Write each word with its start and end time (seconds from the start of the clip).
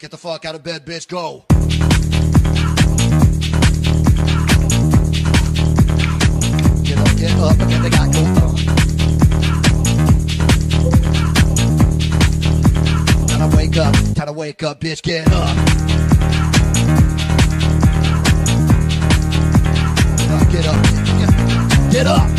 Get 0.00 0.12
the 0.12 0.16
fuck 0.16 0.44
out 0.44 0.54
of 0.54 0.62
bed, 0.62 0.86
bitch, 0.86 1.08
go. 1.08 1.44
Get 6.84 6.98
up, 6.98 7.16
get 7.16 7.32
up, 7.40 7.56
then 7.56 7.82
they 7.82 7.90
got 7.90 8.12
go 8.12 8.20
on. 8.20 8.56
Time 13.26 13.50
to 13.50 13.56
wake 13.56 13.76
up, 13.76 13.92
time 14.14 14.26
to 14.26 14.32
wake 14.32 14.62
up, 14.62 14.80
bitch, 14.80 15.02
get 15.02 15.26
up. 15.32 15.56
Get 20.16 20.30
up, 20.30 20.52
get 20.52 20.66
up, 20.66 20.84
get, 21.18 21.92
get 21.92 22.06
up. 22.06 22.37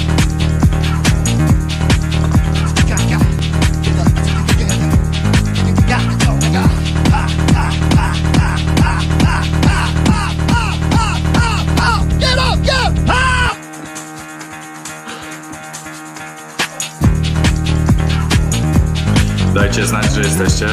Dajcie 19.80 19.90
znać, 19.90 20.14
że 20.14 20.22
jesteście. 20.22 20.68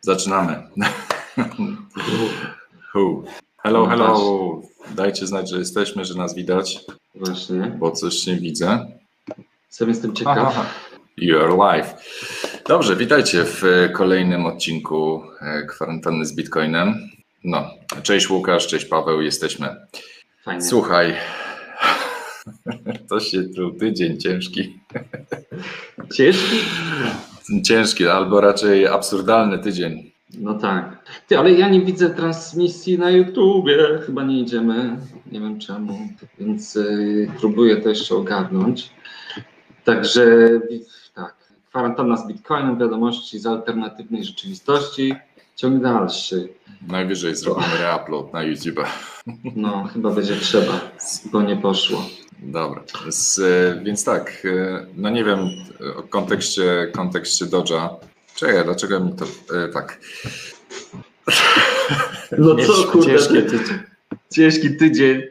Zaczynamy. 0.00 0.62
Hello, 3.62 3.86
hello. 3.86 4.62
Dajcie 4.90 5.26
znać, 5.26 5.50
że 5.50 5.58
jesteśmy, 5.58 6.04
że 6.04 6.14
nas 6.14 6.34
widać, 6.34 6.80
Właśnie. 7.14 7.76
bo 7.78 7.90
coś 7.90 8.26
nie 8.26 8.36
widzę. 8.36 8.86
Sam 9.68 9.88
jestem 9.88 10.14
ciekaw. 10.14 10.66
You 11.16 11.38
are 11.38 11.56
live. 11.56 11.94
Dobrze, 12.68 12.96
witajcie 12.96 13.44
w 13.44 13.62
kolejnym 13.94 14.46
odcinku 14.46 15.22
e, 15.40 15.62
kwarantanny 15.62 16.26
z 16.26 16.34
Bitcoinem. 16.34 17.10
No, 17.44 17.70
cześć 18.02 18.30
Łukasz, 18.30 18.66
cześć 18.66 18.84
Paweł, 18.84 19.20
jesteśmy. 19.20 19.76
Fajnie. 20.44 20.62
Słuchaj, 20.62 21.14
to 23.08 23.20
się 23.20 23.42
truł 23.42 23.70
tydzień 23.70 24.18
ciężki. 24.18 24.80
Ciężki? 26.14 26.56
Ciężki, 27.64 28.06
albo 28.06 28.40
raczej 28.40 28.86
absurdalny 28.86 29.58
tydzień. 29.58 30.10
No 30.38 30.54
tak. 30.54 31.04
Ty, 31.28 31.38
ale 31.38 31.52
ja 31.52 31.68
nie 31.68 31.80
widzę 31.80 32.10
transmisji 32.10 32.98
na 32.98 33.10
YouTubie. 33.10 33.98
Chyba 34.06 34.24
nie 34.24 34.40
idziemy. 34.40 34.96
Nie 35.32 35.40
wiem 35.40 35.58
czemu. 35.58 35.98
Więc 36.38 36.76
y, 36.76 37.30
próbuję 37.40 37.76
to 37.76 37.88
jeszcze 37.88 38.14
ogarnąć. 38.14 38.90
Także 39.84 40.48
tak. 41.14 41.36
Kwarantanna 41.68 42.16
z 42.16 42.28
Bitcoinem, 42.28 42.78
wiadomości 42.78 43.38
z 43.38 43.46
alternatywnej 43.46 44.24
rzeczywistości. 44.24 45.14
Ciąg 45.56 45.82
dalszy. 45.82 46.48
Najwyżej 46.88 47.36
zrobimy 47.36 47.78
reupload 47.80 48.32
na 48.32 48.42
YouTube. 48.42 48.80
No, 49.56 49.84
chyba 49.92 50.10
będzie 50.10 50.36
trzeba, 50.36 50.80
bo 51.32 51.42
nie 51.42 51.56
poszło. 51.56 52.04
Dobra, 52.38 52.82
z, 53.08 53.38
e, 53.38 53.80
więc 53.84 54.04
tak, 54.04 54.42
e, 54.44 54.86
no 54.96 55.10
nie 55.10 55.24
wiem 55.24 55.38
o 55.96 56.02
kontekście, 56.02 56.88
kontekście 56.92 57.44
Dodge'a. 57.46 57.88
Czekaj, 58.34 58.64
dlaczego 58.64 59.00
mi 59.00 59.12
to 59.12 59.24
e, 59.56 59.68
tak. 59.68 60.00
No 62.38 62.54
Cięż- 62.54 62.66
co 62.66 62.84
kurde, 62.92 63.06
ciężki 63.06 63.34
ty- 63.34 63.42
tydzień. 63.42 63.78
Ciężki 64.32 64.76
tydzień. 64.76 65.22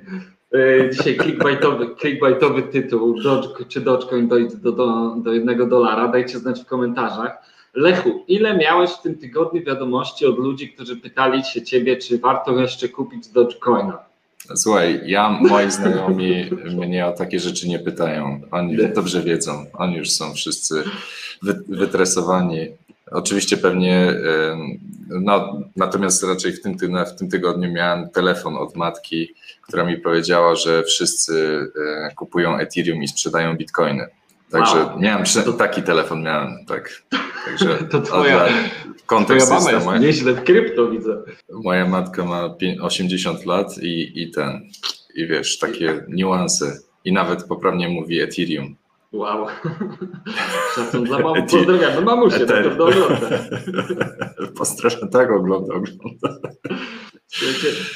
Dzisiaj 0.92 1.18
clickbaitowy, 1.18 1.96
clickbaitowy 2.02 2.64
tytuł. 2.64 3.22
Doge, 3.22 3.66
czy 3.68 3.82
Dogecoin 3.82 4.28
dojdzie 4.28 4.58
do, 4.58 4.72
do, 4.72 5.16
do 5.18 5.34
jednego 5.34 5.66
dolara? 5.66 6.08
Dajcie 6.08 6.40
znać 6.40 6.62
w 6.62 6.66
komentarzach. 6.66 7.38
Lechu, 7.74 8.24
ile 8.28 8.58
miałeś 8.58 8.92
w 8.92 9.02
tym 9.02 9.18
tygodniu 9.18 9.64
wiadomości 9.64 10.26
od 10.26 10.38
ludzi, 10.38 10.70
którzy 10.74 10.96
pytali 10.98 11.44
się 11.44 11.62
ciebie, 11.62 11.98
czy 11.98 12.18
warto 12.18 12.52
jeszcze 12.60 12.90
kupić 12.90 13.28
Dogecoina? 13.28 14.09
Słuchaj, 14.56 15.02
ja, 15.06 15.30
moi 15.42 15.72
znajomi 15.80 16.50
mnie 16.78 17.06
o 17.06 17.12
takie 17.12 17.40
rzeczy 17.40 17.68
nie 17.70 17.80
pytają. 17.80 18.42
Oni 18.52 18.78
dobrze 18.96 19.22
wiedzą. 19.24 19.66
Oni 19.74 19.96
już 19.98 20.12
są 20.12 20.34
wszyscy 20.34 20.84
wy, 21.42 21.64
wytresowani. 21.68 22.68
Oczywiście 23.12 23.58
pewnie, 23.58 24.14
no 25.10 25.60
natomiast 25.76 26.24
raczej 26.24 26.54
w 26.54 26.62
tym, 26.62 26.78
ty- 26.78 26.88
w 26.88 27.16
tym 27.20 27.30
tygodniu 27.30 27.72
miałem 27.72 28.10
telefon 28.10 28.58
od 28.58 28.76
matki, 28.76 29.34
która 29.62 29.86
mi 29.86 29.98
powiedziała, 29.98 30.56
że 30.56 30.84
wszyscy 30.84 31.60
e, 32.08 32.16
kupują 32.16 32.58
Ethereum 32.58 33.04
i 33.04 33.08
sprzedają 33.08 33.58
Bitcoiny. 33.58 34.08
Także 34.52 34.86
Wow. 34.86 35.00
miałem 35.00 35.24
przy- 35.24 35.44
To- 35.44 35.54
taki 35.54 35.84
telefon 35.84 36.24
miałem, 36.24 36.66
tak. 36.68 37.02
Także 37.46 37.68
To 37.92 38.02
twoja- 38.02 38.40
ale 38.40 38.50
Twoja 38.50 38.70
kontekst 39.06 39.52
mama 39.52 39.72
jest 39.72 39.86
moja, 39.86 40.00
nieźle 40.00 40.34
w 40.34 40.44
krypto, 40.44 40.88
widzę. 40.90 41.22
moja 41.64 41.88
matka 41.88 42.26
ma 42.26 42.50
pię- 42.50 42.78
80 42.82 43.46
lat 43.46 43.78
i, 43.82 44.22
i 44.24 44.32
ten, 44.32 44.62
i 45.16 45.28
wiesz, 45.28 45.60
takie 45.60 46.04
niuanse. 46.08 46.78
I 47.06 47.14
nawet 47.14 47.44
poprawnie 47.44 47.90
mówi 47.90 48.20
Ethereum. 48.22 48.76
Wow. 49.12 49.48
Szacun 50.76 51.04
dla 51.04 51.20
mamy. 51.20 51.44
Pozdrawiamy 51.44 52.02
mamusię, 52.02 52.38
na 52.38 52.44
Ether. 52.44 52.64
pewno 52.64 52.86
ogląda. 52.86 53.30
Pozdrawiam, 54.58 55.10
tak 55.10 55.32
ogląda, 55.32 55.74
ogląda. 55.74 56.50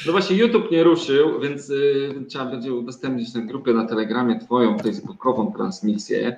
No 0.06 0.12
właśnie 0.12 0.36
YouTube 0.36 0.70
nie 0.70 0.84
ruszył, 0.84 1.40
więc 1.40 1.70
y, 1.70 2.14
trzeba 2.28 2.44
będzie 2.44 2.72
udostępnić 2.74 3.34
na 3.34 3.40
grupie 3.40 3.72
na 3.72 3.86
Telegramie 3.86 4.38
twoją 4.38 4.78
facebookową 4.78 5.52
transmisję, 5.52 6.36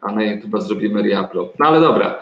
a 0.00 0.12
na 0.12 0.22
YouTube 0.24 0.62
zrobimy 0.62 1.02
reupload. 1.02 1.58
No 1.58 1.66
ale 1.66 1.80
dobra. 1.80 2.18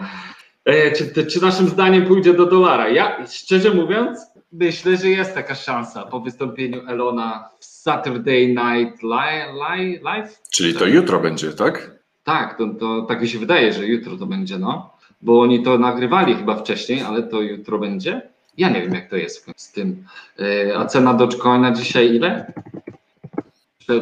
E, 0.65 0.93
czy, 0.93 1.27
czy 1.27 1.43
naszym 1.43 1.69
zdaniem 1.69 2.07
pójdzie 2.07 2.35
do 2.35 2.47
dolara? 2.47 2.89
Ja 2.89 3.27
szczerze 3.27 3.75
mówiąc 3.75 4.19
myślę, 4.53 4.97
że 4.97 5.09
jest 5.09 5.35
taka 5.35 5.55
szansa 5.55 6.03
po 6.03 6.21
wystąpieniu 6.21 6.81
Elona 6.89 7.49
w 7.59 7.65
Saturday 7.65 8.47
Night 8.49 9.03
Li- 9.03 9.53
Li- 9.55 10.01
Live. 10.03 10.41
Czyli 10.51 10.75
to 10.75 10.87
jutro 10.87 11.21
będzie, 11.21 11.53
tak? 11.53 11.91
Tak, 12.25 12.59
to, 12.59 12.69
to 12.69 13.03
tak 13.03 13.23
mi 13.23 13.29
się 13.29 13.39
wydaje, 13.39 13.73
że 13.73 13.87
jutro 13.87 14.17
to 14.17 14.27
będzie, 14.27 14.59
no. 14.59 14.93
Bo 15.23 15.41
oni 15.41 15.63
to 15.63 15.79
nagrywali 15.79 16.35
chyba 16.35 16.57
wcześniej, 16.57 17.01
ale 17.01 17.23
to 17.23 17.41
jutro 17.41 17.79
będzie. 17.79 18.32
Ja 18.59 18.69
nie 18.71 18.83
wiem, 18.83 18.95
jak 18.95 19.11
to 19.11 19.17
jest 19.17 19.47
z 19.57 19.73
tym. 19.73 20.05
Yy, 20.39 20.77
A 20.79 20.87
cena 20.87 21.15
Dogecoina 21.15 21.73
dzisiaj 21.73 22.15
ile? 22.15 22.53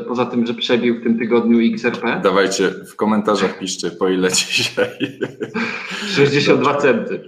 Poza 0.09 0.27
tym, 0.27 0.47
że 0.47 0.55
przebił 0.55 1.01
w 1.01 1.03
tym 1.03 1.19
tygodniu 1.19 1.75
XRP? 1.75 2.21
Dawajcie 2.25 2.71
w 2.71 2.97
komentarzach 2.97 3.59
piszcie, 3.59 3.91
po 3.91 4.09
ile 4.09 4.33
dzisiaj. 4.33 4.89
62 6.15 6.75
centy. 6.77 7.23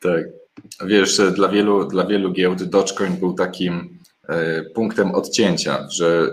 tak. 0.00 0.24
Wiesz, 0.86 1.16
że 1.16 1.32
dla 1.32 1.48
wielu, 1.48 1.84
dla 1.84 2.06
wielu 2.06 2.32
giełd 2.32 2.62
Dogecoin 2.62 3.16
był 3.16 3.32
takim 3.34 3.98
e, 4.28 4.62
punktem 4.74 5.10
odcięcia, 5.14 5.88
że 5.92 6.06
e, 6.06 6.26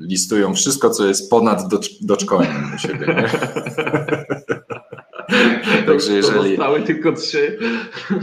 listują 0.00 0.54
wszystko, 0.54 0.90
co 0.90 1.06
jest 1.06 1.30
ponad 1.30 1.60
Doge- 1.72 1.96
Dogecoinem 2.00 2.72
u 2.74 2.78
siebie. 2.78 3.06
Nie? 3.06 3.28
Także 5.96 6.12
jeżeli- 6.12 6.48
Zostały 6.48 6.82
tylko 6.82 7.12
trzy. 7.12 7.58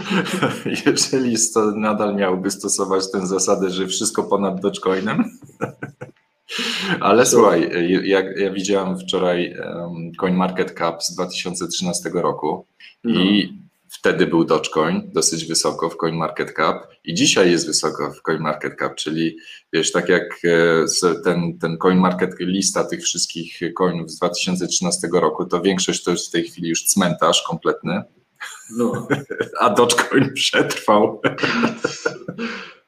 Jeżeli 0.85 1.37
sto, 1.37 1.71
nadal 1.75 2.15
miałby 2.15 2.51
stosować 2.51 3.11
tę 3.11 3.27
zasadę, 3.27 3.69
że 3.69 3.87
wszystko 3.87 4.23
ponad 4.23 4.61
Dogecoinem. 4.61 5.23
Ale 6.99 7.25
słuchaj, 7.25 7.71
ja, 8.03 8.21
ja 8.35 8.51
widziałem 8.51 8.99
wczoraj 8.99 9.55
um, 9.75 10.11
CoinMarketCap 10.19 11.03
z 11.03 11.15
2013 11.15 12.09
roku 12.13 12.65
i 13.03 13.53
wtedy 13.91 14.27
był 14.27 14.45
Dogecoin 14.45 15.11
dosyć 15.13 15.45
wysoko 15.45 15.89
w 15.89 15.97
CoinMarketCap 15.97 16.87
i 17.03 17.13
dzisiaj 17.13 17.51
jest 17.51 17.67
wysoko 17.67 18.13
w 18.13 18.21
CoinMarketCap, 18.21 18.95
czyli 18.95 19.37
wiesz, 19.73 19.91
tak 19.91 20.09
jak 20.09 20.39
e, 21.03 21.15
ten, 21.23 21.57
ten 21.59 21.77
CoinMarket, 21.77 22.35
lista 22.39 22.83
tych 22.83 23.03
wszystkich 23.03 23.59
coinów 23.77 24.11
z 24.11 24.17
2013 24.17 25.07
roku, 25.13 25.45
to 25.45 25.61
większość 25.61 26.03
to 26.03 26.11
jest 26.11 26.27
w 26.27 26.31
tej 26.31 26.43
chwili 26.43 26.69
już 26.69 26.85
cmentarz 26.85 27.43
kompletny, 27.47 28.03
No. 28.77 29.07
a 29.59 29.69
Dogecoin 29.69 30.33
przetrwał. 30.33 31.21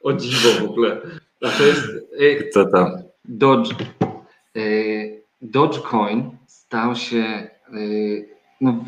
O 0.03 0.13
dziwo 0.13 0.49
w 0.59 0.69
ogóle. 0.69 1.01
A 1.41 1.49
to 1.49 1.63
jest... 1.63 1.87
y, 2.21 2.51
tam. 2.71 3.03
Dodge, 3.25 3.75
y, 4.57 5.23
Dogecoin 5.41 6.37
stał 6.47 6.95
się, 6.95 7.49
y, 7.73 8.29
no 8.61 8.85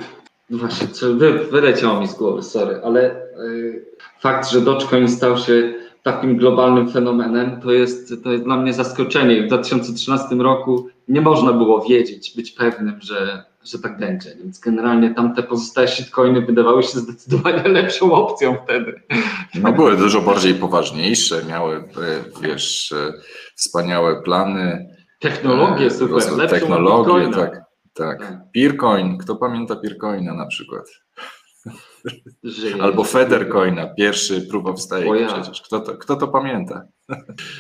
właśnie, 0.50 0.88
co, 0.88 1.14
wy, 1.14 1.34
wyleciało 1.34 2.00
mi 2.00 2.08
z 2.08 2.14
głowy, 2.14 2.44
sorry, 2.44 2.82
ale 2.84 3.16
y, 3.40 3.86
fakt, 4.20 4.50
że 4.50 4.62
Dogecoin 4.62 5.08
stał 5.08 5.38
się 5.38 5.74
takim 6.06 6.38
globalnym 6.38 6.92
fenomenem, 6.92 7.62
to 7.62 7.72
jest, 7.72 8.14
to 8.24 8.32
jest 8.32 8.44
dla 8.44 8.58
mnie 8.58 8.74
zaskoczenie. 8.74 9.44
W 9.44 9.48
2013 9.48 10.36
roku 10.36 10.90
nie 11.08 11.22
można 11.22 11.54
było 11.54 11.82
wiedzieć, 11.82 12.36
być 12.36 12.52
pewnym, 12.52 13.02
że, 13.02 13.44
że 13.64 13.80
tak 13.80 14.00
będzie, 14.00 14.36
więc 14.44 14.60
generalnie 14.60 15.14
tamte 15.14 15.44
pozostałe 15.44 15.88
shitcoiny 15.88 16.42
wydawały 16.42 16.84
się 16.84 17.00
zdecydowanie 17.00 17.70
lepszą 17.80 18.12
opcją 18.12 18.58
wtedy. 18.64 19.02
No 19.56 19.72
były 19.72 19.98
dużo 19.98 20.22
bardziej 20.22 20.54
poważniejsze, 20.54 21.42
miały, 21.50 21.76
e, 21.76 21.84
wiesz, 22.42 22.92
e, 22.92 23.14
wspaniałe 23.56 24.22
plany. 24.22 24.96
Technologie 25.20 25.86
e, 25.86 25.92
super, 25.92 26.38
lepszą 26.38 26.60
Technologie, 26.60 27.32
tak, 27.32 27.65
tak. 27.96 28.20
Tak. 28.20 28.38
Peercoin, 28.54 29.18
kto 29.18 29.36
pamięta 29.36 29.76
Peercoina 29.76 30.34
na 30.34 30.46
przykład? 30.46 30.86
Żyje. 32.44 32.84
Albo 32.84 33.04
Federcoina, 33.04 33.88
pierwszy 33.88 34.42
proof 34.42 34.66
of 34.66 34.82
stake 34.82 35.20
ja. 35.20 35.34
przecież. 35.34 35.62
Kto 35.62 35.80
to, 35.80 35.98
kto 35.98 36.16
to 36.16 36.28
pamięta? 36.28 36.88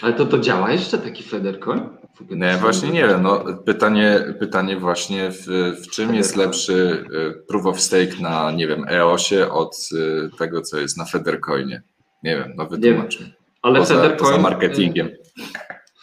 Ale 0.01 0.13
to, 0.13 0.25
to 0.25 0.39
działa 0.39 0.71
jeszcze 0.71 0.97
taki 0.97 1.23
Federcoin? 1.23 1.81
Nie, 2.29 2.57
właśnie 2.57 2.89
nie 2.89 3.07
wiem. 3.07 3.21
No, 3.23 3.43
pytanie, 3.65 4.35
pytanie 4.39 4.77
właśnie, 4.77 5.31
w, 5.31 5.47
w 5.83 5.87
czym 5.87 6.15
jest 6.15 6.35
lepszy 6.35 7.05
y, 7.13 7.43
proof 7.47 7.65
of 7.65 7.81
stake 7.81 8.21
na, 8.21 8.51
nie 8.51 8.67
wiem, 8.67 8.85
EOSie 8.89 9.51
od 9.51 9.89
y, 9.93 10.29
tego, 10.37 10.61
co 10.61 10.79
jest 10.79 10.97
na 10.97 11.05
Federcoinie? 11.05 11.81
Nie 12.23 12.37
wiem, 12.37 12.53
no 12.55 12.65
wytłumacz 12.65 13.19
mi. 13.19 13.33
Ale 13.61 13.79
Poza, 13.79 13.95
Federcoin, 13.95 14.31
poza 14.31 14.37
marketingiem. 14.41 15.09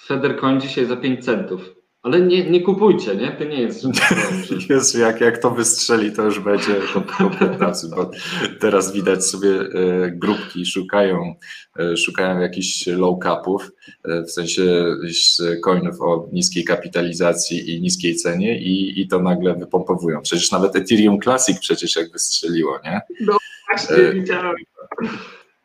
Federcoin 0.07 0.61
dzisiaj 0.61 0.87
za 0.87 0.97
5 0.97 1.25
centów. 1.25 1.82
Ale 2.03 2.21
nie, 2.21 2.51
nie 2.51 2.61
kupujcie, 2.61 3.17
nie? 3.17 3.33
To 3.33 3.45
nie 3.45 3.61
jest. 3.61 3.85
Jezu, 4.71 5.01
jak, 5.01 5.21
jak 5.21 5.39
to 5.39 5.51
wystrzeli, 5.51 6.13
to 6.13 6.25
już 6.25 6.41
będzie 6.41 6.75
kompletny 7.19 7.67
absurd, 7.67 7.95
bo 7.95 8.11
teraz 8.61 8.93
widać 8.93 9.27
sobie 9.27 9.51
e, 9.51 10.11
grupki 10.11 10.67
szukają, 10.67 11.35
e, 11.79 11.97
szukają 11.97 12.41
jakichś 12.41 12.87
low 12.87 13.19
capów, 13.23 13.71
e, 14.05 14.23
w 14.23 14.31
sensie 14.31 14.63
coinów 15.65 16.01
o 16.01 16.29
niskiej 16.33 16.65
kapitalizacji 16.65 17.71
i 17.75 17.81
niskiej 17.81 18.17
cenie 18.17 18.59
i, 18.63 19.01
i 19.01 19.09
to 19.09 19.19
nagle 19.23 19.55
wypompowują. 19.55 20.21
Przecież 20.23 20.51
nawet 20.53 20.77
Ethereum 20.77 21.21
Classic 21.21 21.59
przecież 21.59 21.97
jak 21.97 22.13
wystrzeliło, 22.13 22.79
nie? 22.85 23.01
Właśnie 23.71 23.97
E, 23.97 24.13
widziałem. 24.13 24.55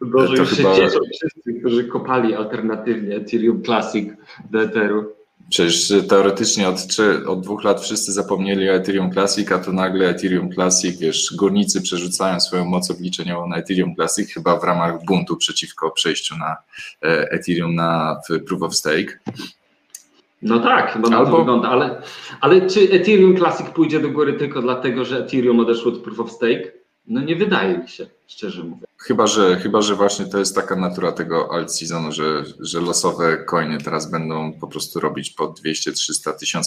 Boże, 0.01 0.27
to 0.35 0.41
już 0.41 0.49
chyba- 0.49 0.75
się 0.75 0.81
cieszą 0.81 0.99
wszyscy, 1.13 1.53
którzy 1.59 1.83
kopali 1.83 2.35
alternatywnie 2.35 3.15
Ethereum 3.15 3.63
Classic 3.63 4.09
do 4.51 4.61
Etheru. 4.61 5.16
Przecież 5.49 5.93
teoretycznie 6.09 6.69
od, 6.69 6.87
trzy, 6.87 7.27
od 7.27 7.41
dwóch 7.41 7.63
lat 7.63 7.81
wszyscy 7.81 8.11
zapomnieli 8.11 8.69
o 8.69 8.73
Ethereum 8.73 9.11
Classic, 9.11 9.51
a 9.51 9.59
tu 9.59 9.73
nagle 9.73 10.09
Ethereum 10.09 10.51
Classic, 10.53 10.99
wiesz, 10.99 11.33
górnicy 11.35 11.81
przerzucają 11.81 12.39
swoją 12.39 12.65
moc 12.65 12.91
obliczeniową 12.91 13.47
na 13.47 13.57
Ethereum 13.57 13.95
Classic, 13.95 14.33
chyba 14.33 14.59
w 14.59 14.63
ramach 14.63 15.05
buntu 15.05 15.37
przeciwko 15.37 15.91
przejściu 15.91 16.37
na 16.37 16.55
e, 17.03 17.31
Ethereum 17.31 17.75
na 17.75 18.19
Proof 18.47 18.61
of 18.61 18.75
Stake. 18.75 19.19
No 20.41 20.59
tak, 20.59 20.93
chyba 20.93 21.09
na 21.09 21.17
Albo- 21.17 21.31
to 21.31 21.37
wygląda, 21.37 21.69
ale, 21.69 22.01
ale 22.41 22.69
czy 22.69 22.79
Ethereum 22.91 23.37
Classic 23.37 23.67
pójdzie 23.67 23.99
do 23.99 24.09
góry 24.09 24.33
tylko 24.33 24.61
dlatego, 24.61 25.05
że 25.05 25.19
Ethereum 25.25 25.59
odeszło 25.59 25.91
od 25.91 25.99
Proof 25.99 26.19
of 26.19 26.31
Stake? 26.31 26.71
No 27.07 27.21
nie 27.21 27.35
wydaje 27.35 27.77
mi 27.77 27.87
się, 27.89 28.07
szczerze 28.27 28.63
mówiąc. 28.63 28.83
Chyba, 28.97 29.27
że, 29.27 29.55
chyba, 29.59 29.81
że 29.81 29.95
właśnie 29.95 30.25
to 30.25 30.37
jest 30.39 30.55
taka 30.55 30.75
natura 30.75 31.11
tego 31.11 31.49
alt 31.53 31.73
seasonu, 31.73 32.11
że, 32.11 32.43
że 32.59 32.81
losowe 32.81 33.37
coiny 33.37 33.77
teraz 33.77 34.11
będą 34.11 34.53
po 34.53 34.67
prostu 34.67 34.99
robić 34.99 35.29
po 35.29 35.47
200, 35.47 35.91
300, 35.91 36.31
1000%. 36.31 36.63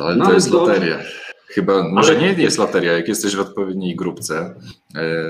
Ale 0.00 0.16
No, 0.16 0.26
to 0.26 0.32
jest 0.32 0.50
to- 0.50 0.58
loteria. 0.66 0.98
Chyba, 1.48 1.88
może 1.88 2.16
nie 2.16 2.32
jest 2.32 2.58
loteria, 2.58 2.92
jak 2.92 3.08
jesteś 3.08 3.36
w 3.36 3.40
odpowiedniej 3.40 3.96
grupce, 3.96 4.54
e, 4.94 5.24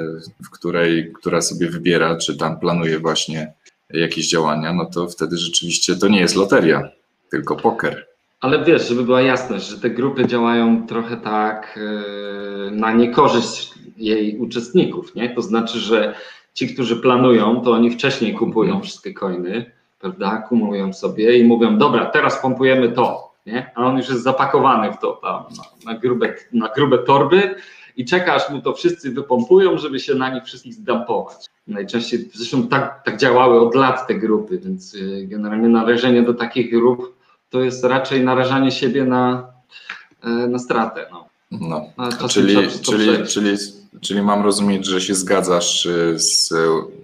w 0.45 0.51
której, 0.51 1.13
która 1.13 1.41
sobie 1.41 1.71
wybiera, 1.71 2.17
czy 2.17 2.37
tam 2.37 2.61
planuje 2.61 2.99
właśnie 2.99 3.53
jakieś 3.91 4.29
działania, 4.29 4.73
no 4.73 4.85
to 4.87 5.09
wtedy 5.09 5.37
rzeczywiście 5.39 5.97
to 5.97 6.09
nie 6.09 6.21
jest 6.21 6.37
loteria, 6.37 6.89
tylko 7.31 7.57
poker. 7.57 8.07
Ale 8.41 8.65
wiesz, 8.65 8.89
żeby 8.89 9.03
była 9.05 9.23
jasność, 9.23 9.69
że 9.69 9.79
te 9.79 9.91
grupy 9.91 10.27
działają 10.27 10.87
trochę 10.87 11.17
tak 11.17 11.79
e, 11.79 12.71
na 12.71 12.93
niekorzyść 12.93 13.75
jej 13.97 14.39
uczestników, 14.39 15.15
nie? 15.15 15.35
To 15.35 15.43
znaczy, 15.43 15.79
że 15.79 16.15
ci, 16.55 16.75
którzy 16.75 16.97
planują, 16.97 17.61
to 17.61 17.73
oni 17.73 17.91
wcześniej 17.91 18.35
kupują 18.35 18.81
wszystkie 18.81 19.15
coiny, 19.15 19.71
prawda? 20.01 20.37
Kumulują 20.49 20.93
sobie 20.93 21.39
i 21.39 21.45
mówią, 21.45 21.79
dobra, 21.79 22.07
teraz 22.07 22.43
pompujemy 22.43 22.89
to, 22.89 23.33
nie? 23.47 23.71
A 23.75 23.85
on 23.85 23.97
już 23.97 24.09
jest 24.09 24.23
zapakowany 24.23 24.93
w 24.93 24.99
to 24.99 25.13
tam 25.13 25.45
na, 25.57 25.93
na, 25.93 25.99
grube, 25.99 26.35
na 26.53 26.69
grube 26.69 26.99
torby 26.99 27.55
i 27.97 28.05
czeka, 28.05 28.35
aż 28.35 28.51
mu 28.51 28.61
to 28.61 28.73
wszyscy 28.73 29.11
wypompują, 29.11 29.79
żeby 29.79 30.01
się 30.01 30.15
na 30.15 30.35
nich 30.35 30.45
wszystkich 30.45 30.75
zdampować. 30.75 31.47
Najczęściej, 31.67 32.29
zresztą 32.35 32.69
tak, 32.69 33.03
tak 33.05 33.17
działały 33.17 33.61
od 33.61 33.75
lat 33.75 34.07
te 34.07 34.15
grupy, 34.15 34.59
więc 34.59 34.95
y, 34.95 35.27
generalnie 35.27 35.69
należenie 35.69 36.23
do 36.23 36.35
takich 36.35 36.71
grup 36.71 37.17
to 37.51 37.61
jest 37.61 37.85
raczej 37.85 38.25
narażanie 38.25 38.73
siebie 38.73 39.05
na, 39.05 39.53
e, 40.25 40.29
na 40.29 40.59
stratę. 40.59 41.07
No. 41.13 41.29
No. 41.51 41.87
Czyli, 42.29 42.57
czyli, 42.83 43.27
czyli, 43.27 43.57
czyli 44.01 44.23
mam 44.23 44.43
rozumieć, 44.45 44.87
że 44.87 45.01
się 45.01 45.15
zgadzasz 45.15 45.89
z, 46.17 46.53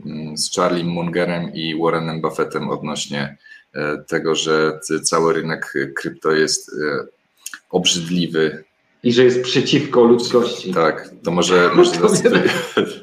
mm, 0.06 0.39
z 0.39 0.55
Charlie 0.55 0.85
Mungerem 0.85 1.55
i 1.55 1.79
Warrenem 1.83 2.21
Buffettem 2.21 2.71
odnośnie 2.71 3.37
e, 3.75 3.99
tego, 4.09 4.35
że 4.35 4.81
cały 5.03 5.33
rynek 5.35 5.75
krypto 5.97 6.33
jest 6.33 6.69
e, 6.69 7.06
obrzydliwy. 7.71 8.65
I 9.03 9.12
że 9.12 9.25
jest 9.25 9.43
przeciwko 9.43 10.05
ludzkości. 10.05 10.75
Tak, 10.75 11.11
to 11.25 11.31
może, 11.31 11.71
może 11.75 11.91
To 11.91 11.99
mnie 11.99 12.09
zacytuję. 12.09 12.43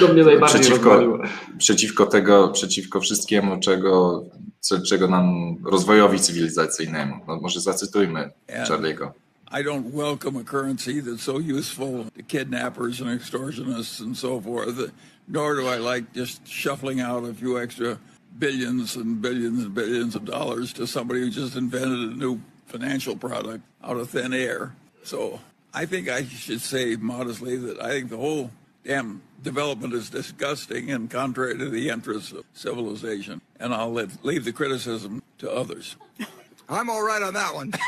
To 0.00 0.08
mnie 0.08 0.24
najbardziej 0.24 0.60
Przeciwko- 0.60 0.72
rozwaliło. 0.84 1.18
przeciwko 1.58 2.06
tego, 2.06 2.48
przeciwko 2.48 3.00
wszystkiemu, 3.00 3.60
czego, 3.60 4.24
co, 4.60 4.80
czego 4.80 5.08
nam 5.08 5.56
rozwojowi 5.64 6.18
cywilizacyjnemu. 6.20 7.14
No, 7.28 7.36
może 7.36 7.60
zacytujmy 7.60 8.30
Yeah. 8.48 8.68
Charlie'ego. 8.68 9.08
I 9.48 9.62
don't 9.62 9.92
welcome 9.92 10.36
a 10.36 10.42
currency 10.42 10.98
that's 11.00 11.22
so 11.22 11.38
useful 11.38 12.06
to 12.16 12.22
kidnappers 12.22 13.00
and 13.00 13.08
extortionists 13.08 14.00
and 14.00 14.16
so 14.16 14.40
forth, 14.40 14.92
nor 15.28 15.54
do 15.54 15.68
I 15.68 15.76
like 15.76 16.12
just 16.12 16.46
shuffling 16.46 17.00
out 17.00 17.24
a 17.24 17.32
few 17.32 17.58
extra 17.58 17.98
billions 18.38 18.96
and 18.96 19.22
billions 19.22 19.62
and 19.62 19.74
billions 19.74 20.16
of 20.16 20.24
dollars 20.24 20.72
to 20.74 20.86
somebody 20.86 21.20
who 21.20 21.30
just 21.30 21.56
invented 21.56 22.12
a 22.12 22.16
new 22.16 22.40
financial 22.66 23.16
product 23.16 23.62
out 23.84 23.96
of 23.96 24.10
thin 24.10 24.34
air. 24.34 24.74
So 25.04 25.40
I 25.72 25.86
think 25.86 26.08
I 26.08 26.24
should 26.24 26.60
say 26.60 26.96
modestly 26.96 27.56
that 27.56 27.80
I 27.80 27.90
think 27.90 28.10
the 28.10 28.16
whole 28.16 28.50
damn 28.84 29.22
development 29.42 29.94
is 29.94 30.10
disgusting 30.10 30.90
and 30.90 31.08
contrary 31.08 31.56
to 31.58 31.68
the 31.68 31.88
interests 31.88 32.32
of 32.32 32.44
civilization. 32.52 33.40
And 33.60 33.72
I'll 33.72 33.92
let, 33.92 34.24
leave 34.24 34.44
the 34.44 34.52
criticism 34.52 35.22
to 35.38 35.50
others. 35.50 35.96
I'm 36.68 36.90
all 36.90 37.02
right 37.02 37.22
on 37.22 37.34
that 37.34 37.54
one. 37.54 37.70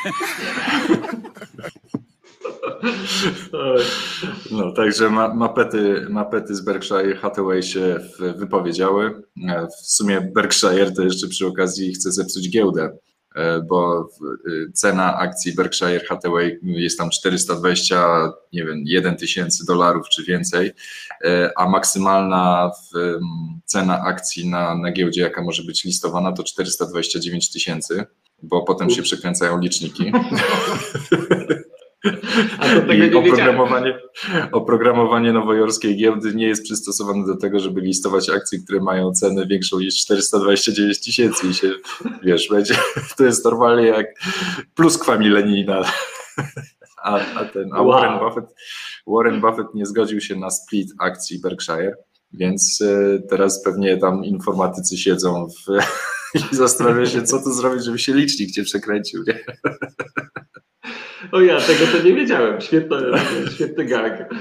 No, 4.51 4.73
także 4.73 5.11
ma, 5.11 5.35
mapety, 5.35 6.07
mapety 6.11 6.55
z 6.57 6.61
Berkshire 6.61 7.17
Hathaway 7.17 7.63
się 7.63 8.01
wypowiedziały. 8.37 9.23
E, 9.49 9.67
W 9.67 9.91
sumie 9.93 10.21
Berkshire 10.21 10.93
to 10.93 11.03
jeszcze 11.03 11.29
przy 11.29 11.47
okazji 11.47 11.95
chce 11.95 12.13
zepsuć 12.13 12.51
giełdę, 12.51 12.97
e, 13.35 13.61
bo 13.61 14.09
y, 14.49 14.73
cena 14.73 15.17
akcji 15.19 15.55
Berkshire 15.55 16.05
Hathaway 16.09 16.59
jest 16.63 16.99
tam 16.99 17.11
420, 17.11 18.33
nie 18.53 18.65
wiem, 18.65 18.83
1 18.85 19.17
tysięcy 19.17 19.67
dolarów 19.67 20.09
czy 20.09 20.25
więcej, 20.25 20.71
e, 21.25 21.51
a 21.57 21.69
maksymalna 21.69 22.71
cena 23.65 24.01
akcji 24.03 24.49
na, 24.49 24.75
na 24.75 24.93
giełdzie, 24.93 25.21
jaka 25.21 25.43
może 25.43 25.63
być 25.63 25.85
listowana, 25.85 26.33
to 26.33 26.45
429 26.45 27.53
tysięcy, 27.53 28.05
bo 28.43 28.63
potem 28.63 28.91
się 28.91 29.03
przekręcają 29.03 29.61
liczniki. 29.61 30.13
A 32.59 32.69
to 32.69 32.81
tego 32.81 32.93
I 32.93 33.15
oprogramowanie, 33.15 33.99
oprogramowanie 34.53 35.33
nowojorskiej 35.33 35.97
giełdy 35.97 36.35
nie 36.35 36.47
jest 36.47 36.65
przystosowane 36.65 37.27
do 37.27 37.37
tego, 37.37 37.59
żeby 37.61 37.81
listować 37.81 38.31
akcje, 38.31 38.59
które 38.59 38.81
mają 38.81 39.13
cenę 39.13 39.47
większą 39.47 39.79
niż 39.79 39.97
429 39.97 41.05
tysięcy 41.05 41.47
i 41.47 41.55
się, 41.55 41.71
wiesz, 42.23 42.49
będzie, 42.49 42.75
to 43.17 43.25
jest 43.25 43.45
normalnie 43.45 43.87
jak 43.87 44.07
pluskwa 44.75 45.19
milenijna. 45.19 45.83
A, 47.03 47.21
a, 47.35 47.45
ten, 47.45 47.71
a 47.73 47.83
Wow. 47.83 47.93
Warren, 47.93 48.19
Buffett, 48.19 48.55
Warren 49.07 49.41
Buffett 49.41 49.75
nie 49.75 49.87
zgodził 49.87 50.21
się 50.21 50.37
na 50.37 50.51
split 50.51 50.93
akcji 50.99 51.41
Berkshire, 51.41 51.95
więc 52.33 52.83
e, 52.83 53.19
teraz 53.29 53.63
pewnie 53.63 53.97
tam 53.97 54.25
informatycy 54.25 54.97
siedzą 54.97 55.47
w, 55.49 55.83
i 56.53 56.57
zastanawiają 56.57 57.07
się, 57.07 57.23
co 57.23 57.39
tu 57.43 57.53
zrobić, 57.53 57.85
żeby 57.85 57.99
się 57.99 58.15
licznik 58.15 58.57
nie 58.57 58.65
przekręcił. 58.65 59.25
Nie? 59.27 59.39
O 61.33 61.41
ja 61.41 61.61
tego 61.61 61.87
to 61.93 62.05
nie 62.05 62.15
wiedziałem. 62.15 62.61
Świetny, 62.61 62.97
świetny 63.55 63.85
gag. 63.85 64.35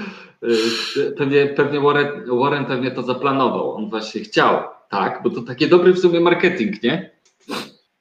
Y, 0.96 1.12
Pewnie, 1.18 1.46
pewnie 1.46 1.80
Warren, 1.80 2.08
Warren 2.40 2.64
pewnie 2.66 2.90
to 2.90 3.02
zaplanował. 3.02 3.74
On 3.74 3.90
właśnie 3.90 4.20
chciał, 4.20 4.60
tak? 4.90 5.20
Bo 5.24 5.30
to 5.30 5.42
taki 5.42 5.68
dobry 5.68 5.92
w 5.92 5.98
sumie 5.98 6.20
marketing, 6.20 6.82
nie? 6.82 7.10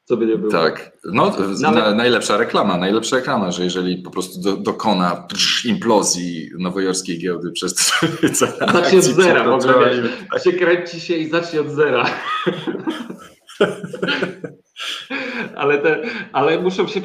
Co 0.04 0.18
by 0.18 0.26
nie 0.26 0.38
było. 0.38 0.52
Tak, 0.52 0.92
no 1.06 1.36
No 1.62 1.68
ale- 1.68 1.82
na, 1.82 1.94
najlepsza 1.96 2.38
reklama, 2.38 2.78
najlepsza 2.78 3.16
reklama, 3.16 3.52
że 3.52 3.64
jeżeli 3.64 3.98
po 3.98 4.12
prostu 4.12 4.42
do, 4.42 4.58
dokona 4.58 5.28
implozji 5.66 6.50
nowojorskiej 6.60 7.20
giełdy 7.20 7.52
przez 7.52 7.74
cena 7.76 8.72
Zacznie 8.74 8.98
od 9.00 9.04
zera 9.06 9.44
w 9.44 9.48
ogóle. 9.68 9.92
Się 10.44 10.54
kręci 10.54 11.00
się 11.00 11.16
i 11.16 11.30
zacznie 11.30 11.62
od 11.62 11.70
zera. 11.70 12.06
Ale, 15.56 15.78
te, 15.78 16.02
ale 16.32 16.60
muszą, 16.60 16.88
się 16.88 17.02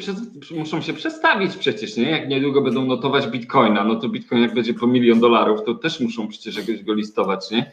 muszą 0.50 0.82
się 0.82 0.92
przestawić 0.92 1.56
przecież, 1.56 1.96
nie? 1.96 2.10
Jak 2.10 2.28
niedługo 2.28 2.62
będą 2.62 2.86
notować 2.86 3.26
bitcoina, 3.26 3.84
no 3.84 3.96
to 3.96 4.08
bitcoin 4.08 4.42
jak 4.42 4.54
będzie 4.54 4.74
po 4.74 4.86
milion 4.86 5.20
dolarów, 5.20 5.64
to 5.64 5.74
też 5.74 6.00
muszą 6.00 6.28
przecież 6.28 6.56
jakoś 6.56 6.84
go 6.84 6.94
listować, 6.94 7.50
nie? 7.50 7.72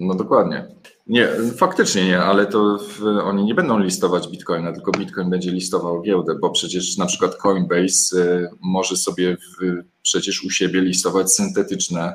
No 0.00 0.14
dokładnie. 0.14 0.64
Nie, 1.06 1.28
faktycznie 1.56 2.04
nie, 2.04 2.18
ale 2.18 2.46
to 2.46 2.78
w, 2.78 3.02
oni 3.04 3.44
nie 3.44 3.54
będą 3.54 3.78
listować 3.78 4.28
Bitcoina, 4.28 4.72
tylko 4.72 4.92
Bitcoin 4.92 5.30
będzie 5.30 5.50
listował 5.50 6.02
giełdę, 6.02 6.34
bo 6.40 6.50
przecież 6.50 6.96
na 6.96 7.06
przykład 7.06 7.36
Coinbase 7.36 8.16
y, 8.16 8.48
może 8.60 8.96
sobie 8.96 9.36
w, 9.36 9.82
przecież 10.02 10.44
u 10.44 10.50
siebie 10.50 10.80
listować 10.80 11.32
syntetyczne 11.32 12.14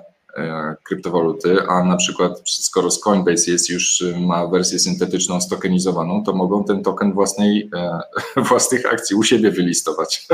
kryptowaluty, 0.83 1.61
a 1.67 1.83
na 1.83 1.97
przykład 1.97 2.41
skoro 2.45 2.91
z 2.91 2.99
Coinbase 2.99 3.51
jest 3.51 3.69
już 3.69 4.01
y, 4.01 4.19
ma 4.19 4.47
wersję 4.47 4.79
syntetyczną 4.79 5.41
stokenizowaną, 5.41 6.23
to 6.23 6.33
mogą 6.33 6.63
ten 6.63 6.83
token 6.83 7.13
własnej, 7.13 7.69
e, 7.75 7.99
własnych 8.49 8.93
akcji 8.93 9.15
u 9.15 9.23
siebie 9.23 9.51
wylistować. 9.51 10.27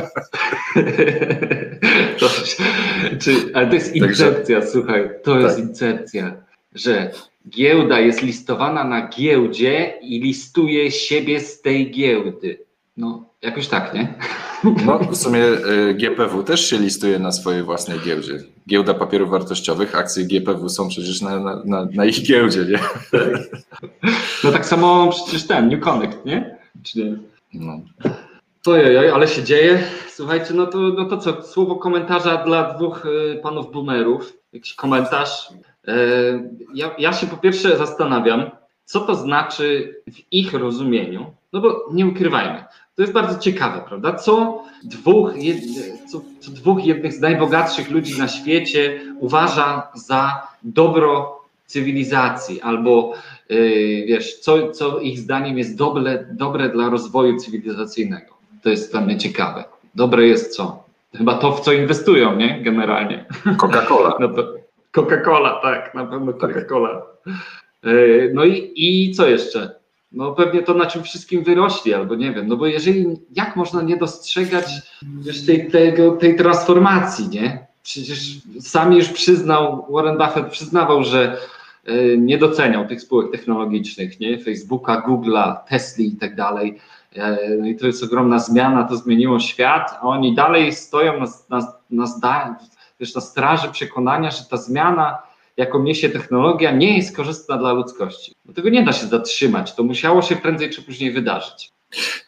to, 2.19 2.29
czy, 3.19 3.35
ale 3.53 3.67
to 3.67 3.73
jest 3.73 3.93
Także- 3.93 4.27
incepcja, 4.27 4.67
słuchaj, 4.67 5.09
to 5.23 5.39
jest 5.39 5.55
Tak. 5.55 5.65
incepcja, 5.65 6.33
że 6.75 7.11
giełda 7.49 7.99
jest 7.99 8.21
listowana 8.21 8.83
na 8.83 9.07
giełdzie 9.07 9.93
i 10.01 10.19
listuje 10.19 10.91
siebie 10.91 11.39
z 11.39 11.61
tej 11.61 11.91
giełdy. 11.91 12.59
No, 12.97 13.30
jakoś 13.41 13.67
tak, 13.67 13.93
nie? 13.93 14.13
No 14.85 14.99
w 14.99 15.17
sumie 15.17 15.43
y, 15.43 15.93
GPW 15.93 16.43
też 16.43 16.69
się 16.69 16.77
listuje 16.77 17.19
na 17.19 17.31
swojej 17.31 17.63
własnej 17.63 17.99
giełdzie. 17.99 18.33
Giełda 18.69 18.93
papierów 18.93 19.29
wartościowych, 19.29 19.95
akcje 19.95 20.25
GPW 20.25 20.69
są 20.69 20.89
przecież 20.89 21.21
na, 21.21 21.39
na, 21.39 21.61
na, 21.65 21.87
na 21.93 22.05
ich 22.05 22.23
giełdzie, 22.23 22.65
nie? 22.65 22.79
No 24.43 24.51
tak 24.51 24.65
samo 24.65 25.09
przecież 25.11 25.47
ten, 25.47 25.69
New 25.69 25.79
Connect, 25.79 26.25
nie? 26.25 26.57
Czy 26.83 26.99
nie? 26.99 27.17
No. 27.53 27.79
Ojej, 28.65 29.09
ale 29.09 29.27
się 29.27 29.43
dzieje. 29.43 29.83
Słuchajcie, 30.09 30.53
no 30.53 30.65
to, 30.65 30.77
no 30.77 31.05
to 31.05 31.17
co, 31.17 31.43
słowo 31.43 31.75
komentarza 31.75 32.37
dla 32.37 32.73
dwóch 32.73 33.05
y, 33.05 33.39
panów 33.43 33.71
boomerów. 33.71 34.33
Jakiś 34.53 34.73
komentarz. 34.73 35.49
E, 35.87 35.93
ja, 36.73 36.91
ja 36.97 37.13
się 37.13 37.27
po 37.27 37.37
pierwsze 37.37 37.77
zastanawiam, 37.77 38.51
co 38.85 38.99
to 38.99 39.15
znaczy 39.15 39.95
w 40.11 40.33
ich 40.33 40.53
rozumieniu, 40.53 41.25
no 41.53 41.61
bo 41.61 41.87
nie 41.93 42.05
ukrywajmy, 42.05 42.63
to 42.95 43.01
jest 43.01 43.13
bardzo 43.13 43.39
ciekawe, 43.39 43.81
prawda? 43.87 44.13
Co 44.13 44.63
dwóch, 44.83 45.33
co, 46.11 46.21
co 46.39 46.51
dwóch 46.51 46.85
jednych 46.85 47.13
z 47.13 47.19
najbogatszych 47.19 47.91
ludzi 47.91 48.19
na 48.19 48.27
świecie 48.27 48.99
uważa 49.19 49.87
za 49.93 50.47
dobro 50.63 51.41
cywilizacji, 51.65 52.61
albo 52.61 53.13
yy, 53.49 54.05
wiesz, 54.07 54.39
co, 54.39 54.71
co 54.71 54.99
ich 54.99 55.19
zdaniem 55.19 55.57
jest 55.57 55.77
dobre, 55.77 56.25
dobre 56.31 56.69
dla 56.69 56.89
rozwoju 56.89 57.37
cywilizacyjnego. 57.37 58.33
To 58.63 58.69
jest 58.69 58.91
dla 58.91 59.01
mnie 59.01 59.17
ciekawe. 59.17 59.63
Dobre 59.95 60.27
jest 60.27 60.55
co? 60.55 60.83
Chyba 61.15 61.37
to, 61.37 61.51
w 61.51 61.61
co 61.61 61.71
inwestują, 61.71 62.35
nie? 62.35 62.61
Generalnie. 62.63 63.25
Coca-Cola. 63.57 64.13
No 64.19 64.29
Coca-Cola, 64.91 65.61
tak, 65.61 65.95
na 65.95 66.05
pewno 66.05 66.33
Coca-Cola. 66.33 67.01
Yy, 67.83 68.31
No 68.33 68.45
i, 68.45 68.71
i 68.75 69.11
co 69.11 69.27
jeszcze? 69.27 69.80
No 70.11 70.31
pewnie 70.31 70.63
to 70.63 70.73
na 70.73 70.85
czym 70.85 71.03
wszystkim 71.03 71.43
wyrośli, 71.43 71.93
albo 71.93 72.15
nie 72.15 72.33
wiem, 72.33 72.47
no 72.47 72.57
bo 72.57 72.67
jeżeli, 72.67 73.05
jak 73.35 73.55
można 73.55 73.81
nie 73.81 73.97
dostrzegać 73.97 74.65
wiesz, 75.03 75.45
tej, 75.45 75.71
tego, 75.71 76.11
tej 76.11 76.35
transformacji, 76.35 77.29
nie? 77.29 77.67
Przecież 77.83 78.37
sam 78.59 78.93
już 78.93 79.09
przyznał, 79.09 79.87
Warren 79.89 80.17
Buffett 80.17 80.51
przyznawał, 80.51 81.03
że 81.03 81.37
y, 81.89 82.17
nie 82.19 82.37
doceniał 82.37 82.87
tych 82.87 83.01
spółek 83.01 83.31
technologicznych, 83.31 84.19
nie? 84.19 84.39
Facebooka, 84.39 85.03
Google'a, 85.07 85.55
Tesla 85.69 86.03
i 86.05 86.11
tak 86.11 86.35
dalej. 86.35 86.77
E, 87.15 87.37
No 87.59 87.67
i 87.67 87.75
to 87.75 87.87
jest 87.87 88.03
ogromna 88.03 88.39
zmiana, 88.39 88.83
to 88.83 88.95
zmieniło 88.95 89.39
świat, 89.39 89.97
a 90.01 90.01
oni 90.01 90.35
dalej 90.35 90.73
stoją 90.73 91.19
na, 91.19 91.27
na, 91.49 91.73
na, 91.89 92.05
zda, 92.05 92.59
wiesz, 92.99 93.15
na 93.15 93.21
straży 93.21 93.69
przekonania, 93.69 94.31
że 94.31 94.43
ta 94.49 94.57
zmiana, 94.57 95.17
jaką 95.57 95.83
niesie 95.83 96.09
technologia, 96.09 96.71
nie 96.71 96.97
jest 96.97 97.15
korzystna 97.15 97.57
dla 97.57 97.73
ludzkości. 97.73 98.33
No 98.45 98.53
tego 98.53 98.69
nie 98.69 98.83
da 98.83 98.93
się 98.93 99.07
zatrzymać, 99.07 99.75
to 99.75 99.83
musiało 99.83 100.21
się 100.21 100.35
prędzej 100.35 100.69
czy 100.69 100.81
później 100.81 101.11
wydarzyć. 101.11 101.71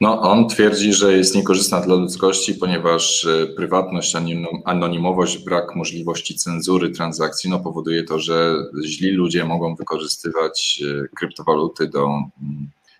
No, 0.01 0.21
on 0.21 0.49
twierdzi, 0.49 0.93
że 0.93 1.17
jest 1.17 1.35
niekorzystna 1.35 1.81
dla 1.81 1.95
ludzkości, 1.95 2.55
ponieważ 2.55 3.25
e, 3.25 3.47
prywatność, 3.47 4.15
anonim- 4.15 4.61
anonimowość, 4.65 5.37
brak 5.37 5.75
możliwości 5.75 6.35
cenzury 6.35 6.89
transakcji 6.89 7.49
no, 7.49 7.59
powoduje 7.59 8.03
to, 8.03 8.19
że 8.19 8.55
źli 8.85 9.11
ludzie 9.11 9.45
mogą 9.45 9.75
wykorzystywać 9.75 10.83
e, 11.03 11.07
kryptowaluty 11.15 11.87
do, 11.87 12.09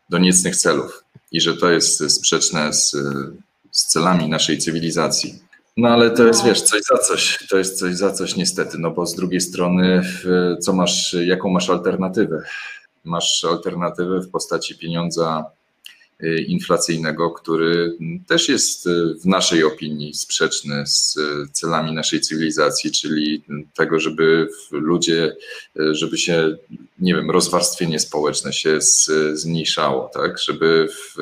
do 0.10 0.18
niecnych 0.18 0.56
celów 0.56 1.04
i 1.32 1.42
że 1.42 1.58
to 1.58 1.70
jest 1.70 2.12
sprzeczne 2.12 2.74
z, 2.74 2.92
z 3.72 3.86
celami 3.86 4.30
naszej 4.30 4.58
cywilizacji. 4.58 5.40
No 5.78 5.90
ale 5.90 6.12
to 6.12 6.28
jest, 6.28 6.46
wiesz, 6.46 6.62
coś 6.62 6.82
za 6.82 6.98
coś. 6.98 7.48
To 7.50 7.58
jest 7.58 7.80
coś 7.80 7.96
za 7.96 8.12
coś 8.12 8.36
niestety, 8.36 8.78
no 8.78 8.92
bo 8.92 9.06
z 9.06 9.16
drugiej 9.16 9.42
strony, 9.42 10.02
co 10.62 10.74
masz, 10.74 11.14
jaką 11.14 11.50
masz 11.50 11.70
alternatywę? 11.70 12.44
Masz 13.04 13.44
alternatywę 13.44 14.22
w 14.22 14.32
postaci 14.32 14.78
pieniądza 14.78 15.46
inflacyjnego, 16.48 17.32
który 17.32 17.98
też 18.28 18.50
jest 18.50 18.88
y, 18.88 19.16
w 19.22 19.26
naszej 19.26 19.64
opinii 19.64 20.14
sprzeczny 20.14 20.88
z 20.88 21.18
y, 21.18 21.52
celami 21.52 21.94
naszej 21.94 22.22
cywilizacji, 22.22 22.92
czyli 22.92 23.44
tego, 23.76 24.00
żeby 24.00 24.48
ludzie, 24.72 25.36
y, 25.80 25.96
żeby 25.96 26.18
się, 26.18 26.58
nie 27.00 27.16
wiem, 27.16 27.32
rozwarstwienie 27.32 28.00
społeczne 28.00 28.54
się 28.54 28.78
zmniejszało, 29.34 30.12
tak, 30.14 30.40
żeby, 30.40 30.88
w, 30.92 31.16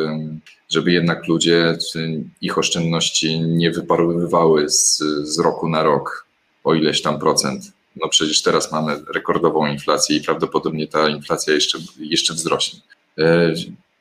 żeby 0.70 0.92
jednak 0.92 1.28
ludzie, 1.28 1.78
y, 1.96 2.24
ich 2.42 2.58
oszczędności 2.58 3.40
nie 3.40 3.72
wyparowywały 3.72 4.70
z, 4.70 4.98
z 5.24 5.40
roku 5.40 5.70
na 5.70 5.84
rok 5.84 6.28
o 6.64 6.74
ileś 6.74 7.02
tam 7.02 7.20
procent. 7.20 7.64
No 7.96 8.10
przecież 8.10 8.42
teraz 8.42 8.72
mamy 8.72 9.00
rekordową 9.14 9.68
inflację 9.68 10.18
i 10.18 10.22
prawdopodobnie 10.22 10.88
ta 10.88 11.10
inflacja 11.10 11.54
jeszcze, 11.54 11.78
jeszcze 12.00 12.34
wzrośnie. 12.34 12.80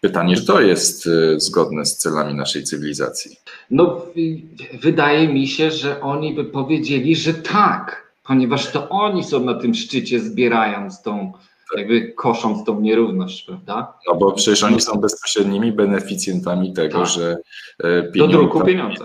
Y, 0.05 0.09
Pytanie, 0.09 0.37
czy 0.37 0.47
to 0.47 0.61
jest 0.61 1.07
y, 1.07 1.41
zgodne 1.41 1.85
z 1.87 1.97
celami 1.97 2.35
naszej 2.35 2.65
cywilizacji? 2.65 3.37
No, 3.71 3.97
w- 3.97 4.81
wydaje 4.83 5.29
mi 5.29 5.49
się, 5.49 5.71
że 5.71 6.01
oni 6.01 6.35
by 6.35 6.45
powiedzieli, 6.45 7.17
że 7.17 7.35
tak, 7.35 8.13
ponieważ 8.27 8.73
to 8.73 8.89
oni 8.89 9.25
są 9.25 9.45
na 9.45 9.55
tym 9.55 9.75
szczycie, 9.75 10.21
zbierając 10.21 11.03
tą, 11.03 11.33
jakby 11.77 12.13
kosząc 12.13 12.65
tą 12.67 12.81
nierówność, 12.81 13.43
prawda? 13.43 13.93
No 14.09 14.15
bo 14.19 14.33
przecież 14.33 14.63
oni 14.63 14.81
są 14.81 14.93
bezpośrednimi 15.01 15.73
beneficjentami 15.73 16.73
tego, 16.73 16.99
Tak. 16.99 17.09
że 17.09 17.37
e, 17.85 18.03
Do 18.03 18.13
pieniądz, 18.13 18.33
druku 18.33 18.61
pieniądza. 18.65 19.05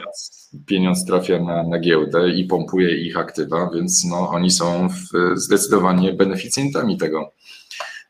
pieniądz 0.65 1.05
trafia 1.05 1.39
na, 1.39 1.63
na 1.63 1.79
giełdę 1.79 2.29
i 2.29 2.43
pompuje 2.45 2.97
ich 2.97 3.17
aktywa, 3.17 3.69
więc 3.75 4.05
no, 4.09 4.29
oni 4.29 4.51
są 4.51 4.89
w, 4.89 5.39
zdecydowanie 5.39 6.13
beneficjentami 6.13 6.97
tego, 6.97 7.31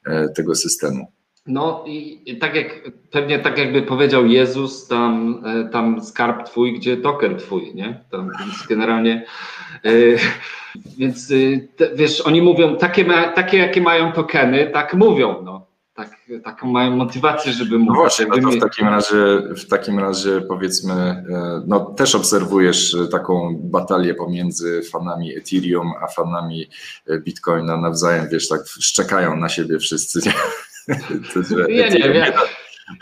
e, 0.05 0.29
tego 0.29 0.55
systemu. 0.55 1.07
No 1.47 1.83
i 1.87 2.37
tak 2.41 2.55
jak, 2.55 2.81
pewnie 3.11 3.39
tak 3.39 3.57
jakby 3.57 3.81
powiedział 3.81 4.25
Jezus, 4.25 4.87
tam, 4.87 5.43
e, 5.45 5.69
tam 5.69 6.01
skarb 6.03 6.43
twój, 6.49 6.73
gdzie 6.79 6.97
token 6.97 7.37
twój, 7.37 7.75
nie? 7.75 7.99
Tam, 8.11 8.31
więc 8.39 8.67
generalnie, 8.69 9.25
e, 9.83 9.89
więc 10.97 11.31
e, 11.31 11.35
te, 11.77 11.95
wiesz, 11.95 12.21
oni 12.21 12.41
mówią, 12.41 12.75
takie, 12.77 13.05
ma, 13.05 13.27
takie 13.27 13.57
jakie 13.57 13.81
mają 13.81 14.11
tokeny, 14.11 14.69
tak 14.73 14.93
mówią, 14.93 15.41
no. 15.43 15.65
Tak, 15.93 16.09
taką 16.43 16.67
mają 16.71 16.95
motywację, 16.95 17.51
żeby 17.51 17.71
No 17.71 17.79
mówić. 17.79 17.95
właśnie, 17.95 18.25
no 18.25 18.35
to 18.51 18.57
w 18.57 18.59
takim 18.59 18.87
razie, 18.87 19.15
w 19.57 19.67
takim 19.67 19.99
razie 19.99 20.41
powiedzmy, 20.41 21.23
no 21.67 21.79
też 21.79 22.15
obserwujesz 22.15 22.95
taką 23.11 23.55
batalię 23.63 24.13
pomiędzy 24.13 24.81
fanami 24.91 25.37
Ethereum 25.37 25.93
a 26.03 26.07
fanami 26.07 26.69
Bitcoina 27.19 27.77
nawzajem, 27.77 28.27
wiesz, 28.31 28.47
tak 28.47 28.61
szczekają 28.67 29.37
na 29.37 29.49
siebie 29.49 29.79
wszyscy. 29.79 30.19
nie? 30.25 30.33
To, 31.33 31.69
Ja 31.69 31.89
nie 31.89 31.99
wiem. 31.99 32.13
Ja, 32.13 32.33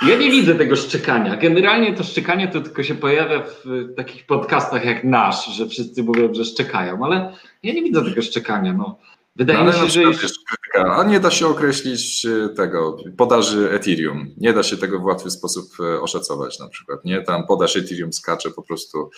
ja 0.08 0.18
nie 0.18 0.32
widzę 0.32 0.56
tego 0.56 0.76
szczekania. 0.76 1.38
Generalnie 1.38 1.94
to 1.94 2.04
szczekanie 2.04 2.48
to 2.48 2.62
tylko 2.62 2.84
się 2.84 2.96
pojawia 2.96 3.44
w 3.44 3.68
y, 3.72 3.94
takich 3.96 4.26
podcastach 4.26 4.86
jak 4.86 5.04
nasz, 5.04 5.46
że 5.46 5.68
wszyscy 5.68 6.04
mówią, 6.04 6.34
że 6.34 6.46
szczekają, 6.46 7.06
ale 7.06 7.34
ja 7.64 7.74
nie 7.74 7.84
widzę 7.84 8.06
tego 8.06 8.22
szczekania. 8.22 8.74
No. 8.74 9.00
Wydaje 9.36 9.60
No, 9.60 9.66
mi 9.66 9.74
się, 9.74 9.90
że 9.90 10.02
krytyka, 10.04 10.96
a 10.96 11.04
nie 11.04 11.20
da 11.20 11.32
się 11.32 11.48
określić 11.48 12.26
e, 12.26 12.50
tego 12.50 12.98
podaży 13.18 13.72
Ethereum. 13.72 14.28
Nie 14.38 14.54
da 14.54 14.64
się 14.64 14.78
tego 14.78 15.00
w 15.00 15.04
łatwy 15.04 15.32
sposób 15.32 15.66
e, 15.80 16.02
oszacować 16.02 16.60
na 16.60 16.68
przykład. 16.68 17.06
Nie, 17.06 17.22
tam 17.22 17.48
podaż 17.48 17.76
Ethereum 17.78 18.14
skacze 18.14 18.52
po 18.52 18.64
prostu, 18.64 19.10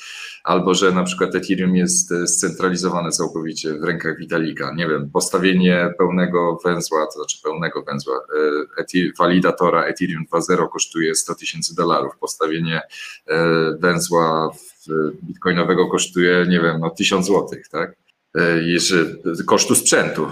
albo 0.43 0.73
że 0.73 0.91
na 0.91 1.03
przykład 1.03 1.35
Ethereum 1.35 1.75
jest 1.75 2.11
e, 2.11 2.27
scentralizowane 2.27 3.11
całkowicie 3.11 3.73
w 3.73 3.83
rękach 3.83 4.17
Witalika. 4.17 4.73
Nie 4.75 4.87
wiem, 4.87 5.09
postawienie 5.13 5.93
pełnego 5.97 6.59
węzła, 6.65 7.05
to 7.05 7.11
znaczy 7.11 7.37
pełnego 7.43 7.83
węzła, 7.83 8.15
e, 8.77 8.83
Ethi- 8.83 9.09
walidatora 9.19 9.83
Ethereum 9.83 10.25
2.0 10.33 10.69
kosztuje 10.69 11.15
100 11.15 11.35
tysięcy 11.35 11.75
dolarów. 11.75 12.17
Postawienie 12.19 12.81
węzła 13.79 14.49
bitcoinowego 15.23 15.87
kosztuje, 15.87 16.45
nie 16.49 16.59
wiem, 16.61 16.79
no 16.79 16.89
1000 16.89 17.25
złotych, 17.25 17.67
tak? 17.69 18.04
Kosztu 19.45 19.75
sprzętu, 19.75 20.27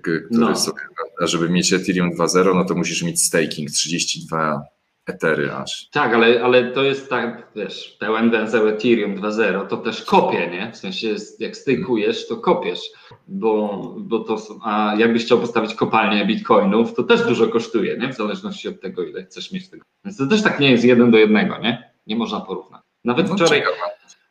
który 0.00 0.26
No. 0.30 0.56
sobie, 0.56 0.80
a 1.22 1.26
żeby 1.26 1.48
mieć 1.48 1.72
Ethereum 1.72 2.10
2.0, 2.16 2.54
no 2.54 2.64
to 2.64 2.74
musisz 2.74 3.02
mieć 3.02 3.24
staking 3.24 3.70
32 3.70 4.62
Etery 5.06 5.52
aż. 5.52 5.88
Tak, 5.92 6.14
ale, 6.14 6.42
ale 6.44 6.72
to 6.72 6.82
jest 6.82 7.08
tak, 7.10 7.46
wiesz, 7.56 7.96
pełen 8.00 8.30
węzeł 8.30 8.68
Ethereum 8.68 9.14
2.0 9.16 9.66
to 9.66 9.76
też 9.76 10.02
kopie, 10.02 10.48
nie? 10.50 10.72
W 10.72 10.76
sensie 10.76 11.08
jest- 11.08 11.40
jak 11.40 11.56
stykujesz, 11.56 12.28
to 12.28 12.36
kopiesz, 12.36 12.80
bo, 13.28 13.82
bo 13.98 14.18
to, 14.18 14.38
a 14.62 14.94
jakbyś 14.98 15.24
chciał 15.24 15.40
postawić 15.40 15.74
kopalnię 15.74 16.26
bitcoinów, 16.26 16.94
to 16.94 17.02
też 17.02 17.22
dużo 17.22 17.48
kosztuje, 17.48 17.96
nie? 17.96 18.12
W 18.12 18.16
zależności 18.16 18.68
od 18.68 18.80
tego, 18.80 19.02
ile 19.04 19.22
chcesz 19.24 19.52
mieć 19.52 19.68
tego. 19.68 19.84
Więc 20.04 20.16
to 20.16 20.26
też 20.26 20.42
tak 20.42 20.60
nie 20.60 20.70
jest 20.70 20.84
jeden 20.84 21.10
do 21.10 21.18
jednego, 21.18 21.58
nie? 21.58 21.90
Nie 22.06 22.16
można 22.16 22.40
porównać. 22.40 22.80
Nawet 23.04 23.28
No, 23.28 23.34
wczoraj, 23.34 23.58
ciekawe. 23.58 23.76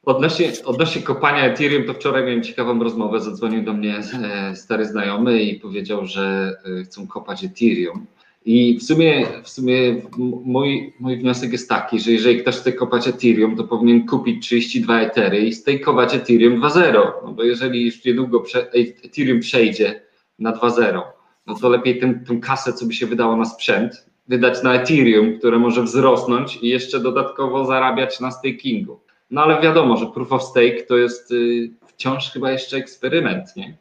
Odnośnie, 0.06 0.52
odnośnie 0.66 1.02
kopania 1.02 1.46
Ethereum, 1.46 1.84
to 1.84 1.94
wczoraj 1.94 2.24
miałem 2.24 2.44
ciekawą 2.44 2.84
rozmowę. 2.84 3.20
Zadzwonił 3.20 3.64
do 3.64 3.74
mnie 3.74 3.98
e, 3.98 4.56
stary 4.56 4.86
znajomy 4.86 5.44
i 5.44 5.60
powiedział, 5.60 6.06
że 6.06 6.56
e, 6.80 6.84
chcą 6.84 7.08
kopać 7.08 7.44
Ethereum. 7.44 8.06
I 8.46 8.78
w 8.80 8.84
sumie, 8.84 9.26
w 9.44 9.50
sumie 9.50 10.02
mój, 10.46 10.94
mój 11.00 11.18
wniosek 11.18 11.52
jest 11.52 11.70
taki, 11.70 12.00
że 12.00 12.12
jeżeli 12.12 12.42
ktoś 12.42 12.56
chce 12.56 12.74
kopać 12.74 13.08
Ethereum, 13.08 13.56
to 13.56 13.64
powinien 13.64 14.06
kupić 14.06 14.46
32 14.46 15.02
Ethery 15.02 15.40
i 15.40 15.54
stejkować 15.54 16.16
Ethereum 16.16 16.62
2.0. 16.62 16.94
No 17.26 17.32
bo 17.32 17.44
jeżeli 17.44 17.86
już 17.86 18.06
niedługo 18.06 18.40
prze, 18.40 18.72
Ethereum 19.04 19.40
przejdzie 19.40 20.02
na 20.40 20.54
2.0, 20.54 21.02
no 21.48 21.56
to 21.56 21.70
lepiej 21.70 22.00
tę 22.00 22.20
tę 22.28 22.38
kasę, 22.38 22.74
co 22.74 22.86
by 22.86 22.94
się 22.94 23.08
wydało 23.08 23.36
na 23.36 23.46
sprzęt, 23.46 24.06
wydać 24.28 24.64
na 24.64 24.74
Ethereum, 24.74 25.40
które 25.40 25.60
może 25.60 25.84
wzrosnąć 25.84 26.60
i 26.62 26.68
jeszcze 26.68 27.00
dodatkowo 27.00 27.66
zarabiać 27.66 28.20
na 28.20 28.32
stakingu. 28.32 29.00
No 29.32 29.42
ale 29.44 29.62
wiadomo, 29.62 29.98
że 29.98 30.06
proof 30.06 30.32
of 30.32 30.44
stake 30.44 30.84
to 30.88 30.98
jest 30.98 31.32
y, 31.32 31.70
wciąż 31.88 32.32
chyba 32.32 32.52
jeszcze 32.52 32.78
eksperyment, 32.78 33.56
nie? 33.56 33.78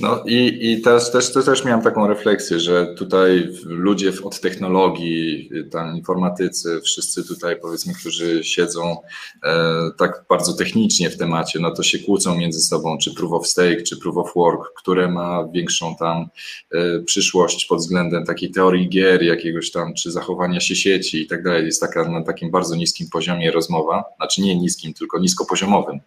No 0.00 0.22
i, 0.26 0.58
i 0.60 0.80
też, 0.80 1.10
też, 1.12 1.32
też, 1.32 1.44
też 1.44 1.64
miałem 1.64 1.82
taką 1.82 2.06
refleksję, 2.06 2.60
że 2.60 2.86
tutaj 2.86 3.48
ludzie 3.64 4.12
od 4.24 4.40
technologii, 4.40 5.50
tam 5.70 5.96
informatycy, 5.96 6.80
wszyscy 6.84 7.28
tutaj 7.28 7.56
powiedzmy, 7.62 7.94
którzy 7.94 8.44
siedzą 8.44 8.96
e, 9.44 9.90
tak 9.98 10.24
bardzo 10.28 10.52
technicznie 10.52 11.10
w 11.10 11.16
temacie, 11.16 11.58
no 11.58 11.70
to 11.70 11.82
się 11.82 11.98
kłócą 11.98 12.36
między 12.36 12.60
sobą, 12.60 12.98
czy 12.98 13.14
proof 13.14 13.32
of 13.32 13.46
stake, 13.46 13.82
czy 13.82 13.96
proof 13.96 14.16
of 14.16 14.34
work, 14.34 14.72
które 14.76 15.08
ma 15.08 15.48
większą 15.52 15.96
tam 15.96 16.26
e, 16.72 17.00
przyszłość 17.00 17.66
pod 17.66 17.78
względem 17.78 18.24
takiej 18.24 18.50
teorii 18.50 18.88
gier, 18.88 19.22
jakiegoś 19.22 19.70
tam, 19.70 19.94
czy 19.94 20.10
zachowania 20.12 20.60
się 20.60 20.76
sieci 20.76 21.22
i 21.22 21.26
tak 21.26 21.42
dalej. 21.42 21.66
Jest 21.66 21.80
taka 21.80 22.08
na 22.08 22.22
takim 22.22 22.50
bardzo 22.50 22.76
niskim 22.76 23.08
poziomie 23.12 23.50
rozmowa, 23.50 24.04
znaczy 24.16 24.42
nie 24.42 24.56
niskim, 24.56 24.94
tylko 24.94 25.18
niskopoziomowym. 25.18 26.00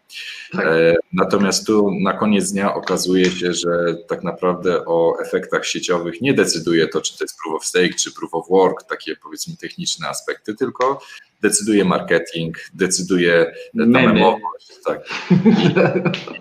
Tak. 0.51 0.65
E, 0.65 0.95
Natomiast 1.13 1.67
tu 1.67 1.91
na 2.01 2.13
koniec 2.13 2.51
dnia 2.51 2.75
okazuje 2.75 3.25
się, 3.25 3.42
że 3.51 3.95
tak 4.07 4.23
naprawdę 4.23 4.85
o 4.85 5.17
efektach 5.21 5.65
sieciowych 5.65 6.21
nie 6.21 6.33
decyduje 6.33 6.87
to, 6.87 7.01
czy 7.01 7.17
to 7.17 7.23
jest 7.23 7.37
proof 7.43 7.55
of 7.55 7.65
stake, 7.65 7.93
czy 7.93 8.11
proof 8.11 8.33
of 8.33 8.49
work, 8.49 8.83
takie 8.83 9.15
powiedzmy 9.15 9.57
techniczne 9.57 10.09
aspekty, 10.09 10.55
tylko 10.55 11.01
decyduje 11.41 11.85
marketing, 11.85 12.57
decyduje 12.73 13.53
ta 13.77 13.85
memowość. 13.85 14.67
Tak. 14.85 14.99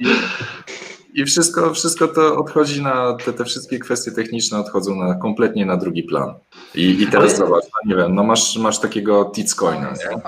I, 0.00 0.08
I 1.14 1.24
wszystko, 1.24 1.74
wszystko 1.74 2.08
to 2.08 2.36
odchodzi 2.36 2.82
na, 2.82 3.16
te, 3.24 3.32
te 3.32 3.44
wszystkie 3.44 3.78
kwestie 3.78 4.12
techniczne 4.12 4.58
odchodzą 4.58 4.96
na, 4.96 5.14
kompletnie 5.14 5.66
na 5.66 5.76
drugi 5.76 6.02
plan. 6.02 6.34
I, 6.74 7.02
i 7.02 7.06
teraz 7.06 7.36
zobacz, 7.36 7.64
no 7.64 7.90
nie 7.90 8.02
wiem, 8.02 8.14
no 8.14 8.24
masz, 8.24 8.56
masz 8.56 8.80
takiego 8.80 9.24
Titscoina, 9.24 9.90
nie? 9.90 10.20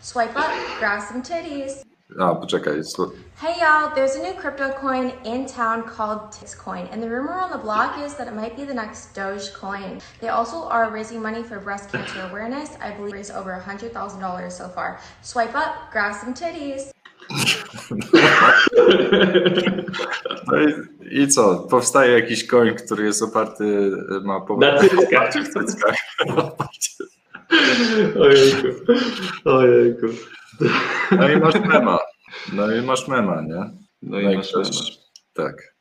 Swipe 0.00 0.30
up, 0.30 0.78
grab 0.80 1.02
some 1.02 1.22
titties. 1.22 1.91
A, 2.20 2.34
poczekaj, 2.34 2.80
slu- 2.84 3.10
Hey 3.40 3.54
y'all, 3.60 3.90
there's 3.94 4.16
a 4.16 4.22
new 4.22 4.34
crypto 4.40 4.68
coin 4.80 5.10
in 5.24 5.46
town 5.46 5.82
called 5.82 6.20
Titscoin, 6.30 6.86
and 6.92 7.02
the 7.02 7.08
rumor 7.08 7.32
on 7.32 7.50
the 7.50 7.58
block 7.58 7.98
is 8.06 8.14
that 8.14 8.28
it 8.28 8.34
might 8.34 8.56
be 8.56 8.64
the 8.64 8.74
next 8.74 9.14
Dogecoin. 9.16 10.00
They 10.20 10.28
also 10.28 10.68
are 10.68 10.90
raising 10.92 11.20
money 11.22 11.42
for 11.42 11.58
breast 11.60 11.90
cancer 11.92 12.20
awareness. 12.30 12.70
I 12.80 12.92
believe 12.96 13.12
raised 13.14 13.32
over 13.32 13.60
$100,000 13.66 14.52
so 14.52 14.68
far. 14.68 14.98
Swipe 15.22 15.54
up, 15.56 15.74
grab 15.92 16.14
some 16.14 16.34
titties. 16.34 16.92
No 20.46 20.58
i, 20.58 20.74
i 21.22 21.28
co? 21.28 21.56
Powstaje 21.70 22.12
jakiś 22.12 22.46
koń, 22.46 22.74
który 22.74 23.04
jest 23.04 23.22
oparty, 23.22 23.90
ma 24.24 24.40
po 24.40 24.56
Na 24.56 24.78
cyckach. 24.78 25.32
w 25.34 25.66
cyckach. 25.66 25.94
Ojejku. 28.20 28.68
Ojejku. 29.44 30.06
No 31.18 31.28
i 31.28 31.36
masz 31.40 31.54
mema. 31.54 31.98
No 32.52 32.74
i 32.76 32.82
masz 32.82 33.08
mema, 33.08 33.40
nie? 33.42 33.70
No 34.02 34.20
i 34.20 34.36
masz 34.36 34.48
ktoś- 34.48 34.70
mema. 34.70 34.96
Tak. 35.32 35.74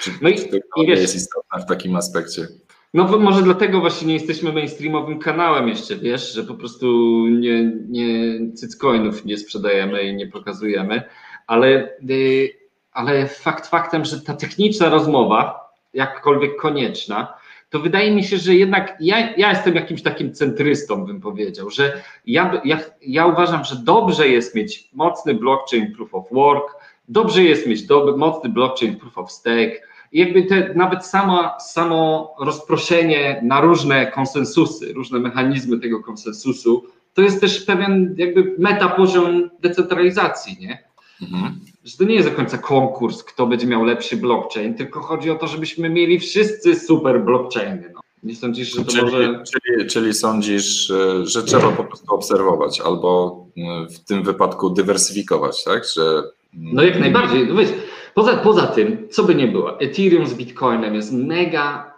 Czy, 0.00 0.10
No 0.22 0.28
i- 0.28 0.34
czy 0.36 0.60
i 0.76 0.86
wiesz- 0.86 1.00
jest 1.00 1.16
istotna 1.16 1.58
w 1.58 1.66
takim 1.66 1.96
aspekcie? 1.96 2.46
No 2.94 3.04
bo 3.04 3.18
może 3.18 3.42
dlatego 3.42 3.80
właśnie 3.80 4.08
nie 4.08 4.14
jesteśmy 4.14 4.52
mainstreamowym 4.52 5.18
kanałem 5.18 5.68
jeszcze, 5.68 5.96
wiesz, 5.96 6.32
że 6.34 6.44
po 6.44 6.54
prostu 6.54 6.86
nie, 7.28 7.72
nie 7.88 8.38
cyccoinów 8.54 9.24
nie 9.24 9.38
sprzedajemy 9.38 10.02
i 10.02 10.14
nie 10.16 10.26
pokazujemy, 10.26 11.02
ale, 11.46 11.90
y, 12.10 12.48
ale 12.92 13.26
fakt 13.28 13.66
faktem, 13.66 14.04
że 14.04 14.20
ta 14.20 14.34
techniczna 14.34 14.88
rozmowa, 14.88 15.60
jakkolwiek 15.94 16.56
konieczna, 16.56 17.34
to 17.76 17.80
wydaje 17.80 18.10
mi 18.10 18.24
się, 18.24 18.38
że 18.38 18.54
jednak 18.54 18.96
ja, 19.00 19.34
ja 19.36 19.50
jestem 19.50 19.74
jakimś 19.74 20.02
takim 20.02 20.32
centrystą, 20.32 21.04
bym 21.04 21.20
powiedział, 21.20 21.70
że 21.70 22.02
ja, 22.26 22.60
ja, 22.64 22.80
ja 23.02 23.26
uważam, 23.26 23.64
że 23.64 23.76
dobrze 23.76 24.28
jest 24.28 24.54
mieć 24.54 24.88
mocny 24.92 25.34
blockchain 25.34 25.92
proof 25.94 26.14
of 26.14 26.24
work, 26.32 26.74
dobrze 27.08 27.42
jest 27.42 27.66
mieć 27.66 27.80
mocny 28.16 28.50
blockchain 28.50 28.96
proof 28.96 29.18
of 29.18 29.32
stake, 29.32 29.80
i 30.12 30.20
jakby 30.20 30.42
te, 30.42 30.74
nawet 30.74 31.06
sama, 31.06 31.60
samo 31.60 32.34
rozproszenie 32.40 33.40
na 33.44 33.60
różne 33.60 34.06
konsensusy, 34.06 34.92
różne 34.92 35.18
mechanizmy 35.18 35.78
tego 35.78 36.02
konsensusu, 36.02 36.84
to 37.14 37.22
jest 37.22 37.40
też 37.40 37.60
pewien 37.60 38.14
jakby 38.18 38.54
meta 38.58 38.88
poziom 38.88 39.50
decentralizacji, 39.60 40.56
nie? 40.60 40.84
Mhm. 41.22 41.60
Że 41.86 41.96
to 41.96 42.04
nie 42.04 42.14
jest 42.14 42.28
do 42.28 42.34
końca 42.34 42.58
konkurs, 42.58 43.24
kto 43.24 43.46
będzie 43.46 43.66
miał 43.66 43.84
lepszy 43.84 44.16
blockchain, 44.16 44.74
tylko 44.74 45.00
chodzi 45.00 45.30
o 45.30 45.34
to, 45.34 45.46
żebyśmy 45.46 45.90
mieli 45.90 46.18
wszyscy 46.18 46.80
super 46.80 47.24
blockchainy. 47.24 47.90
No. 47.94 48.00
Nie 48.22 48.36
sądzisz, 48.36 48.74
że 48.74 48.84
to 48.84 48.90
Czyli, 48.90 49.02
może... 49.02 49.42
czyli, 49.44 49.86
czyli 49.86 50.14
sądzisz, 50.14 50.90
e, 50.90 51.26
że 51.26 51.42
trzeba 51.42 51.72
po 51.72 51.84
prostu 51.84 52.14
obserwować 52.14 52.80
albo 52.80 53.40
e, 53.56 53.86
w 53.88 53.98
tym 53.98 54.22
wypadku 54.22 54.70
dywersyfikować, 54.70 55.64
tak? 55.64 55.84
Że, 55.94 56.22
No 56.52 56.82
jak 56.82 57.00
najbardziej. 57.00 57.46
No 57.46 57.54
wiesz, 57.54 57.72
poza, 58.14 58.36
poza 58.36 58.66
tym, 58.66 59.08
co 59.10 59.24
by 59.24 59.34
nie 59.34 59.48
było, 59.48 59.80
Ethereum 59.80 60.26
z 60.26 60.34
Bitcoinem 60.34 60.94
jest 60.94 61.12
mega, 61.12 61.94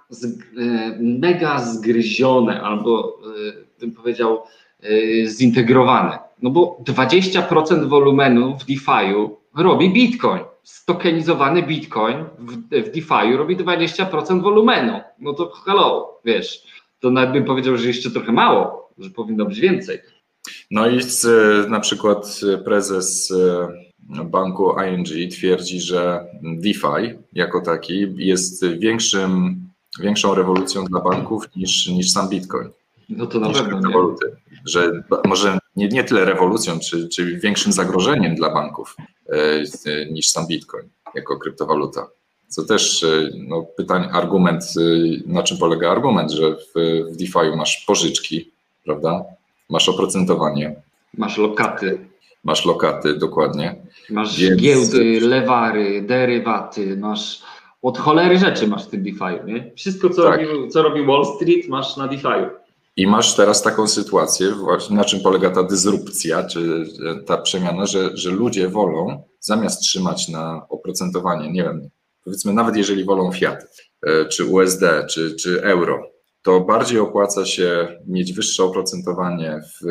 e, 0.59 0.99
mega 1.01 1.59
zgryzione 1.59 2.63
albo 2.63 3.19
bym 3.81 3.93
powiedział 3.93 4.43
zintegrowane. 5.27 6.19
No 6.43 6.51
bo 6.51 6.79
20% 6.85 7.89
wolumenu 7.89 8.57
w 8.59 8.65
DeFi'u 8.65 9.38
robi 9.57 9.91
Bitcoin. 9.91 10.43
Stokenizowany 10.63 11.63
Bitcoin 11.63 12.25
w, 12.39 12.53
w 12.85 12.93
DeFi'u 12.93 13.37
robi 13.37 13.57
20% 13.57 14.43
wolumenu. 14.43 15.01
No 15.19 15.33
to 15.33 15.51
hello, 15.51 16.21
wiesz. 16.25 16.63
To 17.01 17.11
nawet 17.11 17.33
bym 17.33 17.45
powiedział, 17.45 17.77
że 17.77 17.89
jeszcze 17.89 18.11
trochę 18.11 18.33
mało, 18.33 18.91
że 18.99 19.11
powinno 19.11 19.45
być 19.45 19.61
więcej. 19.61 19.99
No 20.71 20.89
i 20.89 21.01
na 21.69 21.81
przykład 21.81 22.41
prezes 22.65 23.31
e, 23.31 24.25
banku 24.25 24.75
ING 24.81 25.33
twierdzi, 25.33 25.81
że 25.81 26.27
DeFi 26.43 27.19
jako 27.33 27.61
taki 27.61 28.07
jest 28.17 28.67
większym, 28.67 29.61
większą 30.01 30.35
rewolucją 30.35 30.85
dla 30.85 31.01
banków 31.01 31.57
niż, 31.57 31.87
niż 31.87 32.11
sam 32.11 32.29
Bitcoin. 32.29 32.69
No 33.09 33.27
to 33.27 33.41
na 33.41 33.49
pewno 33.49 33.69
kryptowaluty. 33.69 34.27
Że 34.65 35.03
może 35.27 35.59
nie, 35.77 35.89
nie 35.89 36.05
tyle 36.05 36.25
rewolucją, 36.25 36.79
czy, 36.81 37.09
czy 37.09 37.39
większym 37.39 37.73
zagrożeniem 37.73 38.35
dla 38.35 38.55
banków 38.55 38.97
niż 40.11 40.29
sam 40.29 40.47
Bitcoin 40.47 40.89
jako 41.15 41.39
kryptowaluta. 41.39 42.07
Co 42.49 42.65
też 42.65 43.05
e, 43.05 43.31
no, 43.49 43.63
pytań, 43.77 44.09
argument, 44.13 44.63
e, 44.65 44.81
na 45.33 45.43
czym 45.43 45.59
polega 45.59 45.91
argument, 45.91 46.31
że 46.31 46.55
w, 46.57 46.73
w 47.13 47.17
DeFi 47.17 47.57
masz 47.57 47.85
pożyczki, 47.87 48.51
prawda? 48.85 49.25
Masz 49.71 49.89
oprocentowanie, 49.89 50.75
Masz 51.19 51.39
lokaty. 51.39 51.99
masz 52.45 52.65
lokaty, 52.67 53.15
dokładnie. 53.15 53.77
Masz 54.11 54.39
Więc- 54.41 54.61
giełdy, 54.63 55.21
lewary, 55.21 56.03
derywaty, 56.03 56.97
masz 56.97 57.43
od 57.83 57.99
cholery 57.99 58.39
rzeczy 58.39 58.67
masz 58.67 58.85
w 58.87 58.91
tym 58.91 59.03
DeFi, 59.03 59.45
nie? 59.47 59.71
Wszystko, 59.77 60.11
co, 60.11 60.23
Tak. 60.23 60.41
robi, 60.41 60.69
co 60.69 60.83
robi 60.83 61.07
Wall 61.07 61.25
Street, 61.37 61.69
masz 61.69 61.97
na 61.97 62.09
DeFi. 62.09 62.29
I 62.99 63.07
masz 63.07 63.37
teraz 63.37 63.63
taką 63.63 63.89
sytuację, 63.89 64.51
właśnie 64.51 64.97
na 64.97 65.05
czym 65.05 65.21
polega 65.21 65.51
ta 65.51 65.63
dysrupcja, 65.63 66.45
czy 66.45 66.87
e, 67.07 67.23
ta 67.23 67.37
przemiana, 67.37 67.87
że, 67.87 68.17
że 68.17 68.31
ludzie 68.31 68.69
wolą, 68.69 69.23
zamiast 69.41 69.83
trzymać 69.83 70.29
na 70.29 70.67
oprocentowanie, 70.69 71.53
nie 71.53 71.63
wiem, 71.63 71.91
powiedzmy, 72.25 72.53
nawet 72.53 72.77
jeżeli 72.77 73.05
wolą 73.05 73.33
fiat, 73.33 73.67
e, 74.07 74.25
czy 74.25 74.45
USD, 74.45 74.83
czy, 75.11 75.37
czy 75.37 75.63
euro, 75.63 76.03
to 76.49 76.61
bardziej 76.61 76.99
opłaca 76.99 77.47
się 77.47 77.99
mieć 78.07 78.33
wyższe 78.33 78.65
oprocentowanie 78.65 79.61
w, 79.63 79.87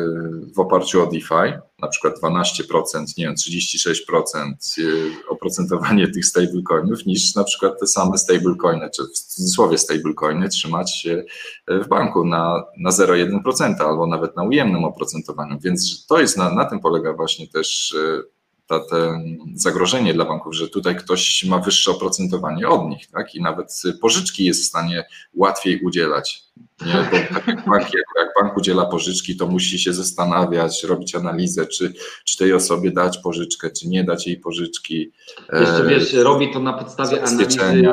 w 0.54 0.58
oparciu 0.58 1.02
o 1.02 1.06
DeFi, 1.06 1.58
na 1.82 1.88
przykład 1.88 2.14
12%, 2.22 3.04
nie 3.18 3.24
wiem, 3.24 3.34
36% 3.34 4.54
y, 4.78 5.10
oprocentowanie 5.28 6.08
tych 6.08 6.26
stablecoinów, 6.26 7.06
niż 7.06 7.34
na 7.34 7.44
przykład 7.44 7.80
te 7.80 7.86
same 7.86 8.18
stablecoiny, 8.18 8.90
czy 8.96 9.02
w 9.02 9.18
cudzysłowie 9.18 9.78
stablecoiny 9.78 10.48
trzymać 10.48 11.06
w 11.68 11.88
banku 11.88 12.24
na, 12.24 12.64
na 12.78 12.90
0,1% 12.90 13.74
albo 13.78 14.06
nawet 14.06 14.36
na 14.36 14.42
ujemnym 14.42 14.84
oprocentowaniu. 14.84 15.58
Więc 15.60 16.06
to 16.06 16.20
jest, 16.20 16.36
na, 16.36 16.54
na 16.54 16.64
tym 16.64 16.80
polega 16.80 17.12
właśnie 17.12 17.48
też 17.48 17.92
y, 17.92 18.37
ta, 18.68 18.80
te 18.80 19.20
zagrożenie 19.54 20.14
dla 20.14 20.24
banków, 20.24 20.54
że 20.54 20.68
tutaj 20.68 20.96
ktoś 20.96 21.44
ma 21.44 21.58
wyższe 21.58 21.90
oprocentowanie 21.90 22.68
od 22.68 22.88
nich, 22.88 23.06
tak? 23.10 23.34
I 23.34 23.42
nawet 23.42 23.82
pożyczki 24.00 24.44
jest 24.44 24.62
w 24.62 24.66
stanie 24.66 25.04
łatwiej 25.34 25.80
udzielać. 25.80 26.42
Nie? 26.86 26.92
Bo 26.92 27.34
tak 27.34 27.46
jak, 27.46 27.68
bank, 27.68 27.94
jak, 27.94 28.34
bank 28.40 28.56
udziela 28.56 28.86
pożyczki, 28.86 29.36
to 29.36 29.46
musi 29.46 29.78
się 29.78 29.92
zastanawiać, 29.92 30.84
robić 30.84 31.14
analizę, 31.14 31.66
czy, 31.66 31.92
czy 32.24 32.38
tej 32.38 32.52
osobie 32.52 32.90
dać 32.90 33.18
pożyczkę, 33.18 33.70
czy 33.70 33.88
nie 33.88 34.04
dać 34.04 34.26
jej 34.26 34.36
pożyczki. 34.36 35.12
Jeszcze 35.52 35.86
wiesz, 35.88 36.12
robi 36.12 36.52
to 36.52 36.60
na 36.60 36.72
podstawie 36.72 37.22
analizy. 37.22 37.90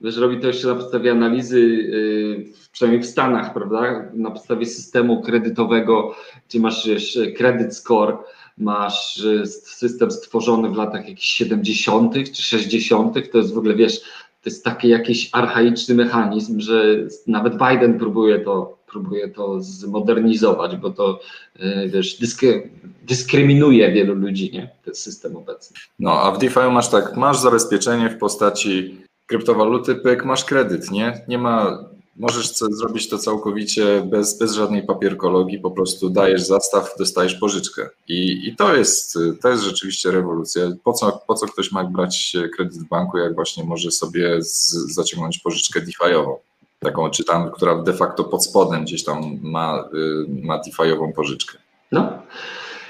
Wiesz, 0.00 0.16
robi 0.16 0.40
to 0.40 0.46
jeszcze 0.46 0.68
na 0.68 0.74
podstawie 0.74 1.10
analizy, 1.10 1.60
yy, 1.60 2.44
przynajmniej 2.72 3.02
w 3.02 3.06
Stanach, 3.06 3.54
prawda? 3.54 4.10
Na 4.14 4.30
podstawie 4.30 4.66
systemu 4.66 5.22
kredytowego, 5.22 6.14
gdzie 6.48 6.60
masz 6.60 6.86
wiesz, 6.86 7.18
credit 7.36 7.76
score 7.76 8.16
masz 8.58 9.22
system 9.64 10.10
stworzony 10.10 10.70
w 10.70 10.76
latach 10.76 11.08
jakichś 11.08 11.30
70. 11.30 12.14
czy 12.32 12.42
60., 12.42 13.30
to 13.32 13.38
jest 13.38 13.54
w 13.54 13.58
ogóle, 13.58 13.74
wiesz, 13.74 14.00
to 14.42 14.50
jest 14.50 14.64
taki 14.64 14.88
jakiś 14.88 15.28
archaiczny 15.32 15.94
mechanizm, 15.94 16.60
że 16.60 16.96
nawet 17.26 17.52
Biden 17.52 17.98
próbuje 17.98 18.40
to, 18.40 18.78
próbuje 18.86 19.28
to 19.28 19.60
zmodernizować, 19.60 20.76
bo 20.76 20.90
to, 20.90 21.20
y, 21.60 21.88
wiesz, 21.88 22.18
dyskry, 22.18 22.70
dyskryminuje 23.02 23.92
wielu 23.92 24.14
ludzi, 24.14 24.50
nie, 24.52 24.70
ten 24.84 24.94
system 24.94 25.36
obecny. 25.36 25.76
No, 25.98 26.22
a 26.22 26.32
w 26.32 26.38
DeFi 26.38 26.60
masz 26.72 26.88
tak, 26.88 27.16
masz 27.16 27.38
zabezpieczenie 27.38 28.10
w 28.10 28.18
postaci 28.18 28.96
kryptowaluty, 29.26 29.94
pyk, 29.94 30.24
masz 30.24 30.44
kredyt, 30.44 30.90
nie? 30.90 31.24
Nie 31.28 31.38
ma 31.38 31.84
Możesz 32.16 32.52
zrobić 32.52 33.08
to 33.08 33.18
całkowicie 33.18 34.06
bez, 34.10 34.38
bez 34.38 34.52
żadnej 34.52 34.82
papierkologii, 34.82 35.58
po 35.58 35.70
prostu 35.70 36.10
dajesz 36.10 36.42
zastaw, 36.42 36.94
dostajesz 36.98 37.34
pożyczkę. 37.34 37.88
I, 38.08 38.48
i 38.48 38.56
to, 38.56 38.76
jest, 38.76 39.18
to 39.42 39.48
jest 39.48 39.62
rzeczywiście 39.62 40.10
rewolucja. 40.10 40.62
Po 40.84 40.92
co, 40.92 41.22
po 41.26 41.34
co 41.34 41.46
ktoś 41.46 41.72
ma 41.72 41.84
brać 41.84 42.36
kredyt 42.56 42.78
w 42.78 42.88
banku, 42.88 43.18
jak 43.18 43.34
właśnie 43.34 43.64
może 43.64 43.90
sobie 43.90 44.42
z, 44.42 44.70
zaciągnąć 44.94 45.38
pożyczkę 45.38 45.80
DeFiową? 45.80 46.36
Taką 46.78 47.10
czytam, 47.10 47.50
która 47.50 47.82
de 47.82 47.92
facto 47.92 48.24
pod 48.24 48.44
spodem 48.44 48.84
gdzieś 48.84 49.04
tam 49.04 49.38
ma, 49.42 49.84
y, 49.94 50.26
ma 50.42 50.58
DeFiową 50.58 51.12
pożyczkę. 51.12 51.58
No. 51.92 52.22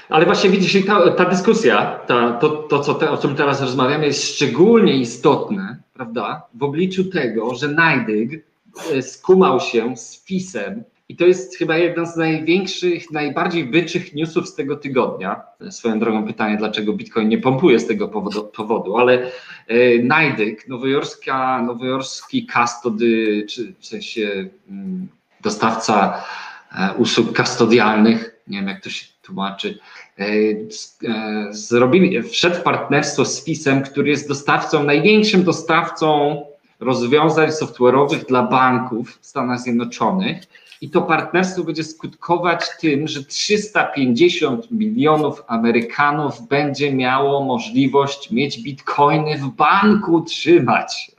Ale 0.09 0.25
właśnie 0.25 0.49
widzisz, 0.49 0.85
ta, 0.85 1.11
ta 1.11 1.25
dyskusja, 1.25 1.99
ta, 2.07 2.33
to, 2.33 2.49
to 2.49 2.79
co 2.79 2.93
te, 2.93 3.11
o 3.11 3.17
czym 3.17 3.35
teraz 3.35 3.61
rozmawiamy, 3.61 4.05
jest 4.05 4.23
szczególnie 4.23 4.97
istotne, 4.97 5.77
prawda, 5.93 6.47
w 6.53 6.63
obliczu 6.63 7.03
tego, 7.05 7.55
że 7.55 7.67
Najdyg 7.67 8.52
skumał 9.01 9.59
się 9.59 9.97
z 9.97 10.25
FIS-em 10.25 10.83
i 11.09 11.15
to 11.15 11.25
jest 11.25 11.57
chyba 11.57 11.77
jeden 11.77 12.07
z 12.07 12.15
największych, 12.15 13.11
najbardziej 13.11 13.65
byczych 13.65 14.13
newsów 14.13 14.49
z 14.49 14.55
tego 14.55 14.75
tygodnia. 14.75 15.41
Swoją 15.69 15.99
drogą 15.99 16.27
pytanie, 16.27 16.57
dlaczego 16.57 16.93
Bitcoin 16.93 17.29
nie 17.29 17.37
pompuje 17.37 17.79
z 17.79 17.87
tego 17.87 18.07
powodu, 18.07 18.43
powodu 18.43 18.97
ale 18.97 19.31
e, 19.67 20.03
Najdyk, 20.03 20.67
nowojorska, 20.67 21.61
nowojorski 21.61 22.47
custody, 22.53 23.45
czy 23.49 23.73
w 23.79 23.85
sensie 23.85 24.49
mm, 24.69 25.07
dostawca 25.41 26.23
e, 26.71 26.93
usług 26.97 27.33
kastodialnych, 27.33 28.39
nie 28.47 28.57
wiem 28.57 28.67
jak 28.67 28.83
to 28.83 28.89
się 28.89 29.05
tłumaczy, 29.21 29.79
e, 30.19 30.25
e, 30.25 31.47
zrobili, 31.51 32.23
wszedł 32.23 32.55
w 32.55 32.61
partnerstwo 32.61 33.25
z 33.25 33.45
FIS-em, 33.45 33.83
który 33.83 34.09
jest 34.09 34.27
dostawcą, 34.27 34.83
największym 34.83 35.43
dostawcą 35.43 36.41
rozwiązań 36.83 37.49
software'owych 37.49 38.25
dla 38.27 38.43
banków 38.43 39.17
w 39.21 39.25
Stanach 39.25 39.59
Zjednoczonych. 39.59 40.43
I 40.81 40.89
to 40.89 41.01
partnerstwo 41.01 41.63
będzie 41.63 41.83
skutkować 41.83 42.65
tym, 42.79 43.07
że 43.07 43.23
350 43.23 44.71
milionów 44.71 45.43
Amerykanów 45.47 46.47
będzie 46.47 46.93
miało 46.93 47.43
możliwość 47.43 48.31
mieć 48.31 48.63
bitcoiny 48.63 49.37
w 49.37 49.49
banku 49.49 50.21
trzymać. 50.21 51.11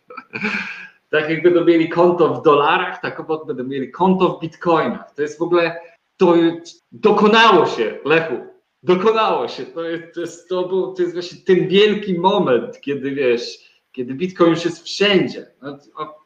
Tak 1.11 1.31
jak 1.31 1.43
będą 1.43 1.65
mieli 1.65 1.89
konto 1.89 2.35
w 2.35 2.43
dolarach, 2.43 3.01
tak 3.01 3.21
obok 3.21 3.47
będą 3.47 3.65
mieli 3.65 3.91
konto 3.91 4.29
w 4.29 4.41
bitcoinach. 4.41 5.15
To 5.15 5.23
jest 5.23 5.39
w 5.39 5.43
ogóle, 5.43 5.81
to 6.17 6.35
dokonało 6.93 7.67
się, 7.67 7.99
Lechu, 8.05 8.35
dokonało 8.83 9.49
się. 9.49 9.67
To 9.67 9.83
jest, 9.83 10.15
to 10.15 10.21
jest, 10.21 10.49
to, 10.49 10.69
był, 10.69 10.95
to 10.95 11.03
jest 11.03 11.15
właśnie 11.15 11.39
ten 11.47 11.69
wielki 11.69 12.19
moment, 12.19 12.81
kiedy 12.81 13.11
wiesz, 13.11 13.74
kiedy 13.95 14.15
Bitcoin 14.15 14.51
już 14.51 14.65
jest 14.65 14.85
wszędzie. 14.85 15.47
No, 15.63 15.79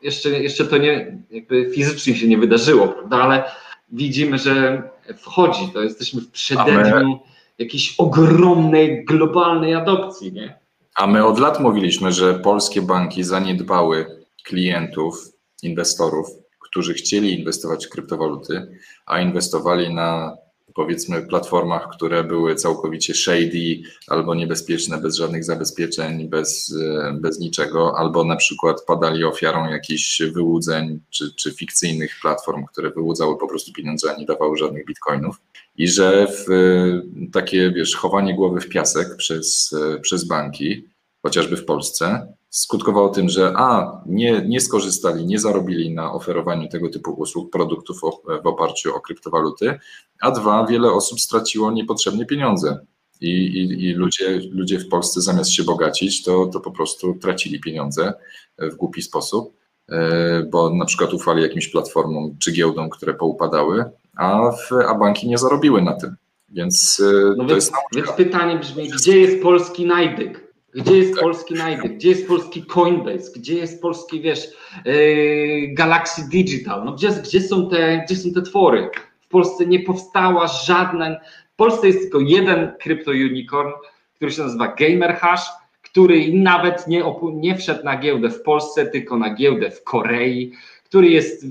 jeszcze, 0.02 0.30
jeszcze 0.30 0.64
to 0.64 0.78
nie, 0.78 1.22
jakby 1.30 1.70
fizycznie 1.74 2.16
się 2.16 2.28
nie 2.28 2.38
wydarzyło, 2.38 2.88
prawda? 2.88 3.16
Ale 3.16 3.44
widzimy, 3.92 4.38
że 4.38 4.82
wchodzi, 5.16 5.70
to 5.72 5.82
jesteśmy 5.82 6.20
w 6.20 6.30
przededniu 6.30 7.18
jakiejś 7.58 7.94
ogromnej, 7.98 9.04
globalnej 9.04 9.74
adopcji, 9.74 10.32
nie? 10.32 10.58
A 10.94 11.06
my 11.06 11.26
od 11.26 11.38
lat 11.38 11.60
mówiliśmy, 11.60 12.12
że 12.12 12.34
polskie 12.34 12.82
banki 12.82 13.24
zaniedbały 13.24 14.06
klientów, 14.44 15.14
inwestorów, 15.62 16.26
którzy 16.60 16.94
chcieli 16.94 17.38
inwestować 17.38 17.86
w 17.86 17.90
kryptowaluty, 17.90 18.78
a 19.06 19.20
inwestowali 19.20 19.94
na 19.94 20.36
powiedzmy 20.74 21.22
platformach, 21.22 21.88
które 21.92 22.24
były 22.24 22.54
całkowicie 22.54 23.14
shady 23.14 23.82
albo 24.08 24.34
niebezpieczne, 24.34 24.98
bez 24.98 25.16
żadnych 25.16 25.44
zabezpieczeń, 25.44 26.28
bez, 26.28 26.74
e, 26.82 27.12
bez 27.20 27.40
niczego, 27.40 27.98
albo 27.98 28.24
na 28.24 28.36
przykład 28.36 28.84
padali 28.84 29.24
ofiarą 29.24 29.70
jakichś 29.70 30.22
wyłudzeń 30.22 31.00
czy, 31.10 31.34
czy 31.34 31.52
fikcyjnych 31.52 32.12
platform, 32.22 32.64
które 32.66 32.90
wyłudzały 32.90 33.38
po 33.38 33.48
prostu 33.48 33.72
pieniądze, 33.72 34.14
a 34.14 34.18
nie 34.18 34.26
dawały 34.26 34.58
żadnych 34.58 34.86
bitcoinów. 34.86 35.36
I 35.76 35.88
że 35.88 36.26
w, 36.26 36.50
e, 36.50 37.30
takie 37.32 37.70
wiesz, 37.70 37.96
chowanie 37.96 38.34
głowy 38.34 38.60
w 38.60 38.68
piasek 38.68 39.16
przez, 39.16 39.72
e, 39.72 40.00
przez 40.00 40.24
banki, 40.24 40.87
chociażby 41.22 41.56
w 41.56 41.64
Polsce, 41.64 42.32
skutkowało 42.50 43.08
tym, 43.08 43.28
że 43.28 43.52
a, 43.56 44.00
nie, 44.06 44.44
nie 44.48 44.60
skorzystali, 44.60 45.26
nie 45.26 45.38
zarobili 45.38 45.94
na 45.94 46.12
oferowaniu 46.12 46.68
tego 46.68 46.88
typu 46.88 47.10
usług, 47.10 47.50
produktów 47.50 48.00
w 48.42 48.46
oparciu 48.46 48.94
o 48.94 49.00
kryptowaluty, 49.00 49.78
a 50.20 50.30
dwa, 50.30 50.66
wiele 50.66 50.92
osób 50.92 51.20
straciło 51.20 51.72
niepotrzebnie 51.72 52.26
pieniądze. 52.26 52.78
I, 53.20 53.30
i, 53.30 53.84
i 53.84 53.92
ludzie, 53.94 54.40
ludzie 54.50 54.78
w 54.78 54.88
Polsce 54.88 55.20
zamiast 55.20 55.50
się 55.50 55.64
bogacić, 55.64 56.24
to, 56.24 56.46
to 56.46 56.60
po 56.60 56.70
prostu 56.70 57.14
tracili 57.14 57.60
pieniądze 57.60 58.12
w 58.58 58.74
głupi 58.74 59.02
sposób, 59.02 59.54
e, 59.88 60.42
bo 60.42 60.74
na 60.74 60.84
przykład 60.84 61.14
ufali 61.14 61.42
jakimś 61.42 61.68
platformom 61.68 62.36
czy 62.38 62.52
giełdom, 62.52 62.90
które 62.90 63.14
poupadały, 63.14 63.84
a, 64.16 64.50
w, 64.50 64.72
a 64.72 64.94
banki 64.94 65.28
nie 65.28 65.38
zarobiły 65.38 65.82
na 65.82 65.92
tym. 65.92 66.16
Więc 66.48 67.02
e, 67.06 67.34
no 67.36 67.44
to 67.44 67.48
więc, 67.48 67.64
jest. 67.64 67.72
Więc 67.96 68.12
pytanie 68.12 68.58
brzmi, 68.58 68.88
gdzie 68.88 69.18
jest 69.18 69.42
polski 69.42 69.86
najdyk? 69.86 70.47
Gdzie 70.74 70.96
jest 70.96 71.14
tak. 71.14 71.22
polski 71.22 71.54
Najdyk? 71.54 71.96
Gdzie 71.96 72.08
jest 72.08 72.28
polski 72.28 72.62
Coinbase? 72.62 73.32
Gdzie 73.36 73.54
jest 73.54 73.82
polski, 73.82 74.20
wiesz, 74.20 74.48
yy, 74.84 75.68
Galaxy 75.68 76.28
Digital? 76.28 76.84
No 76.84 76.92
gdzie, 76.92 77.10
gdzie, 77.10 77.40
są 77.40 77.68
te, 77.68 78.04
gdzie 78.06 78.16
są 78.16 78.32
te 78.32 78.42
twory? 78.42 78.90
W 79.20 79.28
Polsce 79.28 79.66
nie 79.66 79.80
powstała 79.80 80.46
żadna. 80.46 81.16
W 81.52 81.56
Polsce 81.56 81.86
jest 81.86 82.00
tylko 82.00 82.20
jeden 82.20 82.70
krypto 82.80 83.10
unicorn, 83.10 83.70
który 84.14 84.30
się 84.30 84.42
nazywa 84.42 84.74
Gamer 84.74 85.16
Hash, 85.16 85.48
który 85.82 86.32
nawet 86.32 86.86
nie, 86.86 87.04
nie 87.34 87.56
wszedł 87.56 87.84
na 87.84 87.98
giełdę 87.98 88.30
w 88.30 88.42
Polsce, 88.42 88.86
tylko 88.86 89.16
na 89.16 89.34
giełdę 89.34 89.70
w 89.70 89.84
Korei 89.84 90.52
który 90.88 91.08
jest, 91.08 91.46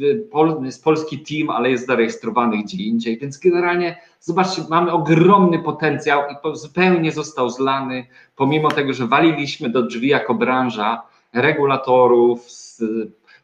z 0.69 0.79
polski 0.79 1.19
team, 1.19 1.49
ale 1.49 1.71
jest 1.71 1.87
zarejestrowany 1.87 2.63
gdzie 2.63 2.83
indziej. 2.83 3.17
Więc 3.17 3.37
generalnie 3.37 3.97
zobaczcie, 4.19 4.61
mamy 4.69 4.91
ogromny 4.91 5.59
potencjał 5.59 6.21
i 6.29 6.57
zupełnie 6.57 7.11
został 7.11 7.49
zlany, 7.49 8.07
pomimo 8.35 8.71
tego, 8.71 8.93
że 8.93 9.07
waliliśmy 9.07 9.69
do 9.69 9.83
drzwi 9.83 10.07
jako 10.07 10.33
branża 10.33 11.01
regulatorów, 11.33 12.47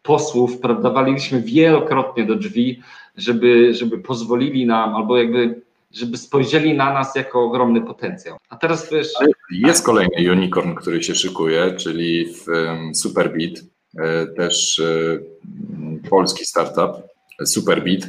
posłów, 0.04 0.60
prawda, 0.60 0.90
waliliśmy 0.90 1.42
wielokrotnie 1.42 2.26
do 2.26 2.36
drzwi, 2.36 2.82
żeby, 3.18 3.74
żeby 3.74 3.98
pozwolili 3.98 4.66
nam, 4.66 4.96
albo 4.96 5.18
jakby 5.18 5.62
żeby 5.94 6.18
spojrzeli 6.18 6.74
na 6.74 6.94
nas 6.94 7.16
jako 7.16 7.44
ogromny 7.44 7.82
potencjał. 7.82 8.38
A 8.50 8.56
teraz 8.56 8.92
wiesz... 8.92 9.08
Jest 9.52 9.86
kolejny 9.86 10.32
unicorn, 10.32 10.76
który 10.76 11.04
się 11.04 11.16
szykuje, 11.16 11.76
czyli 11.78 12.26
w 12.26 12.46
Superbit, 12.98 13.64
e, 14.00 14.28
też 14.28 14.80
e, 14.80 15.20
polski 16.10 16.46
startup, 16.46 16.92
Superbit, 17.46 18.08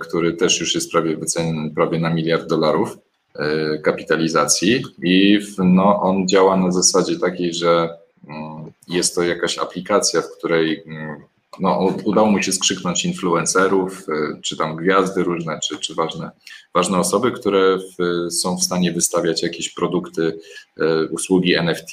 który 0.00 0.32
też 0.32 0.60
już 0.60 0.74
jest 0.74 0.92
prawie 0.92 1.16
wyceniony 1.16 1.70
prawie 1.70 2.00
na 2.00 2.14
miliard 2.14 2.48
dolarów 2.48 2.98
e, 3.34 3.78
kapitalizacji 3.78 4.82
i 5.02 5.40
no, 5.58 6.02
on 6.02 6.28
działa 6.28 6.56
na 6.56 6.72
zasadzie 6.72 7.18
takiej, 7.18 7.54
że 7.54 7.88
mm, 8.28 8.72
jest 8.88 9.14
to 9.14 9.22
jakaś 9.22 9.58
aplikacja, 9.58 10.22
w 10.22 10.38
której 10.38 10.82
mm, 10.86 11.16
no, 11.60 11.94
udało 12.04 12.30
mu 12.30 12.42
się 12.42 12.52
skrzyknąć 12.52 13.04
influencerów, 13.04 14.06
e, 14.08 14.40
czy 14.42 14.56
tam 14.56 14.76
gwiazdy 14.76 15.22
różne, 15.22 15.58
czy, 15.68 15.78
czy 15.78 15.94
ważne, 15.94 16.30
ważne 16.74 16.98
osoby, 16.98 17.32
które 17.32 17.78
w, 17.78 18.32
są 18.32 18.56
w 18.56 18.64
stanie 18.64 18.92
wystawiać 18.92 19.42
jakieś 19.42 19.74
produkty, 19.74 20.38
e, 20.80 21.06
usługi 21.06 21.54
NFT 21.54 21.92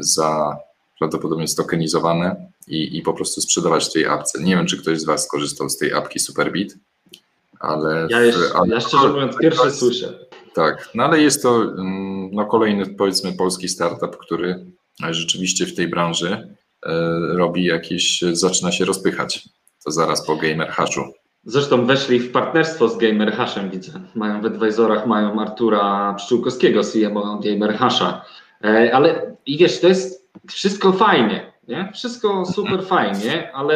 za 0.00 0.56
prawdopodobnie 0.98 1.48
stokenizowane 1.48 2.50
i, 2.66 2.98
i 2.98 3.02
po 3.02 3.14
prostu 3.14 3.40
sprzedawać 3.40 3.88
w 3.88 3.92
tej 3.92 4.06
apce. 4.06 4.42
Nie 4.42 4.56
wiem, 4.56 4.66
czy 4.66 4.82
ktoś 4.82 5.00
z 5.00 5.04
Was 5.04 5.24
skorzystał 5.24 5.68
z 5.70 5.76
tej 5.78 5.92
apki 5.92 6.18
Superbit, 6.18 6.76
ale... 7.60 8.06
Ja, 8.10 8.20
jeszcze, 8.20 8.40
ale, 8.54 8.68
ja 8.68 8.80
szczerze 8.80 9.08
mówiąc 9.08 9.36
pierwszy 9.36 9.70
słyszę. 9.70 10.18
Tak, 10.54 10.88
no 10.94 11.04
ale 11.04 11.20
jest 11.20 11.42
to 11.42 11.62
mm, 11.62 12.30
no, 12.32 12.46
kolejny 12.46 12.86
powiedzmy 12.86 13.32
polski 13.32 13.68
startup, 13.68 14.16
który 14.16 14.66
rzeczywiście 15.10 15.66
w 15.66 15.74
tej 15.74 15.88
branży 15.88 16.56
e, 16.86 16.90
robi 17.36 17.64
jakieś, 17.64 18.20
zaczyna 18.32 18.72
się 18.72 18.84
rozpychać. 18.84 19.48
To 19.84 19.90
zaraz 19.90 20.26
po 20.26 20.36
Gamer 20.36 20.68
Hashu. 20.68 21.00
Zresztą 21.44 21.86
weszli 21.86 22.20
w 22.20 22.32
partnerstwo 22.32 22.88
z 22.88 22.98
Gamer 22.98 23.32
Hashem, 23.32 23.70
widzę. 23.70 23.92
Mają 24.14 24.42
w 24.42 24.46
advisorach, 24.46 25.06
mają 25.06 25.40
Artura 25.40 26.14
Pszczółkowskiego, 26.14 26.80
CMO 26.84 27.40
Gamer 27.44 27.74
Hasha. 27.74 28.24
E, 28.64 28.94
ale 28.94 29.36
i 29.46 29.58
wiesz, 29.58 29.80
to 29.80 29.88
jest 29.88 30.30
wszystko 30.48 30.92
fajnie, 30.92 31.52
nie? 31.68 31.90
Wszystko 31.94 32.46
super 32.46 32.84
fajnie, 32.84 33.50
ale 33.54 33.74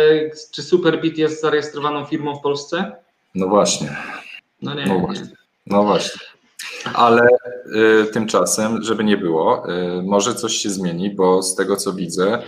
czy 0.53 0.62
Superbit 0.62 1.18
jest 1.18 1.40
zarejestrowaną 1.40 2.05
firmą 2.05 2.37
w 2.37 2.42
Polsce? 2.42 3.04
No 3.35 3.49
właśnie. 3.49 3.97
No 4.62 4.75
nie. 4.75 4.87
No 4.87 4.99
właśnie. 4.99 5.27
No 5.66 5.85
właśnie. 5.85 6.20
Ale 6.94 7.29
y, 7.66 8.07
tymczasem, 8.12 8.83
żeby 8.83 9.05
nie 9.05 9.16
było, 9.16 9.73
y, 9.99 10.03
może 10.03 10.35
coś 10.35 10.55
się 10.55 10.70
zmieni, 10.70 11.11
bo 11.11 11.42
z 11.42 11.55
tego 11.55 11.77
co 11.77 11.92
widzę, 11.92 12.42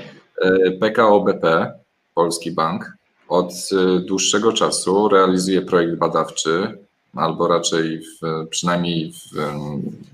y, 0.45 0.79
PKO 0.81 1.21
BP, 1.21 1.73
Polski 2.15 2.51
Bank, 2.51 2.93
od 3.29 3.53
y, 3.53 4.01
dłuższego 4.01 4.53
czasu 4.53 5.09
realizuje 5.09 5.63
projekt 5.63 5.95
badawczy, 5.95 6.79
albo 7.15 7.49
raczej 7.49 8.01
w, 8.01 8.47
przynajmniej 8.51 9.13
w, 9.13 9.37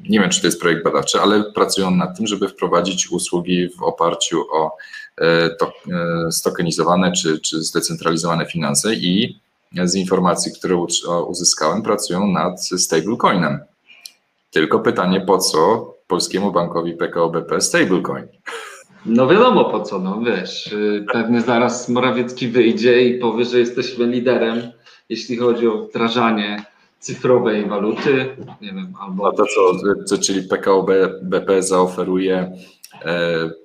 nie 0.08 0.20
wiem, 0.20 0.30
czy 0.30 0.40
to 0.40 0.46
jest 0.46 0.60
projekt 0.60 0.84
badawczy, 0.84 1.20
ale 1.20 1.44
pracują 1.44 1.90
nad 1.90 2.16
tym, 2.16 2.26
żeby 2.26 2.48
wprowadzić 2.48 3.10
usługi 3.10 3.68
w 3.68 3.82
oparciu 3.82 4.44
o 4.52 4.76
e, 5.16 5.50
to, 5.50 5.66
e, 5.66 6.32
stokenizowane 6.32 7.12
czy, 7.12 7.40
czy 7.40 7.62
zdecentralizowane 7.62 8.46
finanse 8.46 8.94
i 8.94 9.40
z 9.84 9.94
informacji, 9.94 10.52
które 10.52 10.76
uzyskałem, 11.28 11.82
pracują 11.82 12.26
nad 12.26 12.64
stablecoinem. 12.64 13.58
Tylko 14.50 14.80
pytanie, 14.80 15.20
po 15.20 15.38
co 15.38 15.92
polskiemu 16.06 16.52
bankowi 16.52 16.92
PKO 16.92 17.30
BP 17.30 17.60
stablecoin? 17.60 18.26
No 19.06 19.28
wiadomo 19.28 19.64
po 19.64 19.80
co, 19.80 19.98
no 19.98 20.20
wiesz, 20.20 20.66
y, 20.72 21.06
pewnie 21.12 21.40
zaraz 21.40 21.88
Morawiecki 21.88 22.48
wyjdzie 22.48 23.08
i 23.08 23.18
powie, 23.18 23.44
że 23.44 23.58
jesteśmy 23.58 24.06
liderem, 24.06 24.72
jeśli 25.08 25.36
chodzi 25.36 25.66
o 25.66 25.78
wdrażanie 25.78 26.64
cyfrowej 26.98 27.68
waluty, 27.68 28.36
nie 28.60 28.72
wiem, 28.72 28.94
albo... 29.00 29.28
A 29.28 29.32
to 29.32 29.44
co, 29.46 30.04
co 30.04 30.18
czyli 30.18 30.42
PKO 30.48 30.86
BP 31.22 31.62
zaoferuje 31.62 32.52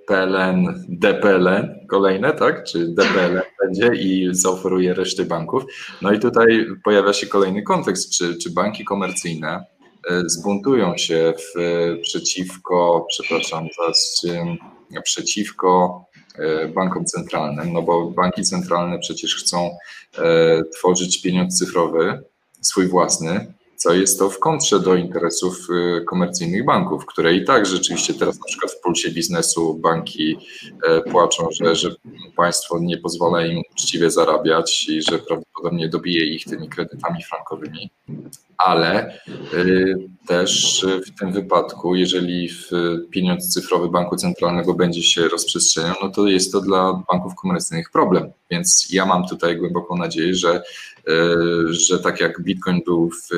PLN, 0.08 0.86
DPLN 0.89 1.86
kolejne, 1.89 2.34
tak? 2.34 2.63
Czy 2.63 2.88
DPLN 2.88 3.41
będzie 3.62 4.02
i 4.02 4.30
zaoferuje 4.32 4.93
reszty 4.93 5.26
banków. 5.26 5.63
No 6.02 6.12
i 6.12 6.19
tutaj 6.19 6.65
pojawia 6.84 7.13
się 7.13 7.28
kolejny 7.28 7.63
kontekst, 7.63 8.12
czy, 8.12 8.38
czy 8.38 8.52
banki 8.52 8.86
komercyjne 8.86 9.65
e, 10.10 10.23
zbuntują 10.26 10.97
się 10.97 11.34
w, 11.38 11.60
przeciwko, 12.02 13.06
przepraszam, 13.10 13.67
zaraz, 13.78 14.21
przeciwko 15.04 16.02
e, 16.36 16.67
bankom 16.67 17.06
centralnym, 17.06 17.73
no 17.73 17.82
bo 17.82 18.12
banki 18.12 18.43
centralne 18.43 19.00
przecież 19.00 19.36
chcą 19.36 19.69
tworzyć 20.73 21.21
pieniądz 21.21 21.60
cyfrowy, 21.60 22.21
swój 22.62 22.88
własny, 22.88 23.54
co 23.78 23.94
jest 23.94 24.20
to 24.20 24.30
w 24.30 24.40
kontrze 24.40 24.80
do 24.80 24.96
interesów 24.96 25.68
y, 25.70 26.06
komercyjnych 26.06 26.66
banków, 26.66 27.06
które 27.06 27.34
i 27.34 27.46
tak 27.46 27.66
rzeczywiście 27.66 28.13
teraz 28.13 28.40
na 28.40 28.46
przykład 28.46 28.72
w 28.72 28.82
pulsie 28.82 29.12
biznesu 29.12 29.74
banki 29.74 30.38
e, 30.84 31.02
płaczą, 31.02 31.48
że, 31.52 31.76
że 31.76 31.96
państwo 32.36 32.80
nie 32.80 32.98
pozwala 32.98 33.46
im 33.46 33.62
uczciwie 33.72 34.12
zarabiać 34.12 34.90
i 34.90 35.02
że 35.02 35.20
prawdopodobnie 35.20 35.90
dobije 35.90 36.26
ich 36.26 36.46
tymi 36.46 36.70
kredytami 36.70 37.24
frankowymi, 37.24 37.90
ale 38.58 39.20
y, 39.54 39.96
też 40.28 40.86
w 41.08 41.20
tym 41.20 41.32
wypadku, 41.32 41.96
jeżeli 41.96 42.50
pieniądz 43.10 43.54
cyfrowy 43.54 43.89
banku 43.89 44.15
centralnego 44.15 44.74
będzie 44.74 45.04
się 45.04 45.28
rozprzestrzeniał, 45.28 45.96
no 46.04 46.10
to 46.10 46.28
jest 46.28 46.52
to 46.52 46.62
dla 46.62 47.04
banków 47.12 47.36
komercyjnych 47.36 47.91
problem. 47.91 48.32
Więc 48.52 48.88
ja 48.91 49.06
mam 49.06 49.28
tutaj 49.28 49.58
głęboką 49.58 49.98
nadzieję, 49.98 50.36
że 50.36 50.62
E, 51.08 51.74
że 51.74 52.00
tak 52.00 52.20
jak 52.20 52.41
Bitcoin 52.41 52.82
był 52.86 53.10
w, 53.10 53.30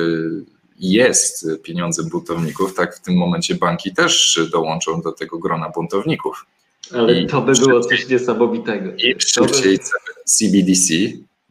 jest 0.78 1.46
pieniądzem 1.62 2.08
buntowników, 2.08 2.74
tak 2.74 2.96
w 2.96 3.00
tym 3.00 3.16
momencie 3.16 3.54
banki 3.54 3.94
też 3.94 4.40
dołączą 4.52 5.00
do 5.02 5.12
tego 5.12 5.38
grona 5.38 5.68
buntowników. 5.68 6.46
Ale 6.92 7.20
I 7.20 7.26
to 7.26 7.42
by 7.42 7.52
było 7.52 7.80
coś 7.80 8.08
niesamowitego. 8.08 8.90
I 8.96 9.14
szybciej 9.18 9.78
CBDC, 10.24 10.94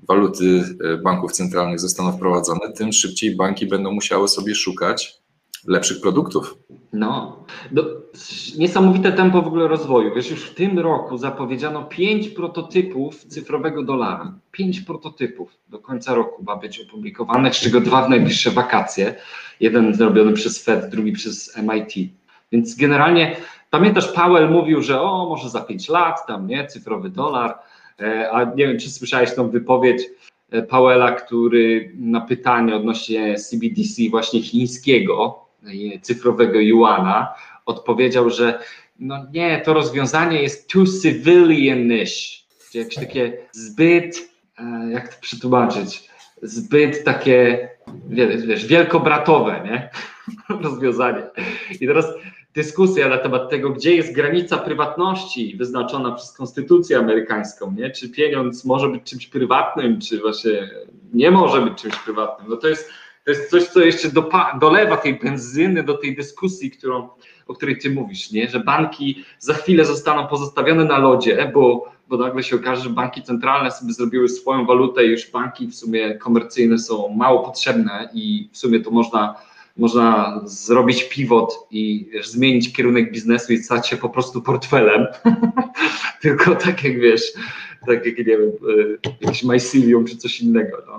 waluty 0.07 0.63
e, 0.83 0.97
banków 0.97 1.31
centralnych 1.31 1.79
zostaną 1.79 2.11
wprowadzone, 2.11 2.73
tym 2.77 2.93
szybciej 2.93 3.35
banki 3.35 3.65
będą 3.67 3.91
musiały 3.91 4.27
sobie 4.27 4.55
szukać 4.55 5.19
lepszych 5.67 6.01
produktów. 6.01 6.57
No, 6.93 7.45
no, 7.71 7.83
niesamowite 8.57 9.11
tempo 9.11 9.41
w 9.41 9.47
ogóle 9.47 9.67
rozwoju. 9.67 10.15
Wiesz, 10.15 10.31
już 10.31 10.43
w 10.43 10.55
tym 10.55 10.79
roku 10.79 11.17
zapowiedziano 11.17 11.83
pięć 11.83 12.29
prototypów 12.29 13.25
cyfrowego 13.25 13.83
dolara. 13.83 14.33
Pięć 14.51 14.81
prototypów 14.81 15.57
do 15.69 15.79
końca 15.79 16.13
roku 16.13 16.43
ma 16.43 16.55
być 16.55 16.79
opublikowanych, 16.79 17.55
z 17.55 17.59
czego 17.59 17.81
dwa 17.81 18.05
w 18.05 18.09
najbliższe 18.09 18.51
wakacje. 18.51 19.15
Jeden 19.59 19.93
zrobiony 19.93 20.33
przez 20.33 20.63
Fed, 20.63 20.89
drugi 20.89 21.11
przez 21.11 21.57
MIT. 21.57 22.11
Więc 22.51 22.75
generalnie, 22.75 23.35
pamiętasz, 23.69 24.07
Powell 24.07 24.49
mówił, 24.49 24.81
że 24.81 25.01
o, 25.01 25.29
może 25.29 25.49
za 25.49 25.61
pięć 25.61 25.89
lat, 25.89 26.27
tam 26.27 26.47
nie, 26.47 26.67
cyfrowy 26.67 27.09
dolar. 27.09 27.59
E, 28.01 28.31
a 28.31 28.43
nie 28.43 28.67
wiem, 28.67 28.79
czy 28.79 28.89
słyszałeś 28.89 29.35
tą 29.35 29.49
wypowiedź 29.49 30.01
e, 30.51 30.61
Powella, 30.61 31.11
który 31.11 31.91
na 31.95 32.21
pytanie 32.21 32.75
odnośnie 32.75 33.35
CBDC 33.35 34.01
właśnie 34.09 34.41
chińskiego, 34.41 35.45
cyfrowego 36.01 36.59
Yuana, 36.59 37.33
odpowiedział, 37.65 38.29
że 38.29 38.59
no 38.99 39.25
nie, 39.33 39.61
to 39.61 39.73
rozwiązanie 39.73 40.41
jest 40.41 40.69
too 40.69 40.83
civilianish, 41.01 42.45
czyli 42.71 42.83
jakieś 42.83 42.95
takie 42.95 43.37
zbyt, 43.51 44.29
e, 44.59 44.91
jak 44.91 45.15
to 45.15 45.21
przetłumaczyć, 45.21 46.09
zbyt 46.41 47.03
takie, 47.03 47.69
wiesz, 48.09 48.65
wielkobratowe, 48.65 49.61
nie? 49.65 49.89
rozwiązanie. 50.63 51.23
I 51.81 51.87
teraz 51.87 52.05
dyskusja 52.59 53.09
na 53.09 53.17
temat 53.17 53.49
tego, 53.49 53.69
gdzie 53.69 53.95
jest 53.95 54.15
granica 54.15 54.57
prywatności 54.57 55.55
wyznaczona 55.57 56.11
przez 56.11 56.33
konstytucję 56.33 56.97
amerykańską, 56.97 57.71
nie? 57.71 57.89
Czy 57.89 58.09
pieniądz 58.09 58.65
może 58.65 58.89
być 58.89 59.03
czymś 59.03 59.27
prywatnym, 59.27 60.01
czy 60.01 60.19
właśnie 60.19 60.69
nie 61.13 61.31
może 61.31 61.61
być 61.61 61.81
czymś 61.81 61.95
prywatnym. 61.95 62.49
No 62.49 62.55
to 62.55 62.67
jest 62.67 62.89
to 63.25 63.31
jest 63.31 63.49
coś, 63.49 63.63
co 63.63 63.79
jeszcze 63.79 64.09
dolewa 64.59 64.97
tej 64.97 65.19
benzyny 65.19 65.83
do 65.83 65.97
tej 65.97 66.15
dyskusji, 66.15 66.71
którą, 66.71 67.09
o 67.47 67.53
której 67.53 67.77
ty 67.77 67.89
mówisz, 67.89 68.31
nie? 68.31 68.49
że 68.49 68.59
banki 68.59 69.23
za 69.39 69.53
chwilę 69.53 69.85
zostaną 69.85 70.27
pozostawione 70.27 70.85
na 70.85 70.97
lodzie, 70.97 71.51
bo, 71.53 71.91
bo 72.07 72.17
nagle 72.17 72.43
się 72.43 72.55
okaże, 72.55 72.81
że 72.83 72.89
banki 72.89 73.23
centralne 73.23 73.71
sobie 73.71 73.93
zrobiły 73.93 74.29
swoją 74.29 74.65
walutę 74.65 75.05
i 75.05 75.09
już 75.09 75.31
banki 75.31 75.67
w 75.67 75.75
sumie 75.75 76.15
komercyjne 76.15 76.77
są 76.77 77.09
mało 77.09 77.43
potrzebne 77.45 78.09
i 78.13 78.49
w 78.51 78.57
sumie 78.57 78.79
to 78.79 78.91
można, 78.91 79.35
można 79.79 80.41
zrobić 80.45 81.03
pivot 81.03 81.67
i 81.71 82.11
zmienić 82.23 82.73
kierunek 82.73 83.11
biznesu 83.11 83.53
i 83.53 83.57
stać 83.57 83.87
się 83.87 83.97
po 83.97 84.09
prostu 84.09 84.41
portfelem. 84.41 85.07
Tylko 86.21 86.55
tak 86.55 86.83
jak 86.83 86.99
wiesz, 86.99 87.21
tak 87.87 88.05
jak 88.05 88.17
nie 88.17 88.23
wiem, 88.23 88.41
e, 88.41 89.09
jakiś 89.21 89.43
mycelium 89.43 90.05
czy 90.05 90.17
coś 90.17 90.41
innego. 90.41 90.77
No. 90.87 90.98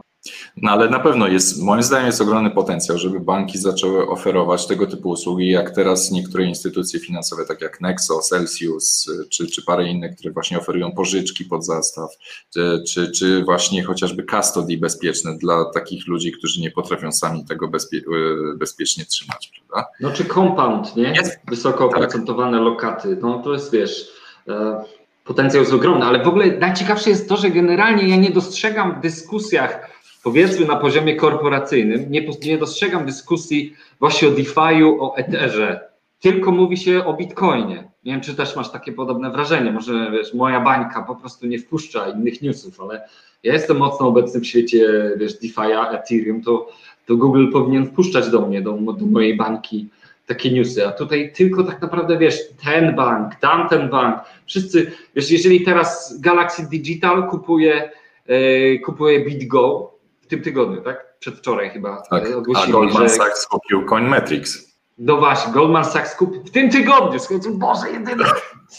No 0.56 0.70
ale 0.70 0.90
na 0.90 1.00
pewno 1.00 1.28
jest, 1.28 1.62
moim 1.62 1.82
zdaniem 1.82 2.06
jest 2.06 2.20
ogromny 2.20 2.50
potencjał, 2.50 2.98
żeby 2.98 3.20
banki 3.20 3.58
zaczęły 3.58 4.08
oferować 4.08 4.66
tego 4.66 4.86
typu 4.86 5.08
usługi, 5.08 5.50
jak 5.50 5.70
teraz 5.70 6.10
niektóre 6.10 6.44
instytucje 6.44 7.00
finansowe, 7.00 7.44
tak 7.44 7.60
jak 7.60 7.80
Nexo, 7.80 8.18
Celsius, 8.18 9.10
czy, 9.30 9.46
czy 9.46 9.64
parę 9.64 9.88
innych, 9.88 10.16
które 10.16 10.32
właśnie 10.32 10.58
oferują 10.58 10.92
pożyczki 10.92 11.44
pod 11.44 11.66
zastaw, 11.66 12.10
czy, 12.54 12.82
czy, 12.88 13.10
czy 13.10 13.44
właśnie 13.44 13.84
chociażby 13.84 14.24
custody 14.30 14.78
bezpieczne 14.78 15.38
dla 15.38 15.64
takich 15.64 16.06
ludzi, 16.06 16.32
którzy 16.32 16.60
nie 16.60 16.70
potrafią 16.70 17.12
sami 17.12 17.44
tego 17.44 17.68
bezpie, 17.68 17.98
e, 17.98 18.56
bezpiecznie 18.56 19.04
trzymać, 19.04 19.52
prawda? 19.68 19.90
No 20.00 20.12
czy 20.12 20.24
compound, 20.24 20.96
nie? 20.96 21.12
Jest. 21.16 21.40
Wysoko 21.48 21.88
tak. 21.88 21.96
oprocentowane 21.96 22.56
tak. 22.56 22.64
lokaty, 22.64 23.18
no 23.22 23.42
to 23.42 23.52
jest, 23.52 23.72
wiesz... 23.72 24.08
E, 24.48 24.84
potencjał 25.24 25.62
jest 25.62 25.74
ogromny, 25.74 26.04
ale 26.04 26.24
w 26.24 26.28
ogóle 26.28 26.58
najciekawsze 26.58 27.10
jest 27.10 27.28
to, 27.28 27.36
że 27.36 27.50
generalnie 27.50 28.08
ja 28.08 28.16
nie 28.16 28.30
dostrzegam 28.30 28.98
w 28.98 29.00
dyskusjach 29.00 29.89
powiedzmy 30.22 30.66
na 30.66 30.76
poziomie 30.76 31.16
korporacyjnym, 31.16 32.10
nie, 32.10 32.26
nie 32.46 32.58
dostrzegam 32.58 33.06
dyskusji 33.06 33.74
właśnie 34.00 34.28
o 34.28 34.30
DeFi'u, 34.30 34.96
o 35.00 35.16
Etherze, 35.16 35.90
tylko 36.20 36.50
mówi 36.50 36.76
się 36.76 37.04
o 37.04 37.14
Bitcoinie. 37.14 37.90
Nie 38.04 38.12
wiem, 38.12 38.20
czy 38.20 38.34
też 38.34 38.56
masz 38.56 38.70
takie 38.70 38.92
podobne 38.92 39.30
wrażenie. 39.30 39.72
Może 39.72 40.10
wiesz, 40.12 40.34
moja 40.34 40.60
bańka 40.60 41.02
po 41.02 41.16
prostu 41.16 41.46
nie 41.46 41.58
wpuszcza 41.58 42.08
innych 42.08 42.42
newsów, 42.42 42.80
ale 42.80 43.08
ja 43.42 43.52
jestem 43.52 43.76
mocno 43.76 44.08
obecny 44.08 44.40
w 44.40 44.46
świecie 44.46 45.10
wiesz, 45.16 45.40
DeFi'a, 45.40 45.94
Ethereum, 45.94 46.42
to, 46.42 46.68
to 47.06 47.16
Google 47.16 47.52
powinien 47.52 47.86
wpuszczać 47.86 48.30
do 48.30 48.40
mnie, 48.40 48.62
do, 48.62 48.72
do 48.72 49.06
mojej 49.06 49.36
bańki 49.36 49.88
takie 50.26 50.50
newsy, 50.50 50.86
a 50.86 50.92
tutaj 50.92 51.32
tylko 51.36 51.64
tak 51.64 51.82
naprawdę 51.82 52.18
wiesz, 52.18 52.38
ten 52.64 52.96
bank, 52.96 53.34
tamten 53.34 53.90
bank, 53.90 54.20
wszyscy, 54.46 54.92
wiesz, 55.16 55.30
jeżeli 55.30 55.64
teraz 55.64 56.20
Galaxy 56.20 56.68
Digital 56.70 57.28
kupuje, 57.28 57.90
e, 58.26 58.78
kupuje 58.78 59.24
BitGo 59.24 59.94
tym 60.30 60.42
tygodniu, 60.42 60.82
tak? 60.82 61.18
Przedwczoraj 61.18 61.70
chyba 61.70 62.02
Tak. 62.10 62.26
e, 62.26 62.34
A 62.34 62.36
ogłosili, 62.36 62.72
Goldman 62.72 63.02
że 63.02 63.08
Sachs 63.08 63.46
kupił 63.46 63.84
CoinMetrics. 63.86 64.76
no 64.98 65.16
właśnie, 65.16 65.52
Goldman 65.52 65.84
Sachs 65.84 66.16
kupił 66.16 66.42
w 66.44 66.50
tym 66.50 66.70
tygodniu. 66.70 67.18
Słuchajcie, 67.18 67.50
Boże, 67.50 67.90
jedyny. 67.92 68.24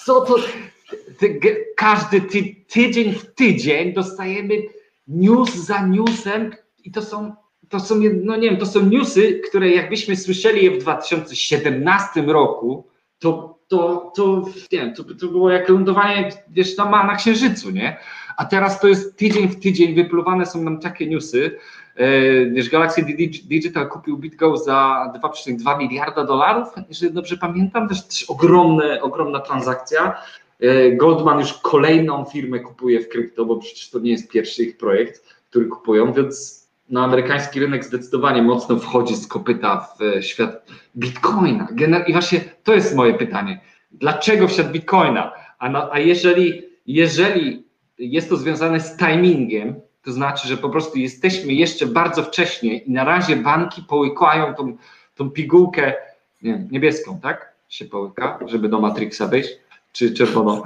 Co 0.05 0.21
to? 0.21 0.35
Ty, 1.19 1.39
każdy 1.75 2.21
ty, 2.21 2.55
tydzień 2.67 3.13
w 3.13 3.33
tydzień 3.35 3.93
dostajemy 3.93 4.53
news 5.07 5.53
za 5.55 5.85
newsem 5.87 6.51
i 6.83 6.91
to 6.91 7.01
są, 7.01 7.35
to 7.69 7.79
są, 7.79 7.95
no 8.23 8.35
nie 8.35 8.49
wiem, 8.49 8.59
to 8.59 8.65
są 8.65 8.85
newsy, 8.85 9.41
które 9.49 9.69
jakbyśmy 9.69 10.15
słyszeli 10.15 10.65
je 10.65 10.71
w 10.71 10.77
2017 10.77 12.21
roku, 12.21 12.87
to, 13.19 13.59
to, 13.71 14.11
to 14.15 14.45
nie 14.71 14.93
to, 14.93 15.03
to 15.03 15.27
było 15.27 15.49
jak 15.49 15.69
lądowanie, 15.69 16.29
wiesz, 16.49 16.77
na, 16.77 16.85
na 17.03 17.15
księżycu, 17.15 17.71
nie? 17.71 17.97
A 18.37 18.45
teraz 18.45 18.79
to 18.79 18.87
jest 18.87 19.17
tydzień 19.17 19.47
w 19.47 19.59
tydzień, 19.59 19.95
wypluwane 19.95 20.45
są 20.45 20.63
nam 20.63 20.79
takie 20.79 21.07
newsy, 21.07 21.57
E, 21.95 22.45
Wiesz, 22.45 22.69
Galaxy 22.69 23.03
Digi- 23.03 23.47
Digital 23.47 23.89
kupił 23.89 24.17
BitGo 24.17 24.57
za 24.57 25.11
2,2 25.23 25.77
miliarda 25.77 26.23
dolarów, 26.23 26.67
jeżeli 26.89 27.13
dobrze 27.13 27.37
pamiętam, 27.37 27.89
też, 27.89 28.07
też 28.07 28.23
ogromne, 28.23 29.01
ogromna 29.01 29.39
transakcja. 29.39 30.21
E, 30.59 30.91
Goldman 30.91 31.39
już 31.39 31.53
kolejną 31.53 32.25
firmę 32.25 32.59
kupuje 32.59 32.99
w 32.99 33.09
krypto, 33.09 33.45
bo 33.45 33.57
przecież 33.57 33.89
to 33.89 33.99
nie 33.99 34.11
jest 34.11 34.31
pierwszy 34.31 34.63
ich 34.63 34.77
projekt, 34.77 35.35
który 35.49 35.65
kupują, 35.65 36.13
więc 36.13 36.60
na 36.91 37.03
amerykański 37.03 37.59
rynek 37.59 37.85
zdecydowanie 37.85 38.41
mocno 38.41 38.79
wchodzi 38.79 39.15
z 39.15 39.27
kopyta 39.27 39.87
w 39.99 40.01
e, 40.01 40.23
świat 40.23 40.65
Bitcoina. 40.97 41.67
I 42.07 42.11
właśnie 42.11 42.39
to 42.63 42.73
jest 42.73 42.95
moje 42.95 43.13
pytanie. 43.13 43.61
Dlaczego 43.91 44.47
w 44.47 44.51
świat 44.51 44.71
Bitcoina? 44.71 45.31
A, 45.59 45.91
a 45.91 45.99
jeżeli, 45.99 46.63
jeżeli 46.87 47.63
jest 47.99 48.29
to 48.29 48.37
związane 48.37 48.79
z 48.79 48.97
timingiem, 48.97 49.75
to 50.03 50.11
znaczy, 50.11 50.47
że 50.47 50.57
po 50.57 50.69
prostu 50.69 50.99
jesteśmy 50.99 51.53
jeszcze 51.53 51.85
bardzo 51.85 52.23
wcześnie 52.23 52.77
i 52.77 52.91
na 52.91 53.03
razie 53.03 53.35
banki 53.35 53.81
połykają 53.81 54.53
tą, 54.53 54.77
tą 55.15 55.29
pigułkę 55.29 55.93
nie 56.41 56.67
niebieską, 56.71 57.19
tak? 57.19 57.53
Się 57.69 57.85
połyka, 57.85 58.39
żeby 58.45 58.69
do 58.69 58.79
Matrixa 58.79 59.27
wejść, 59.27 59.49
czy 59.91 60.13
czerwoną. 60.13 60.61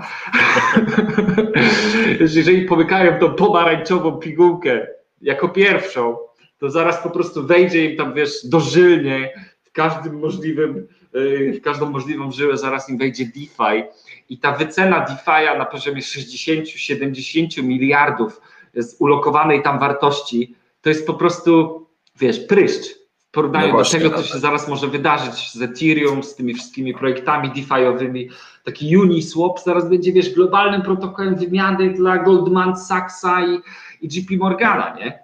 Jeżeli 2.19 2.65
połykają 2.65 3.19
tą 3.19 3.33
pomarańczową 3.33 4.11
pigułkę 4.11 4.87
jako 5.21 5.49
pierwszą, 5.49 6.17
to 6.59 6.69
zaraz 6.69 7.03
po 7.03 7.09
prostu 7.09 7.45
wejdzie 7.47 7.85
im 7.85 7.97
tam, 7.97 8.13
wiesz, 8.13 8.45
dożylnie 8.45 9.33
w 9.63 9.71
każdym 9.71 10.19
możliwym, 10.19 10.87
yy, 11.13 11.53
w 11.53 11.61
każdą 11.61 11.89
możliwą 11.89 12.31
żyłę 12.31 12.57
zaraz 12.57 12.89
im 12.89 12.97
wejdzie 12.97 13.25
DeFi 13.25 13.83
i 14.29 14.37
ta 14.37 14.51
wycena 14.51 15.05
DeFi'a 15.05 15.57
na 15.57 15.65
poziomie 15.65 16.01
60-70 16.01 17.63
miliardów 17.63 18.41
z 18.75 18.95
ulokowanej 18.99 19.63
tam 19.63 19.79
wartości, 19.79 20.55
to 20.81 20.89
jest 20.89 21.07
po 21.07 21.13
prostu, 21.13 21.81
wiesz, 22.19 22.39
pryszcz 22.39 22.95
w 23.17 23.31
porównaniu 23.31 23.67
No 23.67 23.73
właśnie, 23.73 23.99
do 23.99 24.05
tego, 24.05 24.15
co 24.15 24.21
no 24.21 24.27
się 24.27 24.33
tak. 24.33 24.41
zaraz 24.41 24.67
może 24.67 24.87
wydarzyć 24.87 25.51
z 25.51 25.61
Ethereum, 25.61 26.23
z 26.23 26.35
tymi 26.35 26.53
wszystkimi 26.53 26.93
projektami 26.93 27.49
DeFi'owymi. 27.49 28.27
Taki 28.63 28.97
Uniswap 28.97 29.59
zaraz 29.59 29.89
będzie, 29.89 30.13
wiesz, 30.13 30.33
globalnym 30.33 30.81
protokołem 30.81 31.35
wymiany 31.35 31.89
dla 31.89 32.17
Goldman 32.17 32.77
Sachsa 32.77 33.45
i, 33.45 33.59
i 34.01 34.07
JP 34.07 34.37
Morgana, 34.37 34.95
nie? 34.99 35.19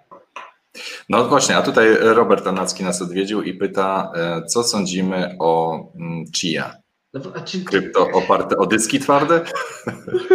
No 1.08 1.24
właśnie, 1.28 1.56
a 1.56 1.62
tutaj 1.62 1.96
Robert 2.00 2.46
Anacki 2.46 2.84
nas 2.84 3.02
odwiedził 3.02 3.42
i 3.42 3.54
pyta, 3.54 4.12
e, 4.16 4.42
co 4.46 4.62
sądzimy 4.64 5.36
o 5.38 5.78
mm, 5.94 6.24
Chia? 6.36 6.76
No, 7.14 7.20
czy, 7.44 7.64
Krypto 7.64 8.08
oparte 8.12 8.56
o 8.56 8.66
dyski 8.66 9.00
twarde? 9.00 9.44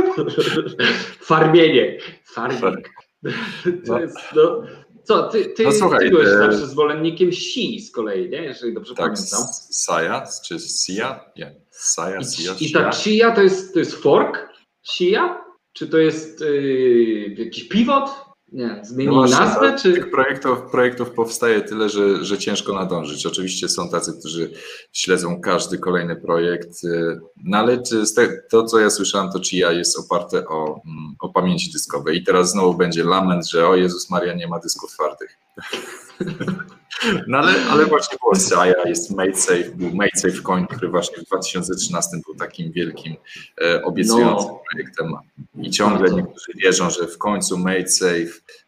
Farmienie. 1.21 1.97
Farming. 2.25 2.89
To 3.85 3.93
No. 3.93 3.99
jest, 3.99 4.17
no, 4.35 4.61
co, 5.03 5.23
ty, 5.29 5.45
ty, 5.45 5.63
No 5.63 5.71
słuchaj, 5.71 5.99
ty 5.99 6.09
byłeś 6.09 6.27
e, 6.27 6.37
zawsze 6.37 6.67
zwolennikiem 6.67 7.31
Si 7.31 7.79
z 7.81 7.91
kolei, 7.91 8.29
nie? 8.29 8.37
Jeżeli 8.43 8.73
dobrze 8.73 8.95
Tak, 8.95 9.13
pamiętam. 9.13 9.39
Saja, 9.71 10.23
czy 10.45 10.59
Sia? 10.59 11.19
Nie, 11.37 11.55
Saja, 11.69 12.23
Sia, 12.23 12.51
I, 12.59 12.71
ta 12.71 12.91
Sia. 12.91 13.01
chia 13.01 13.31
to 13.31 13.41
jest, 13.41 13.73
to 13.73 13.79
jest 13.79 13.95
fork? 13.95 14.49
Chia? 14.83 15.41
Czy 15.73 15.87
to 15.87 15.97
jest 15.97 16.41
yy, 16.41 17.35
jakiś 17.37 17.63
pivot? 17.67 18.09
Nie, 18.51 18.81
zmienili 18.83 19.15
No 19.15 19.21
właśnie, 19.21 19.45
nazwę? 19.45 19.71
no, 19.71 19.79
Czy... 19.79 19.93
Tych 19.93 20.11
projektów, 20.11 20.59
projektów 20.71 21.11
powstaje 21.11 21.61
tyle, 21.61 21.89
że, 21.89 22.25
że 22.25 22.37
ciężko 22.37 22.73
nadążyć. 22.73 23.25
Oczywiście 23.25 23.69
są 23.69 23.89
tacy, 23.89 24.13
którzy 24.19 24.51
śledzą 24.93 25.41
każdy 25.41 25.77
kolejny 25.77 26.15
projekt, 26.15 26.83
y, 26.83 27.19
no 27.43 27.57
ale 27.57 27.83
to, 28.49 28.63
co 28.63 28.79
ja 28.79 28.89
słyszałem, 28.89 29.31
to 29.31 29.43
Chia 29.43 29.71
jest 29.71 29.99
oparte 29.99 30.47
o, 30.47 30.81
mm, 30.85 31.15
o 31.19 31.29
pamięci 31.29 31.71
dyskowej. 31.71 32.17
I 32.17 32.23
teraz 32.23 32.51
znowu 32.51 32.73
będzie 32.73 33.03
lament, 33.03 33.49
że 33.49 33.67
o 33.67 33.75
Jezus 33.75 34.09
Maria, 34.09 34.33
nie 34.33 34.47
ma 34.47 34.59
dysków 34.59 34.91
twardych. 34.91 35.37
No 37.27 37.37
ale, 37.37 37.53
ale 37.71 37.85
właśnie 37.85 38.17
było 38.21 38.35
Saja, 38.35 38.73
jest 38.85 39.11
MadeSafe, 39.15 39.71
był 39.75 39.89
MadeSafe 39.95 40.41
Coin, 40.43 40.67
który 40.67 40.89
właśnie 40.89 41.17
w 41.17 41.25
2013 41.25 42.17
był 42.25 42.35
takim 42.35 42.71
wielkim, 42.71 43.15
e, 43.61 43.83
obiecującym 43.83 44.49
No. 44.49 44.59
projektem. 44.71 45.13
I 45.61 45.69
ciągle 45.71 46.11
niektórzy 46.11 46.51
wierzą, 46.63 46.89
że 46.89 47.07
w 47.07 47.17
końcu 47.17 47.57
MadeSafe 47.57 48.13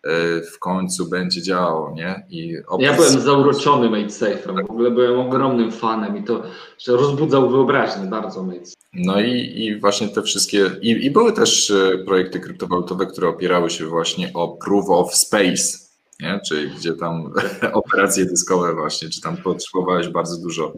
e, 0.04 0.42
w 0.42 0.60
końcu 0.60 1.10
będzie 1.10 1.42
działał, 1.42 1.96
nie? 1.96 2.26
I 2.30 2.58
Ja 2.80 2.94
byłem 2.94 3.20
zauroczony 3.22 3.90
Made 3.90 4.08
Safe'em. 4.08 4.68
W 4.68 4.72
ogóle 4.72 4.92
byłem 4.92 5.20
ogromnym 5.20 5.72
fanem 5.72 6.18
i 6.18 6.24
to 6.24 6.44
że 6.80 6.92
rozbudzał 6.92 7.50
wyobraźnię 7.50 8.06
bardzo 8.06 8.44
Made 8.44 8.66
Safe. 8.66 8.76
No 8.94 9.22
i, 9.22 9.32
i 9.56 9.80
właśnie 9.80 10.08
te 10.08 10.22
wszystkie, 10.22 10.72
i, 10.82 10.90
i 11.06 11.12
były 11.12 11.34
też 11.34 11.72
e, 11.72 11.98
projekty 11.98 12.40
kryptowalutowe, 12.40 13.06
które 13.06 13.28
opierały 13.28 13.70
się 13.70 13.86
właśnie 13.86 14.32
o 14.34 14.48
proof 14.48 14.86
of 14.90 15.16
space, 15.16 15.89
nie? 16.20 16.40
czyli 16.50 16.70
gdzie 16.72 16.94
tam 16.94 17.34
operacje 17.74 18.26
dyskowe 18.26 18.74
właśnie, 18.74 19.10
czy 19.10 19.22
tam 19.22 19.38
potrzebowałeś 19.38 20.08
bardzo 20.08 20.38
dużo 20.42 20.74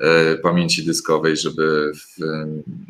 e, 0.00 0.36
pamięci 0.38 0.84
dyskowej, 0.86 1.36
żeby 1.36 1.92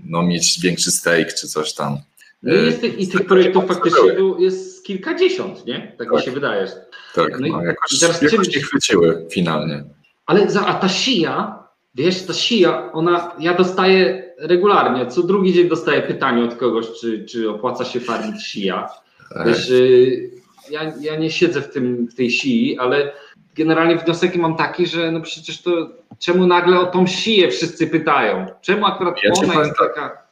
no, 0.05 0.23
mieć 0.23 0.61
większy 0.61 0.91
stake 0.91 1.33
czy 1.41 1.49
coś 1.49 1.75
tam. 1.75 1.99
No 2.43 2.55
i, 2.55 2.65
jest, 2.67 2.81
tych- 2.81 2.99
i 2.99 3.09
tych 3.09 3.27
projektów 3.27 3.65
faktycznie 3.69 4.01
jest 4.39 4.85
kilkadziesiąt, 4.85 5.67
nie? 5.67 5.95
Tak 5.99 6.11
mi 6.11 6.17
Tak. 6.17 6.25
się 6.25 6.31
wydaje. 6.31 6.67
Tak, 7.15 7.41
No 7.41 7.47
i- 7.47 7.51
no, 7.51 7.63
jakoś, 7.63 7.93
i 7.93 8.01
teraz 8.01 8.23
jakoś 8.23 8.57
nie 8.57 8.63
chwyciły 8.63 9.27
finalnie. 9.31 9.85
Ale 10.27 10.51
za, 10.51 10.67
a 10.67 10.75
ta 10.75 10.89
sija, 10.89 11.65
wiesz, 11.95 12.23
ta 12.23 12.33
sija, 12.33 12.93
ona, 12.93 13.37
ja 13.39 13.55
dostaję 13.55 14.33
regularnie, 14.39 15.07
co 15.07 15.23
drugi 15.23 15.53
dzień 15.53 15.69
dostaję 15.69 16.03
pytanie 16.03 16.45
od 16.45 16.55
kogoś, 16.55 16.87
czy, 17.01 17.25
czy 17.25 17.51
opłaca 17.51 17.85
się 17.85 18.01
farmić 18.01 18.43
sija. 18.47 18.89
E, 19.35 19.45
Wiesz, 19.49 19.71
y, 19.71 20.31
ja, 20.73 20.93
ja 21.01 21.17
nie 21.17 21.31
siedzę 21.31 21.63
w, 21.63 21.73
tym, 21.73 22.07
w 22.07 22.15
tej 22.15 22.31
sii, 22.31 22.79
ale 22.79 23.13
generalnie 23.55 23.97
wniosek 23.97 24.37
mam 24.37 24.57
taki, 24.57 24.87
że 24.87 25.13
no 25.13 25.21
przecież 25.21 25.63
to 25.63 25.71
czemu 26.19 26.47
nagle 26.47 26.81
o 26.81 26.87
tą 26.87 27.07
siję 27.07 27.51
wszyscy 27.51 27.87
pytają? 27.87 28.47
Czemu 28.61 28.87
akurat 28.87 29.17
Ja 29.23 29.33
ona 29.33 29.55
jest 29.55 29.79
tak. 29.79 29.95
taka... 29.95 30.23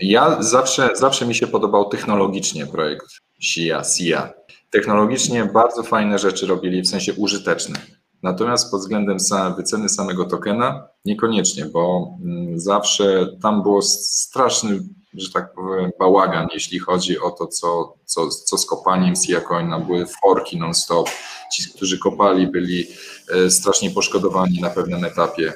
Ja 0.00 0.42
zawsze, 0.42 0.90
zawsze 0.94 1.26
mi 1.26 1.34
się 1.34 1.46
podobał 1.46 1.88
technologicznie 1.88 2.66
projekt 2.66 3.06
SIA, 3.40 3.82
SIA. 3.84 4.32
Technologicznie 4.70 5.44
bardzo 5.44 5.82
fajne 5.82 6.18
rzeczy 6.18 6.46
robili, 6.46 6.82
w 6.82 6.88
sensie 6.88 7.14
użyteczne. 7.14 7.80
Natomiast 8.22 8.70
pod 8.70 8.80
względem 8.80 9.18
wyceny 9.56 9.88
samego 9.88 10.24
tokena 10.24 10.88
niekoniecznie, 11.04 11.64
bo 11.64 12.14
mm, 12.24 12.60
zawsze 12.60 13.26
tam 13.42 13.62
było 13.62 13.82
straszny, 13.82 14.78
że 15.16 15.32
tak 15.32 15.54
powiem, 15.54 15.90
bałagan, 15.98 16.48
jeśli 16.54 16.78
chodzi 16.78 17.18
o 17.20 17.30
to, 17.30 17.46
co, 17.46 17.94
co, 18.04 18.28
co 18.28 18.58
z 18.58 18.66
kopaniem 18.66 19.16
SIA 19.16 19.40
Coina. 19.40 19.80
Były 19.80 20.06
forki 20.22 20.58
non-stop. 20.58 21.08
Ci, 21.52 21.70
którzy 21.76 21.98
kopali, 21.98 22.46
byli 22.46 22.86
e, 23.34 23.50
strasznie 23.50 23.90
poszkodowani 23.90 24.60
na 24.60 24.70
pewnym 24.70 25.04
etapie. 25.04 25.52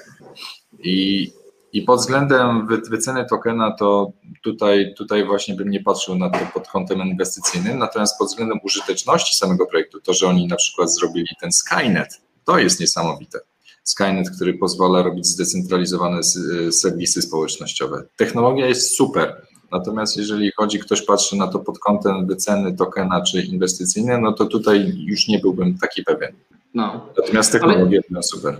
I, 0.78 1.32
i 1.72 1.82
pod 1.82 2.00
względem 2.00 2.66
wy, 2.66 2.76
wyceny 2.90 3.26
tokena, 3.30 3.70
to 3.78 4.12
tutaj, 4.42 4.94
tutaj 4.96 5.24
właśnie 5.26 5.54
bym 5.54 5.70
nie 5.70 5.82
patrzył 5.82 6.14
na 6.14 6.30
to 6.30 6.38
pod 6.54 6.68
kątem 6.68 7.00
inwestycyjnym, 7.00 7.78
natomiast 7.78 8.18
pod 8.18 8.28
względem 8.28 8.58
użyteczności 8.64 9.36
samego 9.36 9.66
projektu, 9.66 10.00
to, 10.00 10.14
że 10.14 10.26
oni 10.26 10.46
na 10.46 10.56
przykład 10.56 10.94
zrobili 10.94 11.28
ten 11.40 11.52
Skynet, 11.52 12.20
to 12.44 12.58
jest 12.58 12.80
niesamowite. 12.80 13.38
Skynet, 13.84 14.30
który 14.36 14.54
pozwala 14.58 15.02
robić 15.02 15.26
zdecentralizowane 15.26 16.18
s- 16.18 16.38
serwisy 16.70 17.22
społecznościowe. 17.22 18.02
Technologia 18.16 18.66
jest 18.66 18.96
super, 18.96 19.46
natomiast 19.72 20.16
jeżeli 20.16 20.50
chodzi, 20.56 20.78
ktoś 20.78 21.02
patrzy 21.02 21.36
na 21.36 21.46
to 21.46 21.58
pod 21.58 21.78
kątem 21.78 22.26
wyceny 22.26 22.76
tokena 22.76 23.22
czy 23.22 23.42
inwestycyjne, 23.42 24.18
no 24.18 24.32
to 24.32 24.46
tutaj 24.46 24.92
już 25.04 25.28
nie 25.28 25.38
byłbym 25.38 25.78
taki 25.78 26.04
pewien. 26.04 26.32
No. 26.74 27.06
Natomiast 27.18 27.52
technologie 27.52 28.00
były 28.10 28.22
super. 28.22 28.56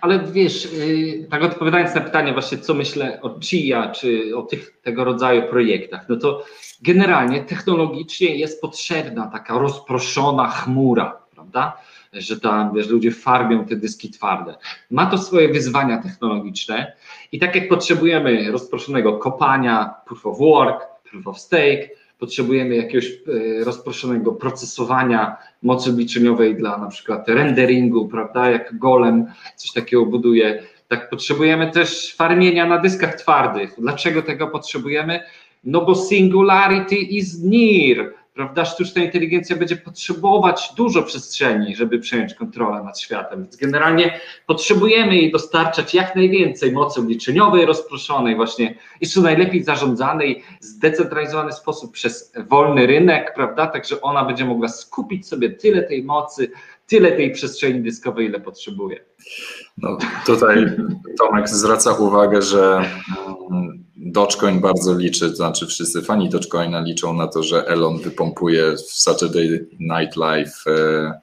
Ale 0.00 0.18
wiesz, 0.32 0.72
yy, 0.72 1.26
tak 1.30 1.42
odpowiadając 1.42 1.94
na 1.94 2.00
pytanie 2.00 2.32
właśnie, 2.32 2.58
co 2.58 2.74
myślę 2.74 3.22
o 3.22 3.40
CIA, 3.40 3.92
czy 3.92 4.36
o 4.36 4.42
tych 4.42 4.80
tego 4.82 5.04
rodzaju 5.04 5.42
projektach, 5.42 6.08
no 6.08 6.16
to 6.16 6.44
generalnie 6.82 7.44
technologicznie 7.44 8.36
jest 8.36 8.60
potrzebna 8.60 9.26
taka 9.26 9.58
rozproszona 9.58 10.48
chmura, 10.48 11.18
prawda? 11.34 11.76
Że 12.12 12.40
tam, 12.40 12.74
wiesz, 12.74 12.88
ludzie 12.88 13.10
farmią 13.10 13.64
te 13.64 13.76
dyski 13.76 14.10
twarde. 14.10 14.54
Ma 14.90 15.06
to 15.06 15.18
swoje 15.18 15.48
wyzwania 15.48 16.02
technologiczne 16.02 16.92
i 17.32 17.38
tak 17.38 17.54
jak 17.54 17.68
potrzebujemy 17.68 18.50
rozproszonego 18.52 19.18
kopania, 19.18 19.94
proof 20.06 20.26
of 20.26 20.38
work, 20.38 20.86
proof 21.10 21.26
of 21.26 21.38
stake, 21.38 21.88
potrzebujemy 22.18 22.76
jakiegoś 22.76 23.06
e, 23.06 23.64
rozproszonego 23.64 24.32
procesowania 24.32 25.36
mocy 25.62 25.90
obliczeniowej 25.90 26.56
dla 26.56 26.78
na 26.78 26.86
przykład 26.86 27.28
renderingu, 27.28 28.08
prawda, 28.08 28.50
jak 28.50 28.78
golem 28.78 29.26
coś 29.56 29.72
takiego 29.72 30.06
buduje. 30.06 30.62
Tak 30.88 31.10
potrzebujemy 31.10 31.70
też 31.70 32.14
farmienia 32.16 32.66
na 32.66 32.78
dyskach 32.78 33.14
twardych. 33.14 33.74
Dlaczego 33.78 34.22
tego 34.22 34.48
potrzebujemy? 34.48 35.20
No 35.64 35.84
bo 35.84 35.94
singularity 35.94 36.96
is 36.96 37.42
near, 37.42 38.14
prawda? 38.38 38.64
Sztuczna 38.64 39.04
inteligencja 39.04 39.56
będzie 39.56 39.76
potrzebować 39.76 40.72
dużo 40.76 41.02
przestrzeni, 41.02 41.76
żeby 41.76 41.98
przejąć 41.98 42.34
kontrolę 42.34 42.82
nad 42.82 43.00
światem. 43.00 43.42
Więc 43.42 43.56
generalnie 43.56 44.20
potrzebujemy 44.46 45.16
jej 45.16 45.32
dostarczać 45.32 45.94
jak 45.94 46.16
najwięcej 46.16 46.72
mocy 46.72 47.00
obliczeniowej, 47.00 47.66
rozproszonej, 47.66 48.36
właśnie 48.36 48.74
jeszcze 49.00 49.20
najlepiej 49.20 49.64
zarządzanej, 49.64 50.42
zdecentralizowany 50.60 51.52
sposób 51.52 51.92
przez 51.92 52.32
wolny 52.48 52.86
rynek, 52.86 53.34
prawda? 53.34 53.66
Także 53.66 54.00
ona 54.00 54.24
będzie 54.24 54.44
mogła 54.44 54.68
skupić 54.68 55.28
sobie 55.28 55.50
tyle 55.50 55.82
tej 55.82 56.02
mocy, 56.02 56.50
tyle 56.86 57.12
tej 57.12 57.32
przestrzeni 57.32 57.80
dyskowej, 57.80 58.26
ile 58.26 58.40
potrzebuje. 58.40 59.04
No, 59.78 59.98
tutaj 60.26 60.76
Tomek 61.18 61.48
zwraca 61.48 61.92
uwagę, 61.92 62.42
że 62.42 62.82
Dogecoin 64.00 64.60
bardzo 64.60 64.94
liczy, 64.94 65.30
to 65.30 65.36
znaczy 65.36 65.66
wszyscy 65.66 66.02
fani 66.02 66.28
Dogecoina 66.28 66.80
liczą 66.80 67.14
na 67.14 67.26
to, 67.26 67.42
że 67.42 67.66
Elon 67.66 67.98
wypompuje 67.98 68.76
w 68.76 68.92
Saturday 68.92 69.66
Night 69.80 70.16
Live 70.16 70.64
e, 70.66 71.20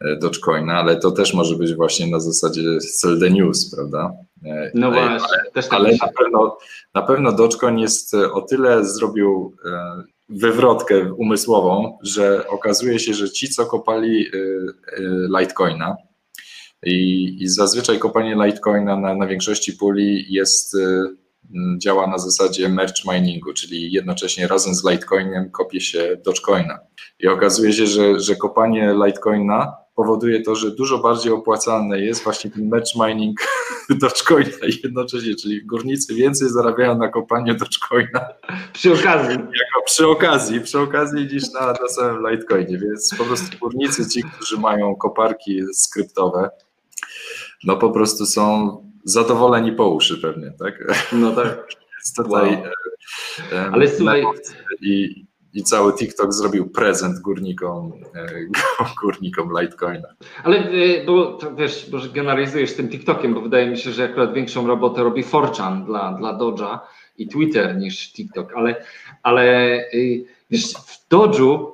e, 0.00 0.16
Dogecoina, 0.16 0.74
ale 0.74 0.96
to 0.96 1.10
też 1.10 1.34
może 1.34 1.56
być 1.56 1.74
właśnie 1.74 2.06
na 2.06 2.20
zasadzie 2.20 2.80
sell 2.80 3.20
the 3.20 3.30
news, 3.30 3.74
prawda? 3.74 4.12
E, 4.44 4.70
no 4.74 4.90
właśnie, 4.90 5.10
ale, 5.10 5.50
też 5.54 5.64
tak 5.64 5.74
ale 5.74 5.90
na 5.90 6.08
pewno, 6.18 6.58
na 6.94 7.02
pewno 7.02 7.32
Dogecoin 7.32 7.78
jest 7.78 8.14
o 8.14 8.40
tyle 8.40 8.84
zrobił 8.84 9.56
wywrotkę 10.28 11.12
umysłową, 11.12 11.98
że 12.02 12.48
okazuje 12.48 12.98
się, 12.98 13.14
że 13.14 13.30
ci, 13.30 13.48
co 13.48 13.66
kopali 13.66 14.26
Litecoina, 15.38 15.96
i, 16.82 17.36
i 17.40 17.48
zazwyczaj 17.48 17.98
kopanie 17.98 18.36
Litecoina 18.44 18.96
na, 18.96 19.14
na 19.14 19.26
większości 19.26 19.72
puli 19.72 20.26
jest 20.28 20.76
działa 21.78 22.06
na 22.06 22.18
zasadzie 22.18 22.68
merge 22.68 23.02
miningu, 23.12 23.52
czyli 23.52 23.92
jednocześnie 23.92 24.46
razem 24.46 24.74
z 24.74 24.84
Litecoinem 24.84 25.50
kopie 25.50 25.80
się 25.80 26.16
Dogecoina. 26.24 26.78
I 27.20 27.28
okazuje 27.28 27.72
się, 27.72 27.86
że, 27.86 28.20
że 28.20 28.36
kopanie 28.36 28.94
Litecoina 29.06 29.76
powoduje 29.94 30.42
to, 30.42 30.54
że 30.54 30.70
dużo 30.70 30.98
bardziej 30.98 31.32
opłacalne 31.32 32.00
jest 32.00 32.24
właśnie 32.24 32.50
ten 32.50 32.68
merge 32.68 32.90
mining 33.06 33.40
Dogecoina 34.00 34.66
jednocześnie, 34.84 35.34
czyli 35.34 35.66
górnicy 35.66 36.14
więcej 36.14 36.48
zarabiają 36.48 36.98
na 36.98 37.08
kopaniu 37.08 37.54
Dogecoina. 37.54 38.28
Przy 38.72 38.92
okazji. 38.92 39.36
Jako 39.62 39.84
przy 39.86 40.08
okazji, 40.08 40.60
przy 40.60 40.80
okazji 40.80 41.26
niż 41.32 41.52
na, 41.52 41.66
na 41.66 41.88
samym 41.88 42.30
Litecoinie, 42.30 42.78
więc 42.78 43.14
po 43.18 43.24
prostu 43.24 43.58
górnicy, 43.58 44.08
ci, 44.08 44.22
którzy 44.22 44.58
mają 44.58 44.96
koparki 44.96 45.62
skryptowe, 45.72 46.50
no 47.64 47.76
po 47.76 47.90
prostu 47.90 48.26
są 48.26 48.76
zadowoleni 49.06 49.72
po 49.72 49.88
uszy 49.88 50.18
pewnie, 50.18 50.52
tak? 50.58 50.94
No 51.12 51.30
tak. 51.30 51.66
Tutaj 52.16 52.32
wow. 52.32 52.72
E, 53.52 53.70
Ale 53.72 53.88
słuchaj... 53.88 54.24
I, 54.80 55.24
i 55.54 55.62
cały 55.62 55.92
TikTok 55.92 56.34
zrobił 56.34 56.70
prezent 56.70 57.20
górnikom, 57.20 57.92
e, 58.14 58.26
górnikom 59.02 59.50
Litecoina. 59.60 60.08
Ale 60.44 60.56
e, 60.56 61.04
bo 61.04 61.38
wiesz, 61.56 61.88
może 61.92 62.08
generalizujesz 62.08 62.74
tym 62.74 62.88
TikTokiem, 62.88 63.34
bo 63.34 63.40
wydaje 63.40 63.70
mi 63.70 63.78
się, 63.78 63.92
że 63.92 64.04
akurat 64.04 64.34
większą 64.34 64.66
robotę 64.66 65.02
robi 65.02 65.22
Forchan 65.22 65.84
dla, 65.84 66.12
dla 66.12 66.38
Dodge'a 66.38 66.78
i 67.18 67.28
Twitter 67.28 67.76
niż 67.76 68.12
TikTok, 68.12 68.52
ale, 68.56 68.84
ale 69.22 69.84
wiesz, 70.50 70.72
w 70.72 71.08
Dodge'u 71.08 71.66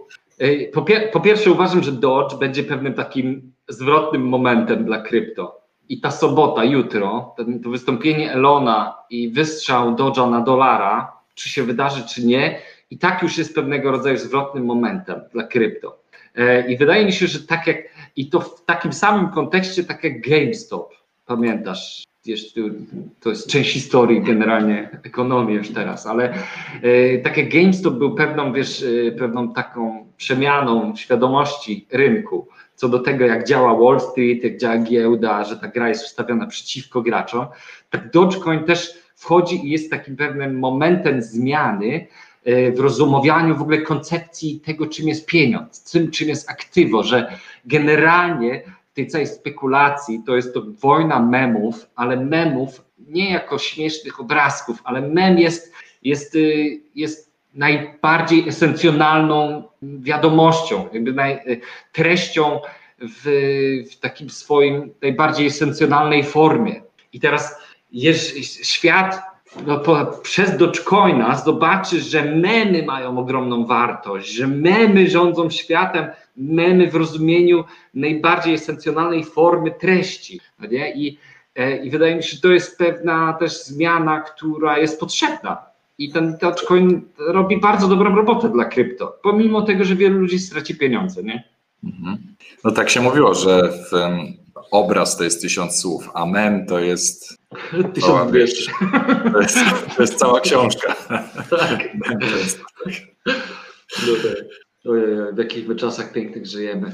po, 0.72 0.82
pier 0.82 1.10
po 1.10 1.20
pierwsze 1.20 1.50
uważam, 1.50 1.82
że 1.82 1.92
Dodge 1.92 2.34
będzie 2.34 2.64
pewnym 2.64 2.94
takim 2.94 3.52
zwrotnym 3.68 4.22
momentem 4.28 4.84
dla 4.84 5.00
krypto 5.00 5.61
i 5.88 6.00
ta 6.00 6.10
sobota, 6.10 6.64
jutro, 6.64 7.34
to 7.62 7.70
wystąpienie 7.70 8.32
Elona 8.32 8.94
i 9.10 9.30
wystrzał 9.30 9.94
Dodge'a 9.94 10.30
na 10.30 10.40
dolara, 10.40 11.12
czy 11.34 11.48
się 11.48 11.62
wydarzy, 11.62 12.02
czy 12.08 12.26
nie, 12.26 12.58
i 12.90 12.98
tak 12.98 13.22
już 13.22 13.38
jest 13.38 13.54
pewnego 13.54 13.90
rodzaju 13.90 14.18
zwrotnym 14.18 14.64
momentem 14.64 15.20
dla 15.32 15.44
krypto. 15.44 15.98
E, 16.34 16.72
I 16.72 16.76
wydaje 16.76 17.06
mi 17.06 17.12
się, 17.12 17.26
że 17.26 17.46
tak 17.46 17.66
jak, 17.66 17.78
i 18.16 18.30
to 18.30 18.40
w 18.40 18.64
takim 18.64 18.92
samym 18.92 19.28
kontekście, 19.28 19.84
tak 19.84 20.04
jak 20.04 20.20
GameStop, 20.20 20.94
pamiętasz, 21.26 22.04
wiesz, 22.26 22.54
to 23.20 23.30
jest 23.30 23.50
część 23.50 23.72
historii 23.72 24.22
generalnie 24.22 25.00
ekonomii 25.02 25.56
już 25.56 25.70
teraz, 25.70 26.06
ale 26.06 26.34
e, 26.82 27.18
tak 27.18 27.36
jak 27.36 27.48
GameStop 27.48 27.94
był 27.94 28.14
pewną, 28.14 28.52
wiesz, 28.52 28.84
e, 29.08 29.12
pewną 29.12 29.52
taką 29.52 30.06
przemianą 30.16 30.96
świadomości 30.96 31.86
rynku, 31.92 32.48
co 32.74 32.88
do 32.88 32.98
tego, 32.98 33.24
jak 33.24 33.46
działa 33.46 33.78
Wall 33.78 34.00
Street, 34.00 34.44
jak 34.44 34.56
działa 34.56 34.78
giełda, 34.78 35.44
że 35.44 35.56
ta 35.56 35.68
gra 35.68 35.88
jest 35.88 36.04
ustawiona 36.04 36.46
przeciwko 36.46 37.02
graczom, 37.02 37.46
tak 37.90 38.10
Dogecoin 38.10 38.64
też 38.64 38.94
wchodzi 39.16 39.66
i 39.66 39.70
jest 39.70 39.90
takim 39.90 40.16
pewnym 40.16 40.58
momentem 40.58 41.22
zmiany 41.22 42.06
e, 42.44 42.72
w 42.72 42.80
rozumowianiu 42.80 43.56
w 43.56 43.62
ogóle 43.62 43.78
koncepcji 43.78 44.60
tego, 44.60 44.86
czym 44.86 45.08
jest 45.08 45.26
pieniądz, 45.26 45.92
czym, 45.92 46.10
czym 46.10 46.28
jest 46.28 46.50
aktywo, 46.50 47.02
że 47.02 47.38
generalnie 47.64 48.62
w 48.92 48.94
tej 48.94 49.06
całej 49.06 49.26
spekulacji 49.26 50.22
to 50.26 50.36
jest 50.36 50.54
to 50.54 50.62
wojna 50.80 51.20
memów, 51.20 51.86
ale 51.94 52.16
memów 52.16 52.84
nie 52.98 53.30
jako 53.30 53.58
śmiesznych 53.58 54.20
obrazków, 54.20 54.80
ale 54.84 55.00
mem 55.00 55.38
jest, 55.38 55.72
jest, 56.02 56.34
y, 56.34 56.80
jest 56.94 57.31
najbardziej 57.54 58.48
esencjonalną 58.48 59.62
wiadomością, 59.82 60.88
jakby 60.92 61.12
naj, 61.12 61.40
treścią 61.92 62.60
w, 62.98 63.24
w 63.92 63.96
takim 64.00 64.30
swoim 64.30 64.94
najbardziej 65.02 65.46
esencjonalnej 65.46 66.24
formie. 66.24 66.82
I 67.12 67.20
teraz 67.20 67.56
jest, 67.92 68.66
świat 68.66 69.22
no, 69.66 69.78
po, 69.78 70.06
przez 70.22 70.56
Dogecoina 70.56 71.36
zobaczy, 71.36 72.00
że 72.00 72.24
memy 72.24 72.82
mają 72.82 73.18
ogromną 73.18 73.66
wartość, 73.66 74.32
że 74.32 74.46
memy 74.46 75.10
rządzą 75.10 75.50
światem, 75.50 76.06
memy 76.36 76.90
w 76.90 76.94
rozumieniu 76.94 77.64
najbardziej 77.94 78.54
esencjonalnej 78.54 79.24
formy 79.24 79.70
treści. 79.70 80.40
No 80.58 80.68
nie? 80.68 80.92
I, 80.92 81.18
e, 81.56 81.76
I 81.76 81.90
wydaje 81.90 82.16
mi 82.16 82.22
się, 82.22 82.36
że 82.36 82.40
to 82.40 82.48
jest 82.48 82.78
pewna 82.78 83.32
też 83.32 83.64
zmiana, 83.64 84.20
która 84.20 84.78
jest 84.78 85.00
potrzebna 85.00 85.71
i 86.04 86.12
ten 86.12 86.36
Dogecoin 86.40 87.02
robi 87.18 87.60
bardzo 87.60 87.88
dobrą 87.88 88.14
robotę 88.14 88.48
dla 88.48 88.64
krypto, 88.64 89.18
pomimo 89.22 89.62
tego, 89.62 89.84
że 89.84 89.96
wielu 89.96 90.18
ludzi 90.18 90.38
straci 90.38 90.74
pieniądze, 90.74 91.22
nie? 91.22 91.48
Mhm. 91.84 92.18
No 92.64 92.70
tak 92.70 92.90
się 92.90 93.00
mówiło, 93.00 93.34
że 93.34 93.72
obraz 94.70 95.16
to 95.16 95.24
jest 95.24 95.42
tysiąc 95.42 95.80
słów, 95.80 96.10
a 96.14 96.26
mem 96.26 96.66
to 96.66 96.78
jest 96.78 97.38
tysiąc 97.94 98.32
wiesz, 98.32 98.66
to 99.32 99.40
jest, 99.40 99.58
to 99.96 100.02
jest 100.02 100.14
cała 100.14 100.40
książka. 100.40 100.94
Tak. 101.50 101.88
No 104.06 104.12
tak. 104.22 104.44
Ojej, 104.84 105.34
w 105.34 105.38
jakich 105.38 105.68
my 105.68 105.76
czasach 105.76 106.12
pięknych 106.12 106.46
żyjemy. 106.46 106.92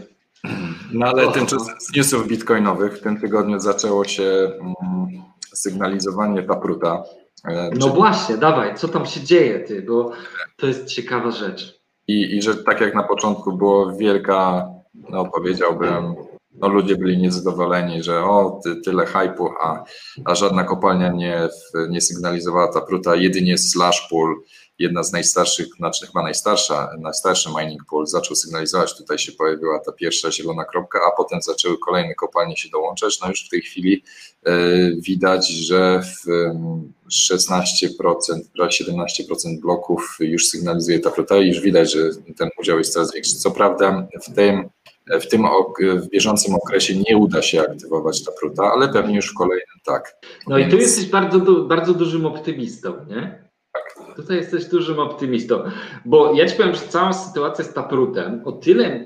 No 0.92 1.06
ale 1.06 1.32
tymczasem 1.32 1.74
z 1.80 1.96
newsów 1.96 2.28
bitcoinowych 2.28 2.98
w 2.98 3.02
tym 3.02 3.20
tygodniu 3.20 3.60
zaczęło 3.60 4.04
się 4.04 4.22
mm, 4.22 5.22
sygnalizowanie 5.54 6.42
Tapruta, 6.42 7.02
no 7.44 7.70
Czyli... 7.80 7.94
właśnie, 7.94 8.36
dawaj, 8.36 8.74
co 8.74 8.88
tam 8.88 9.06
się 9.06 9.20
dzieje, 9.20 9.60
ty, 9.60 9.82
bo 9.82 10.12
to 10.56 10.66
jest 10.66 10.86
ciekawa 10.86 11.30
rzecz. 11.30 11.80
I, 12.08 12.36
I 12.36 12.42
że 12.42 12.56
tak 12.56 12.80
jak 12.80 12.94
na 12.94 13.02
początku 13.02 13.52
było 13.52 13.92
wielka, 13.96 14.68
no 15.10 15.24
powiedziałbym, 15.24 16.14
no 16.54 16.68
ludzie 16.68 16.96
byli 16.96 17.18
niezadowoleni, 17.18 18.02
że 18.02 18.24
o, 18.24 18.60
ty, 18.64 18.76
tyle 18.76 19.06
hypu, 19.06 19.50
a, 19.60 19.84
a 20.24 20.34
żadna 20.34 20.64
kopalnia 20.64 21.12
nie, 21.12 21.48
nie 21.88 22.00
sygnalizowała 22.00 22.72
ta 22.72 22.80
pruta, 22.80 23.16
jedynie 23.16 23.58
Slashpool 23.58 24.36
jedna 24.78 25.02
z 25.02 25.12
najstarszych, 25.12 25.66
znaczy 25.76 26.06
chyba 26.06 26.22
najstarsza, 26.22 26.90
najstarszy 26.98 27.48
mining 27.58 27.84
pool 27.90 28.06
zaczął 28.06 28.36
sygnalizować, 28.36 28.96
tutaj 28.96 29.18
się 29.18 29.32
pojawiła 29.32 29.78
ta 29.78 29.92
pierwsza 29.92 30.30
zielona 30.30 30.64
kropka, 30.64 31.00
a 31.08 31.16
potem 31.16 31.42
zaczęły 31.42 31.78
kolejne 31.78 32.14
kopalnie 32.14 32.56
się 32.56 32.68
dołączać. 32.68 33.20
No 33.20 33.28
już 33.28 33.46
w 33.46 33.48
tej 33.48 33.62
chwili 33.62 34.02
e, 34.44 34.52
widać, 35.00 35.48
że 35.48 36.02
w 36.02 36.30
16%, 37.10 37.60
prawie 38.54 38.70
17% 38.70 39.60
bloków 39.60 40.16
już 40.20 40.46
sygnalizuje 40.46 41.00
ta 41.00 41.10
flota 41.10 41.38
i 41.38 41.48
już 41.48 41.60
widać, 41.60 41.92
że 41.92 42.10
ten 42.36 42.48
udział 42.60 42.78
jest 42.78 42.92
coraz 42.92 43.12
większy. 43.14 43.36
Co 43.36 43.50
prawda 43.50 44.08
w 44.22 44.34
tym 44.34 44.68
w 45.20 45.26
tym 45.26 45.46
w 45.96 46.08
bieżącym 46.08 46.54
okresie 46.54 46.96
nie 46.96 47.16
uda 47.16 47.42
się 47.42 47.60
aktywować 47.60 48.24
ta 48.24 48.32
pruta, 48.32 48.62
ale 48.72 48.88
pewnie 48.88 49.16
już 49.16 49.30
w 49.30 49.34
kolejnym 49.34 49.76
tak. 49.84 50.16
No 50.48 50.56
Więc... 50.56 50.68
i 50.68 50.70
tu 50.70 50.82
jesteś 50.82 51.06
bardzo, 51.06 51.40
bardzo 51.64 51.94
dużym 51.94 52.26
optymistą, 52.26 52.94
nie? 53.08 53.47
Tutaj 54.18 54.36
jesteś 54.36 54.64
dużym 54.64 54.98
optymistą, 54.98 55.62
bo 56.04 56.34
ja 56.34 56.46
ci 56.46 56.56
powiem, 56.56 56.74
że 56.74 56.80
cała 56.80 57.12
sytuacja 57.12 57.64
z 57.64 57.74
Taprutem 57.74 58.42
o 58.44 58.52
tyle, 58.52 58.86
e, 58.86 59.04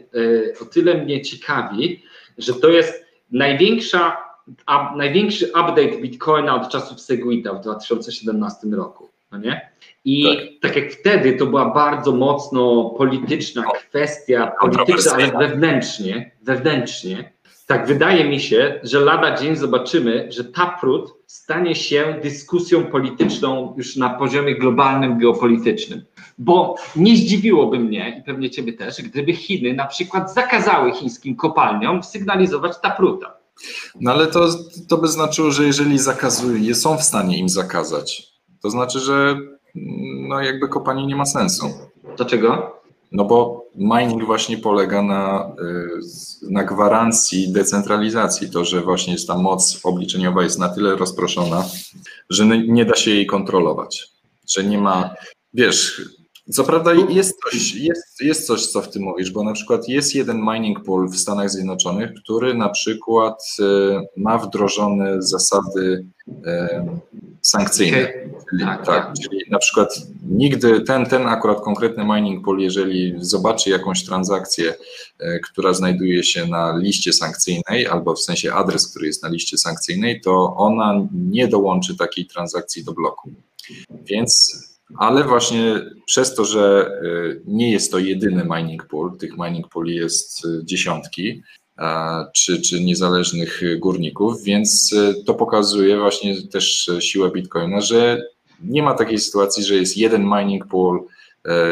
o 0.63 0.65
tyle 0.65 1.05
mnie 1.05 1.23
ciekawi, 1.23 2.03
że 2.39 2.55
to 2.55 2.69
jest 2.69 3.05
największa, 3.31 4.17
największy 4.97 5.47
update 5.47 6.01
Bitcoina 6.01 6.55
od 6.55 6.69
czasów 6.69 7.01
Segwita 7.01 7.55
w 7.55 7.61
2017 7.61 8.67
roku. 8.69 9.09
No 9.33 9.39
nie? 9.39 9.71
I 10.05 10.25
tak. 10.25 10.73
tak. 10.73 10.77
jak 10.77 10.93
wtedy 10.93 11.33
to 11.33 11.47
była 11.47 11.71
bardzo 11.71 12.13
mocno 12.13 12.91
polityczna 12.99 13.65
kwestia, 13.89 14.53
polityczna, 14.61 15.13
ale 15.13 15.49
wewnętrznie, 15.49 16.31
wewnętrznie, 16.43 17.33
tak 17.73 17.87
wydaje 17.87 18.25
mi 18.25 18.41
się, 18.41 18.81
że 18.83 19.01
lada 19.01 19.37
dzień 19.37 19.57
zobaczymy, 19.57 20.27
że 20.31 20.45
Taproot 20.45 21.15
stanie 21.27 21.75
się 21.75 22.21
dyskusją 22.23 22.85
polityczną 22.87 23.75
już 23.77 23.97
na 23.97 24.11
poziomie 24.11 24.59
globalnym, 24.59 25.19
geopolitycznym. 25.19 26.05
Bo 26.39 26.75
nie 26.97 27.17
zdziwiłoby 27.17 27.79
mnie 27.79 28.17
i 28.21 28.23
pewnie 28.23 28.51
ciebie 28.51 28.73
też, 28.73 29.03
gdyby 29.03 29.33
Chiny 29.33 29.75
na 29.75 29.87
przykład 29.87 30.35
zakazały 30.35 30.93
chińskim 30.93 31.37
kopalniom 31.37 32.03
sygnalizować 32.03 32.73
Taproota. 32.83 33.37
No 34.01 34.13
ale 34.13 34.27
to, 34.27 34.49
to 34.89 34.99
by 34.99 35.09
znaczyło, 35.09 35.51
że 35.51 35.65
jeżeli 35.65 35.99
zakazują, 35.99 36.75
są 36.75 36.97
w 36.97 37.03
stanie 37.03 37.39
im 37.39 37.49
zakazać, 37.49 38.23
to 38.63 38.71
znaczy, 38.71 39.01
że 39.01 39.37
no 40.29 40.41
jakby 40.41 40.69
kopanie 40.69 41.07
nie 41.07 41.17
ma 41.17 41.27
sensu. 41.27 41.67
Dlaczego? 42.17 42.82
No 43.13 43.25
bo 43.25 43.67
mining 43.75 44.25
właśnie 44.25 44.59
polega 44.59 45.03
na, 45.03 45.55
y, 45.61 46.51
na 46.51 46.65
gwarancji 46.65 47.53
decentralizacji. 47.53 48.51
To, 48.51 48.65
że 48.65 48.81
właśnie 48.81 49.13
jest 49.13 49.29
ta 49.29 49.39
moc 49.39 49.81
obliczeniowa 49.85 50.43
jest 50.43 50.59
na 50.59 50.69
tyle 50.69 50.97
rozproszona, 50.97 51.65
że 52.31 52.47
nie 52.47 52.85
da 52.85 52.95
się 52.95 53.11
jej 53.11 53.27
kontrolować. 53.27 54.09
Że 54.49 54.65
nie 54.65 54.79
ma, 54.79 55.15
wiesz, 55.55 56.03
co 56.51 56.65
prawda 56.65 56.93
jest 56.95 57.35
coś, 57.45 57.75
jest, 57.75 58.21
jest 58.21 58.47
coś, 58.47 58.67
co 58.67 58.83
w 58.83 58.91
tym 58.91 59.03
mówisz, 59.03 59.31
bo 59.31 59.45
na 59.45 59.53
przykład 59.53 59.89
jest 59.89 60.15
jeden 60.15 60.41
mining 60.41 60.85
pool 60.85 61.09
w 61.09 61.17
Stanach 61.17 61.51
Zjednoczonych, 61.51 62.11
który 62.15 62.55
na 62.55 62.69
przykład 62.69 63.57
y, 63.61 63.65
ma 64.17 64.39
wdrożone 64.39 65.23
zasady 65.23 66.07
y, 66.29 66.33
sankcyjne. 67.43 68.13
Czyli, 68.51 68.65
tak, 68.65 68.87
tak, 68.87 69.07
tak, 69.07 69.15
czyli 69.23 69.39
na 69.51 69.59
przykład 69.59 69.89
nigdy 70.31 70.81
ten, 70.81 71.07
ten 71.07 71.27
akurat 71.27 71.61
konkretny 71.61 72.05
mining 72.05 72.45
pool, 72.45 72.59
jeżeli 72.59 73.15
zobaczy 73.19 73.71
jakąś 73.71 74.05
transakcję, 74.05 74.75
y, 75.23 75.41
która 75.45 75.73
znajduje 75.73 76.25
się 76.25 76.47
na 76.47 76.77
liście 76.77 77.13
sankcyjnej, 77.13 77.87
albo 77.87 78.15
w 78.15 78.21
sensie 78.21 78.53
adres, 78.53 78.89
który 78.89 79.07
jest 79.07 79.23
na 79.23 79.29
liście 79.29 79.59
sankcyjnej, 79.59 80.21
to 80.21 80.55
ona 80.57 81.07
nie 81.15 81.49
dołączy 81.49 81.97
takiej 81.97 82.27
transakcji 82.27 82.85
do 82.85 82.93
bloku. 82.93 83.31
Więc 83.91 84.72
ale 84.99 85.25
właśnie 85.25 85.81
przez 86.07 86.35
to, 86.35 86.45
że 86.45 86.91
y, 87.05 87.43
nie 87.47 87.73
jest 87.73 87.93
to 87.93 87.99
jedyny 87.99 88.47
mining 88.57 88.87
pool, 88.87 89.17
tych 89.19 89.39
mining 89.39 89.69
pooli 89.69 89.95
jest 89.95 90.45
y, 90.45 90.61
dziesiątki, 90.65 91.43
czy, 92.35 92.61
czy 92.61 92.81
niezależnych 92.81 93.63
górników, 93.79 94.43
więc 94.43 94.93
y, 94.93 95.25
to 95.25 95.35
pokazuje 95.35 95.99
właśnie 95.99 96.43
też 96.43 96.91
siłę 97.01 97.31
Bitcoina, 97.31 97.81
że 97.81 98.23
nie 98.61 98.83
ma 98.83 98.95
takiej 98.95 99.19
sytuacji, 99.19 99.65
że 99.65 99.75
jest 99.75 99.97
jeden 99.97 100.25
mining 100.25 100.67
pool, 100.67 101.01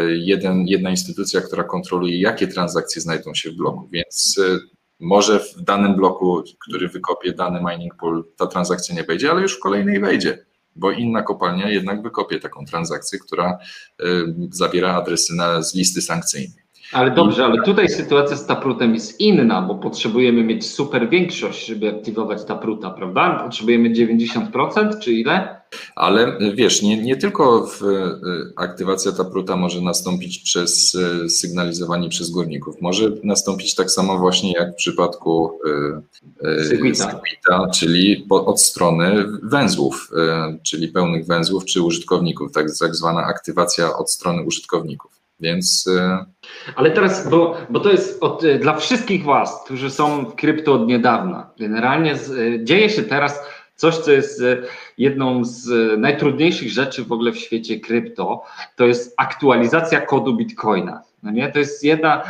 jeden, 0.09 0.67
jedna 0.67 0.91
instytucja, 0.91 1.41
która 1.41 1.65
kontroluje, 1.65 2.21
jakie 2.21 2.49
transakcje 2.49 3.03
znajdą 3.03 3.35
się 3.35 3.51
w 3.51 3.57
bloku, 3.57 3.89
więc 3.93 4.41
może 5.01 5.41
w 5.41 5.63
danym 5.63 5.97
bloku, 5.97 6.43
który 6.67 6.89
wykopie 6.89 7.33
dany 7.33 7.61
mining 7.71 7.95
pool, 7.95 8.25
ta 8.37 8.47
transakcja 8.47 8.95
nie 8.95 9.05
wejdzie, 9.05 9.31
ale 9.31 9.43
już 9.43 9.57
w 9.57 9.61
kolejnej 9.61 10.01
wejdzie 10.01 10.45
bo 10.77 10.91
inna 10.91 11.23
kopalnia 11.23 11.71
jednak 11.71 12.03
wykopie 12.03 12.41
taką 12.41 12.65
transakcję, 12.65 13.19
która 13.19 13.59
y, 14.01 14.05
zawiera 14.51 14.95
adresy 14.95 15.37
na, 15.37 15.63
z 15.63 15.75
listy 15.75 16.03
sankcyjnej. 16.03 16.61
Ale 16.93 17.11
dobrze, 17.11 17.45
ale 17.45 17.63
tutaj 17.63 17.89
sytuacja 17.89 18.37
z 18.37 18.47
Taprutem 18.47 18.95
jest 18.95 19.21
inna, 19.21 19.63
bo 19.63 19.75
potrzebujemy 19.75 20.45
mieć 20.45 20.67
super 20.67 21.09
większość, 21.09 21.67
żeby 21.67 21.89
aktywować 21.89 22.45
Tapruta, 22.45 22.91
prawda? 22.91 23.41
Potrzebujemy 23.45 23.91
90% 23.91 24.99
czy 24.99 25.13
ile? 25.13 25.60
Ale 25.95 26.39
wiesz, 26.55 26.83
nie, 26.83 27.03
nie 27.03 27.17
tylko 27.17 27.69
y, 27.83 28.53
aktywacja 28.57 29.13
Tapruta 29.13 29.57
może 29.57 29.81
nastąpić 29.81 30.39
przez 30.39 30.95
y, 30.95 31.31
sygnalizowanie 31.31 32.09
przez 32.09 32.31
górników. 32.31 32.75
Może 32.81 33.11
nastąpić 33.25 33.75
tak 33.75 33.91
samo 33.91 34.19
właśnie 34.19 34.53
jak 34.53 34.73
w 34.73 34.77
przypadku 34.77 35.61
Segwita, 36.69 37.21
czyli 37.75 38.27
od 38.31 38.63
strony 38.63 39.25
węzłów, 39.43 40.11
czyli 40.63 40.89
pełnych 40.89 41.27
węzłów 41.27 41.65
czy 41.65 41.83
użytkowników, 41.83 42.53
tak, 42.53 42.67
tak 42.81 42.95
zwana 42.95 43.21
aktywacja 43.25 43.97
od 43.97 44.11
strony 44.11 44.43
użytkowników. 44.43 45.21
Więc. 45.41 45.89
Ale 46.77 46.91
teraz, 46.91 47.29
bo, 47.29 47.57
bo 47.71 47.81
to 47.81 47.91
jest 47.91 48.23
od, 48.23 48.43
dla 48.61 48.77
wszystkich 48.77 49.25
Was, 49.25 49.65
którzy 49.65 49.91
są 49.91 50.25
w 50.25 50.35
krypto 50.35 50.73
od 50.73 50.87
niedawna. 50.87 51.51
Generalnie 51.59 52.17
z, 52.17 52.65
dzieje 52.65 52.91
się 52.91 53.03
teraz 53.03 53.41
coś, 53.81 53.97
co 53.99 54.13
jest 54.13 54.43
jedną 54.99 55.45
z 55.45 55.99
najtrudniejszych 56.01 56.69
rzeczy 56.69 57.05
w 57.05 57.13
ogóle 57.13 57.33
w 57.33 57.39
świecie 57.39 57.81
krypto. 57.81 58.43
To 58.77 58.87
jest 58.87 59.15
aktualizacja 59.17 60.01
kodu 60.01 60.37
Bitcoina. 60.37 61.03
No 61.23 61.31
nie? 61.31 61.49
To 61.49 61.59
jest 61.59 61.85
jedna, 61.85 62.23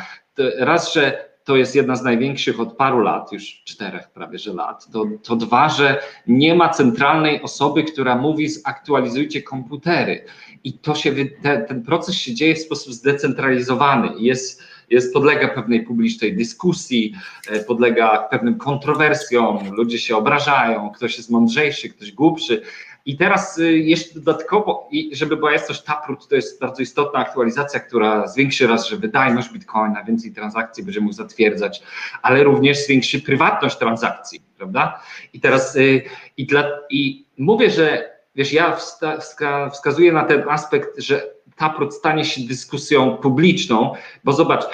raz, 0.59 0.95
że 0.95 1.31
to 1.45 1.57
jest 1.57 1.75
jedna 1.75 1.97
z 1.97 2.03
największych 2.03 2.61
od 2.61 2.77
paru 2.77 3.01
lat, 3.01 3.33
już 3.33 3.63
czterech 3.65 4.11
prawie 4.11 4.39
że 4.39 4.53
lat. 4.53 4.87
To, 4.93 5.05
to 5.23 5.37
dwa, 5.37 5.69
że 5.69 6.03
nie 6.27 6.55
ma 6.55 6.69
centralnej 6.69 7.43
osoby, 7.43 7.85
która 7.85 8.17
mówi 8.17 8.49
zaktualizujcie 8.49 9.43
komputery. 9.43 10.25
I 10.65 10.73
to 10.73 10.95
się, 10.95 11.15
te, 11.43 11.59
ten 11.59 11.83
proces 11.83 12.15
się 12.15 12.35
dzieje 12.35 12.55
w 12.55 12.59
sposób 12.59 12.93
zdecentralizowany. 12.93 14.09
Jest, 14.19 14.63
jest, 14.91 15.13
podlega 15.13 15.49
pewnej 15.49 15.83
publicznej 15.83 16.37
dyskusji, 16.37 17.15
e, 17.49 17.61
podlega 17.61 18.29
pewnym 18.31 18.59
kontrowersjom, 18.59 19.59
ludzie 19.73 19.99
się 19.99 20.17
obrażają, 20.17 20.91
ktoś 20.91 21.17
jest 21.17 21.31
mądrzejszy, 21.31 21.89
ktoś 21.89 22.13
głupszy. 22.13 22.63
I 23.07 23.17
teraz 23.17 23.59
y, 23.59 23.79
jeszcze 23.79 24.21
dodatkowo, 24.21 24.89
żeby 25.13 25.37
była 25.37 25.53
jasność, 25.53 25.83
Taproot 25.83 26.29
to 26.29 26.37
jest 26.37 26.61
bardzo 26.61 26.83
istotna 26.83 27.19
aktualizacja, 27.19 27.81
która 27.81 28.27
zwiększy 28.27 28.67
raz, 28.67 28.89
że 28.89 28.97
wydajność 28.97 29.53
Bitcoina, 29.53 30.05
więcej 30.05 30.33
transakcji 30.33 30.85
będzie 30.85 31.01
mógł 31.01 31.13
zatwierdzać, 31.13 31.83
ale 32.23 32.45
również 32.45 32.85
zwiększy 32.85 33.21
prywatność 33.21 33.79
transakcji, 33.79 34.43
prawda? 34.57 35.03
I 35.33 35.41
teraz 35.41 35.77
y, 35.77 36.03
i, 36.37 36.47
dla, 36.47 36.65
i 36.91 37.27
mówię, 37.39 37.71
że 37.71 38.11
wiesz, 38.35 38.53
ja 38.53 38.77
wska, 38.77 39.71
wskazuję 39.71 40.13
na 40.13 40.25
ten 40.25 40.49
aspekt, 40.49 40.89
że 40.99 41.35
Taproot 41.61 41.95
stanie 41.95 42.25
się 42.25 42.41
dyskusją 42.41 43.17
publiczną, 43.17 43.93
bo 44.25 44.33
zobacz, 44.33 44.65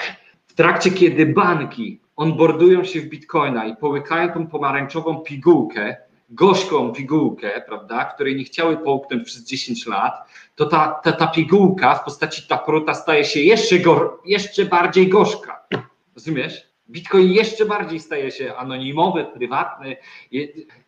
w 0.45 0.53
trakcie 0.53 0.91
kiedy 0.91 1.25
banki 1.25 2.01
onboardują 2.15 2.83
się 2.83 3.01
w 3.01 3.09
Bitcoina 3.09 3.65
i 3.65 3.75
połykają 3.75 4.33
tą 4.33 4.47
pomarańczową 4.47 5.17
pigułkę, 5.17 5.95
gorzką 6.29 6.91
pigułkę, 6.91 7.61
prawda, 7.67 8.05
której 8.05 8.35
nie 8.35 8.43
chciały 8.43 8.77
połknąć 8.77 9.23
przez 9.23 9.43
10 9.43 9.87
lat, 9.87 10.13
to 10.55 10.65
ta, 10.65 10.99
ta, 11.03 11.11
ta 11.11 11.27
pigułka 11.27 11.95
w 11.95 12.03
postaci 12.03 12.47
taprota 12.47 12.93
staje 12.93 13.25
się 13.25 13.39
jeszcze, 13.39 13.79
gor, 13.79 14.21
jeszcze 14.25 14.65
bardziej 14.65 15.09
gorzka. 15.09 15.67
Rozumiesz? 16.15 16.66
Bitcoin 16.89 17.31
jeszcze 17.31 17.65
bardziej 17.65 17.99
staje 17.99 18.31
się 18.31 18.55
anonimowy, 18.55 19.25
prywatny. 19.33 19.97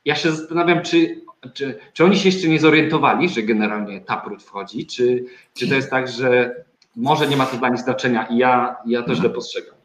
Ja 0.06 0.16
się 0.16 0.32
zastanawiam, 0.32 0.84
czy, 0.84 1.22
czy, 1.54 1.80
czy 1.94 2.06
oni 2.06 2.18
się 2.18 2.30
jeszcze 2.30 2.48
nie 2.48 2.60
zorientowali, 2.60 3.30
że 3.30 3.44
generalnie 3.44 4.02
taprut 4.02 4.44
wchodzi, 4.44 4.86
czy, 4.86 5.26
czy 5.54 5.68
to 5.68 5.76
jest 5.76 5.90
tak, 5.90 6.08
że 6.08 6.56
może 6.96 7.28
nie 7.28 7.38
ma 7.38 7.46
to 7.46 7.58
dla 7.58 7.70
nich 7.70 7.80
znaczenia 7.80 8.26
i 8.26 8.38
ja, 8.38 8.76
ja 8.86 9.04
to 9.04 9.16
źle 9.16 9.30
postrzegam. 9.30 9.80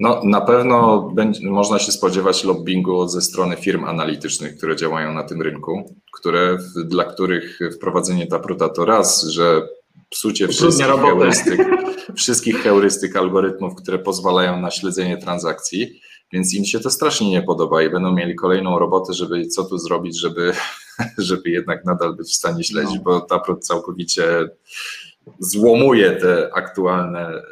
No, 0.00 0.20
na 0.24 0.40
pewno 0.40 1.00
będzie, 1.14 1.50
można 1.50 1.78
się 1.78 1.92
spodziewać 1.92 2.44
lobbingu 2.44 3.08
ze 3.08 3.20
strony 3.20 3.56
firm 3.56 3.84
analitycznych, 3.84 4.56
które 4.56 4.76
działają 4.76 5.14
na 5.14 5.22
tym 5.22 5.42
rynku, 5.42 5.94
które, 6.12 6.58
dla 6.84 7.04
których 7.04 7.58
wprowadzenie 7.76 8.26
Tapruta 8.26 8.68
to 8.68 8.84
raz, 8.84 9.22
że 9.22 9.68
psucie 10.10 10.48
wszystkich 10.48 10.86
heurystyk, 10.86 11.60
wszystkich 12.16 12.62
heurystyk 12.62 13.16
algorytmów, 13.16 13.74
które 13.74 13.98
pozwalają 13.98 14.60
na 14.60 14.70
śledzenie 14.70 15.16
transakcji, 15.18 16.00
więc 16.32 16.54
im 16.54 16.64
się 16.64 16.80
to 16.80 16.90
strasznie 16.90 17.30
nie 17.30 17.42
podoba 17.42 17.82
i 17.82 17.90
będą 17.90 18.12
mieli 18.14 18.34
kolejną 18.34 18.78
robotę, 18.78 19.12
żeby 19.14 19.46
co 19.46 19.64
tu 19.64 19.78
zrobić, 19.78 20.20
żeby, 20.20 20.52
żeby 21.18 21.50
jednak 21.50 21.84
nadal 21.84 22.16
być 22.16 22.28
w 22.28 22.34
stanie 22.34 22.64
śledzić, 22.64 22.96
no. 22.96 23.02
bo 23.02 23.20
Taprut 23.20 23.66
całkowicie 23.66 24.48
złomuje 25.38 26.12
te 26.12 26.50
aktualne, 26.54 27.20
e, 27.28 27.42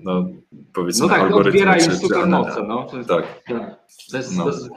no 0.00 0.26
powiedzmy, 0.74 1.06
No 1.06 1.12
tak, 1.12 1.22
algorytmy. 1.22 1.48
odbiera 1.50 1.76
im 1.78 2.22
analizy. 2.22 2.62
no. 2.68 2.86
To 2.90 2.96
jest, 2.96 3.08
Tak. 3.08 3.24
tak. 3.48 3.76
Bez, 4.12 4.36
No. 4.36 4.44
bez, 4.44 4.68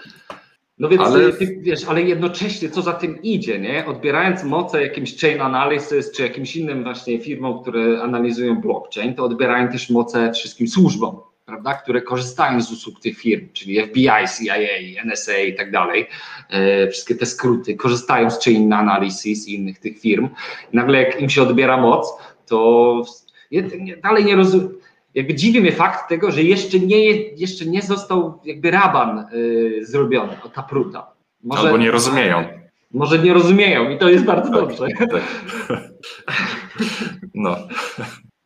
no 0.80 0.89
więc 0.89 1.01
Ale- 1.01 1.24
ale... 1.24 1.34
Ty, 1.34 1.57
wiesz, 1.61 1.86
ale 1.88 2.01
jednocześnie 2.01 2.69
co 2.69 2.82
za 2.82 2.93
tym 2.93 3.22
idzie, 3.22 3.59
nie? 3.59 3.86
Odbierając 3.86 4.43
moce 4.43 4.82
jakimś 4.82 5.22
chain 5.22 5.41
analysis 5.41 6.11
czy 6.11 6.24
jakimś 6.24 6.55
innym 6.55 6.84
właśnie 6.84 7.19
firmom, 7.19 7.61
które 7.61 8.01
analizują 8.01 8.61
blockchain, 8.61 9.15
to 9.15 9.24
odbierają 9.24 9.67
też 9.67 9.89
moce 9.89 10.32
wszystkim 10.34 10.67
służbom, 10.67 11.19
prawda, 11.45 11.74
które 11.74 12.01
korzystają 12.01 12.61
z 12.61 12.72
usług 12.72 12.99
tych 12.99 13.17
firm, 13.17 13.47
czyli 13.53 13.82
FBI, 13.82 14.07
CIA, 14.45 14.55
NSA 15.05 15.38
i 15.38 15.55
tak 15.55 15.72
dalej. 15.72 16.07
E, 16.49 16.88
wszystkie 16.88 17.15
te 17.15 17.26
skróty 17.26 17.76
korzystają 17.76 18.30
z 18.30 18.43
chain 18.43 18.74
analysis 18.74 19.47
i 19.47 19.53
innych 19.53 19.80
tych 19.80 19.99
firm. 19.99 20.30
I 20.74 20.76
nagle 20.76 21.03
jak 21.03 21.22
im 21.22 21.30
się 21.30 21.41
odbiera 21.41 21.78
moc, 21.78 22.13
to 22.47 23.03
dalej 24.03 24.26
nie 24.26 24.36
rozumiem. 24.36 24.82
Jakby 25.14 25.36
dziwi 25.36 25.62
mnie 25.62 25.72
fakt 25.72 26.09
tego, 26.09 26.32
że 26.32 26.43
jeszcze 26.43 26.80
nie, 26.80 27.12
jeszcze 27.16 27.66
nie 27.66 27.82
został 27.82 28.39
jakby 28.45 28.72
raban 28.72 29.26
y, 29.34 29.86
zrobiony 29.86 30.32
od 30.45 30.53
Tapruta. 30.53 31.12
Może, 31.43 31.62
Albo 31.62 31.78
nie 31.78 31.91
rozumieją. 31.91 32.43
Może 32.93 33.20
nie 33.20 33.34
rozumieją 33.34 33.89
i 33.89 33.97
to 33.97 34.09
jest 34.09 34.26
bardzo 34.26 34.51
dobrze. 34.51 34.78
Tak. 34.88 35.22
No, 37.34 37.57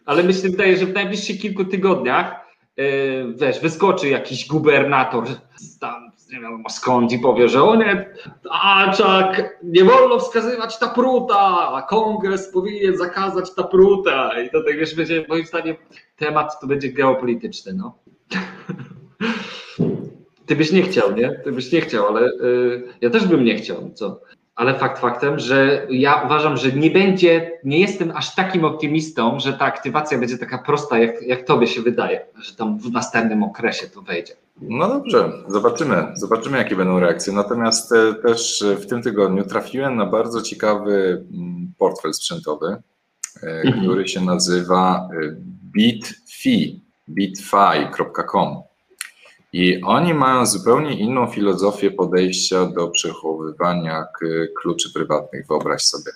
Ale 0.05 0.33
się 0.33 0.49
wydaje, 0.49 0.77
że 0.77 0.85
w 0.85 0.93
najbliższych 0.93 1.39
kilku 1.39 1.65
tygodniach 1.65 2.45
y, 2.79 3.25
wiesz, 3.41 3.59
wyskoczy 3.59 4.09
jakiś 4.09 4.47
gubernator 4.47 5.27
z 5.55 5.79
tam, 5.79 6.04
nie 6.33 6.39
wiadomo 6.39 6.69
skąd 6.69 7.11
i 7.11 7.19
powie, 7.19 7.49
że 7.49 7.63
o 7.63 7.75
nie, 7.75 8.09
a 8.51 8.93
czak, 8.97 9.59
nie 9.63 9.83
wolno 9.83 10.19
wskazywać 10.19 10.79
Tapruta, 10.79 11.71
a 11.73 11.81
kongres 11.81 12.51
powinien 12.51 12.97
zakazać 12.97 13.55
Tapruta. 13.55 14.41
I 14.41 14.49
to 14.49 14.63
tak 14.63 14.77
wiesz, 14.77 14.95
będzie 14.95 15.25
moim 15.29 15.45
zdaniem 15.45 15.75
temat 16.17 16.59
to 16.61 16.67
będzie 16.67 16.89
geopolityczny, 16.89 17.73
no. 17.73 17.97
Ty 20.45 20.55
byś 20.55 20.71
nie 20.71 20.81
chciał, 20.81 21.15
nie? 21.15 21.41
Ty 21.43 21.51
byś 21.51 21.71
nie 21.71 21.81
chciał, 21.81 22.07
ale 22.07 22.27
y, 22.27 22.83
ja 23.01 23.09
też 23.09 23.27
bym 23.27 23.43
nie 23.43 23.55
chciał, 23.55 23.91
co? 23.93 24.21
Ale 24.55 24.73
fakt 24.73 25.01
faktem, 25.01 25.39
że 25.39 25.87
ja 25.89 26.21
uważam, 26.25 26.57
że 26.57 26.71
nie 26.71 26.91
będzie, 26.91 27.59
nie 27.63 27.79
jestem 27.79 28.11
aż 28.15 28.35
takim 28.35 28.65
optymistą, 28.65 29.39
że 29.39 29.53
ta 29.53 29.65
aktywacja 29.65 30.17
będzie 30.17 30.37
taka 30.37 30.57
prosta, 30.57 30.99
jak, 30.99 31.21
jak 31.21 31.43
tobie 31.43 31.67
się 31.67 31.81
wydaje, 31.81 32.25
że 32.39 32.55
tam 32.55 32.79
w 32.79 32.91
następnym 32.91 33.43
okresie 33.43 33.87
to 33.87 34.01
wejdzie. 34.01 34.33
No 34.61 34.87
dobrze, 34.87 35.31
zobaczymy, 35.47 36.07
zobaczymy 36.15 36.57
jakie 36.57 36.75
będą 36.75 36.99
reakcje. 36.99 37.33
Natomiast 37.33 37.91
e, 37.91 38.13
też 38.13 38.61
e, 38.61 38.75
w 38.75 38.87
tym 38.87 39.01
tygodniu 39.01 39.45
trafiłem 39.45 39.95
na 39.95 40.05
bardzo 40.05 40.41
ciekawy 40.41 41.25
mm, 41.33 41.73
portfel 41.77 42.13
sprzętowy, 42.13 42.67
e, 43.43 43.47
Mhm. 43.47 43.83
który 43.83 44.07
się 44.07 44.21
nazywa 44.21 45.09
bitfi, 45.73 46.81
bitfi.com. 47.09 48.61
I 49.53 49.81
oni 49.83 50.13
mają 50.13 50.45
zupełnie 50.45 50.99
inną 50.99 51.27
filozofię 51.27 51.91
podejścia 51.91 52.65
do 52.65 52.87
przechowywania 52.87 54.05
kluczy 54.61 54.93
prywatnych, 54.93 55.47
wyobraź 55.47 55.81
sobie. 55.83 56.11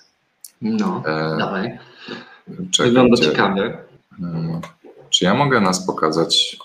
No, 0.62 1.02
E, 1.06 1.36
dawaj. 1.38 1.78
czekaj, 2.70 2.90
Wygląda 2.90 3.16
ciekawie. 3.16 3.78
Hmm, 4.20 4.60
Czy 5.10 5.24
ja 5.24 5.34
mogę 5.34 5.60
nas 5.60 5.86
pokazać? 5.86 6.58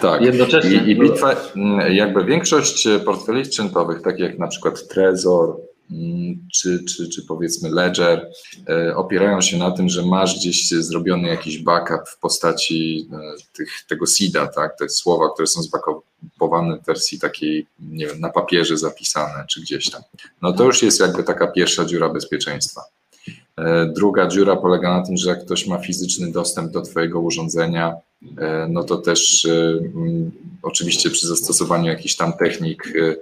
Tak. 0.00 0.22
Jednocześnie. 0.22 0.84
I, 0.84 0.90
i 0.90 0.98
bitwa, 0.98 1.36
mm, 1.56 1.94
jakby 1.94 2.24
większość 2.24 2.88
portfeli 3.04 3.44
sprzętowych, 3.44 4.02
takie 4.02 4.22
jak 4.22 4.38
na 4.38 4.46
przykład 4.48 4.88
Trezor, 4.88 5.56
mm, 5.90 6.48
czy, 6.52 6.84
czy, 6.84 7.08
czy 7.08 7.26
powiedzmy 7.26 7.70
Ledger, 7.70 8.30
e, 8.68 8.96
opierają 8.96 9.40
się 9.40 9.58
na 9.58 9.70
tym, 9.70 9.88
że 9.88 10.02
masz 10.02 10.38
gdzieś 10.38 10.68
zrobiony 10.68 11.28
jakiś 11.28 11.58
backup 11.58 12.08
w 12.08 12.18
postaci 12.18 13.08
e, 13.12 13.16
tych, 13.52 13.68
tego 13.88 14.06
SIDA, 14.06 14.46
tak? 14.46 14.78
Te 14.78 14.88
słowa, 14.88 15.30
które 15.34 15.46
są 15.46 15.62
zbackupowane 15.62 16.78
w 16.78 16.86
wersji 16.86 17.18
takiej, 17.18 17.66
nie 17.80 18.06
wiem, 18.06 18.20
na 18.20 18.28
papierze 18.28 18.76
zapisane, 18.76 19.44
czy 19.48 19.60
gdzieś 19.60 19.90
tam. 19.90 20.02
No 20.42 20.52
to 20.52 20.64
już 20.64 20.82
jest 20.82 21.00
jakby 21.00 21.22
taka 21.22 21.46
pierwsza 21.46 21.84
dziura 21.84 22.08
bezpieczeństwa. 22.08 22.80
E, 23.58 23.86
Druga 23.86 24.26
dziura 24.26 24.56
polega 24.56 24.96
na 24.96 25.06
tym, 25.06 25.16
że 25.16 25.30
jak 25.30 25.44
ktoś 25.44 25.66
ma 25.66 25.78
fizyczny 25.78 26.32
dostęp 26.32 26.72
do 26.72 26.82
Twojego 26.82 27.20
urządzenia, 27.20 27.88
e, 27.88 27.96
no 28.68 28.84
to 28.84 28.96
też 28.96 29.44
e, 29.44 29.78
mm, 29.94 30.30
oczywiście 30.62 31.10
przy 31.10 31.26
zastosowaniu 31.26 31.86
jakichś 31.86 32.16
tam 32.16 32.32
technik 32.32 32.92
e, 32.96 33.16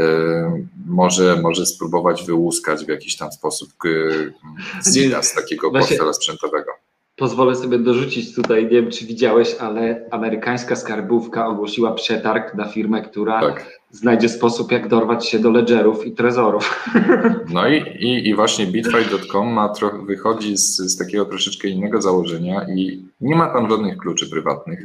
e, 0.00 0.64
może, 0.86 1.40
może 1.42 1.66
spróbować 1.66 2.24
wyłuskać 2.24 2.84
w 2.84 2.88
jakiś 2.88 3.16
tam 3.16 3.32
sposób 3.32 3.70
e, 3.84 4.90
ZIDA 4.90 5.22
z 5.22 5.34
takiego 5.34 5.70
portfela 5.70 6.12
sprzętowego. 6.12 6.70
Pozwolę 7.16 7.54
sobie 7.56 7.78
dorzucić 7.78 8.34
tutaj, 8.34 8.62
nie 8.64 8.70
wiem 8.70 8.90
czy 8.90 9.04
widziałeś, 9.06 9.54
ale 9.60 10.08
amerykańska 10.10 10.76
skarbówka 10.76 11.46
ogłosiła 11.46 11.92
przetarg 11.92 12.54
na 12.54 12.64
firmę, 12.68 13.02
która 13.02 13.40
Tak. 13.40 13.80
znajdzie 13.90 14.28
sposób, 14.28 14.72
jak 14.72 14.88
dorwać 14.88 15.28
się 15.28 15.38
do 15.38 15.50
ledgerów 15.50 16.06
i 16.06 16.12
trezorów. 16.12 16.84
No 17.52 17.68
i, 17.68 17.76
i, 17.98 18.28
i 18.28 18.34
właśnie 18.34 18.66
bitfight.com 18.66 19.48
ma 19.48 19.68
trochę, 19.68 20.04
wychodzi 20.06 20.56
z, 20.56 20.76
z 20.76 20.96
takiego 20.98 21.24
troszeczkę 21.24 21.68
innego 21.68 22.02
założenia 22.02 22.66
i 22.76 23.02
nie 23.20 23.36
ma 23.36 23.46
tam 23.52 23.70
żadnych 23.70 23.96
kluczy 23.98 24.30
prywatnych. 24.30 24.80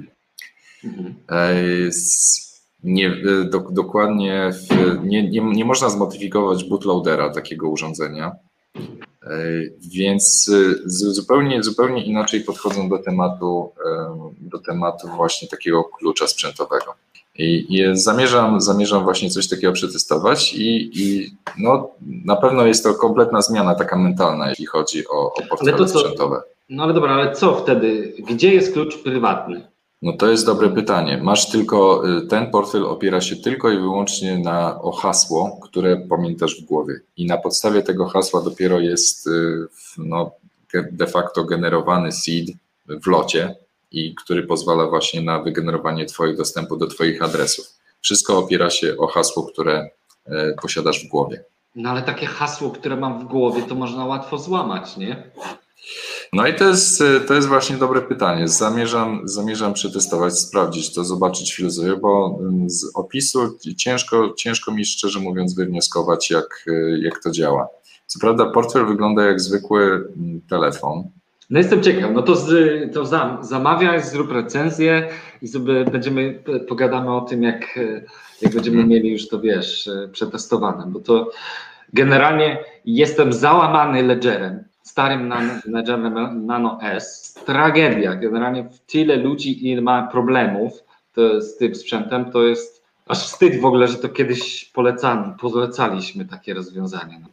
E, 1.31 1.53
s- 1.87 2.49
Nie, 2.83 3.07
e, 3.07 3.43
do, 3.49 3.59
dokładnie 3.59 4.49
w, 4.53 5.03
nie, 5.05 5.29
nie, 5.29 5.41
nie 5.41 5.65
można 5.65 5.89
zmodyfikować 5.89 6.63
bootloadera 6.63 7.29
takiego 7.29 7.69
urządzenia, 7.69 8.31
więc 9.91 10.51
e, 10.53 10.75
zupełnie, 10.85 11.63
zupełnie 11.63 12.03
inaczej 12.05 12.41
podchodzą 12.41 12.89
do 12.89 12.97
tematu, 12.97 13.71
e, 13.85 14.31
do 14.39 14.59
tematu 14.59 15.07
właśnie 15.07 15.47
takiego 15.47 15.83
klucza 15.83 16.27
sprzętowego. 16.27 16.93
I, 17.35 17.65
i 17.69 17.83
zamierzam, 17.93 18.61
zamierzam 18.61 19.03
właśnie 19.03 19.29
coś 19.29 19.47
takiego 19.47 19.73
przetestować 19.73 20.53
i, 20.53 20.91
i 20.93 21.31
no, 21.57 21.91
na 22.25 22.35
pewno 22.35 22.65
jest 22.65 22.83
to 22.83 22.93
kompletna 22.93 23.41
zmiana 23.41 23.75
taka 23.75 23.97
mentalna, 23.97 24.49
jeśli 24.49 24.65
chodzi 24.65 25.07
o, 25.07 25.33
o 25.33 25.41
portfele 25.49 25.77
to 25.77 25.87
sprzętowe. 25.87 26.41
No 26.69 26.83
ale 26.83 26.93
dobra, 26.93 27.13
ale 27.13 27.35
co 27.35 27.55
wtedy? 27.55 28.13
Gdzie 28.29 28.53
jest 28.53 28.73
klucz 28.73 28.97
prywatny? 28.97 29.67
No 30.01 30.13
to 30.13 30.31
jest 30.31 30.45
dobre 30.45 30.69
pytanie. 30.69 31.17
Masz 31.17 31.51
tylko, 31.51 32.03
y, 32.17 32.27
ten 32.27 32.51
portfel 32.51 32.85
opiera 32.85 33.21
się 33.21 33.35
tylko 33.35 33.71
i 33.71 33.77
wyłącznie 33.77 34.37
na, 34.37 34.81
o 34.81 34.91
hasło, 34.91 35.59
które 35.61 35.97
pamiętasz 35.97 36.61
w 36.61 36.65
głowie. 36.65 36.99
I 37.17 37.25
na 37.25 37.37
podstawie 37.37 37.81
tego 37.81 38.07
hasła 38.07 38.41
dopiero 38.41 38.79
jest 38.79 39.27
y, 39.27 39.67
no, 39.97 40.31
de 40.91 41.07
facto 41.07 41.43
generowany 41.43 42.11
seed 42.11 42.55
w 42.87 43.07
locie, 43.07 43.55
i 43.91 44.15
który 44.15 44.43
pozwala 44.43 44.87
właśnie 44.87 45.21
na 45.21 45.39
wygenerowanie 45.39 46.05
Twoich 46.05 46.37
dostępu 46.37 46.77
do 46.77 46.87
Twoich 46.87 47.23
adresów. 47.23 47.65
Wszystko 48.01 48.37
opiera 48.37 48.69
się 48.69 48.97
o 48.97 49.07
hasło, 49.07 49.43
które 49.43 49.89
y, 50.27 50.55
posiadasz 50.61 51.05
w 51.05 51.09
głowie. 51.09 51.43
No 51.75 51.89
ale 51.89 52.01
takie 52.01 52.25
hasło, 52.25 52.71
które 52.71 52.95
mam 52.95 53.19
w 53.19 53.23
głowie, 53.23 53.61
to 53.61 53.75
można 53.75 54.05
łatwo 54.05 54.37
złamać, 54.37 54.97
nie? 54.97 55.23
No 56.33 56.47
i 56.47 56.53
to 56.55 56.67
jest, 56.67 57.03
to 57.27 57.33
jest 57.33 57.47
właśnie 57.47 57.77
dobre 57.77 58.01
pytanie. 58.01 58.47
Zamierzam, 58.47 59.21
zamierzam 59.23 59.73
przetestować, 59.73 60.39
sprawdzić 60.39 60.93
to, 60.93 61.03
zobaczyć 61.03 61.55
filozofię, 61.55 61.95
bo 62.01 62.39
mm, 62.41 62.69
z 62.69 62.91
opisu 62.95 63.57
ciężko, 63.77 64.33
ciężko 64.37 64.71
mi 64.71 64.85
szczerze 64.85 65.19
mówiąc 65.19 65.55
wywnioskować, 65.55 66.31
jak, 66.31 66.65
jak 67.01 67.23
to 67.23 67.31
działa. 67.31 67.67
Co 68.05 68.19
prawda 68.19 68.45
portfel 68.45 68.85
wygląda 68.85 69.25
jak 69.25 69.41
zwykły 69.41 69.81
mm, 70.17 70.41
telefon. 70.49 71.03
No 71.49 71.59
jestem 71.59 71.83
ciekaw, 71.83 72.11
no 72.13 72.21
to, 72.21 72.35
z, 72.35 72.49
to 72.93 73.05
zam, 73.05 73.43
zamawiaj, 73.43 74.03
zrób 74.03 74.31
recenzję 74.31 75.09
i 75.41 75.47
sobie 75.47 75.85
będziemy, 75.85 76.43
pogadamy 76.67 77.15
o 77.15 77.21
tym, 77.21 77.43
jak, 77.43 77.79
jak 78.41 78.53
będziemy 78.53 78.77
Mhm. 78.77 78.89
mieli 78.89 79.11
już 79.11 79.27
to, 79.27 79.39
wiesz, 79.39 79.89
przetestowane, 80.11 80.83
bo 80.87 80.99
to 80.99 81.31
generalnie 81.93 82.63
jestem 82.85 83.33
załamany 83.33 84.03
Ledgerem, 84.03 84.63
starym 84.99 85.33
Ledgerem 85.65 86.45
Nano 86.45 86.79
S. 86.81 87.33
Tragedia, 87.45 88.15
generalnie 88.15 88.69
tyle 88.87 89.15
ludzi, 89.15 89.69
ile 89.69 89.81
ma 89.81 90.07
problemów 90.07 90.83
z 91.39 91.57
tym 91.57 91.75
sprzętem, 91.75 92.31
to 92.31 92.43
jest 92.43 92.83
aż 93.07 93.17
wstyd 93.17 93.61
w 93.61 93.65
ogóle, 93.65 93.87
że 93.87 93.95
to 93.97 94.09
kiedyś 94.09 94.65
polecamy, 94.65 95.33
polecaliśmy 95.41 96.25
takie 96.25 96.53
rozwiązania. 96.53 97.19
No. 97.19 97.27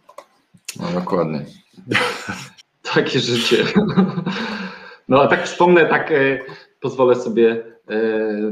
No 0.81 1.01
dokładnie. 1.01 1.45
Takie 2.95 3.21
życie. 3.21 3.64
No 5.09 5.23
a 5.23 5.27
tak 5.27 5.45
wspomnę, 5.45 5.87
tak 5.87 6.12
e, 6.12 6.39
pozwolę 6.81 7.14
sobie 7.14 7.64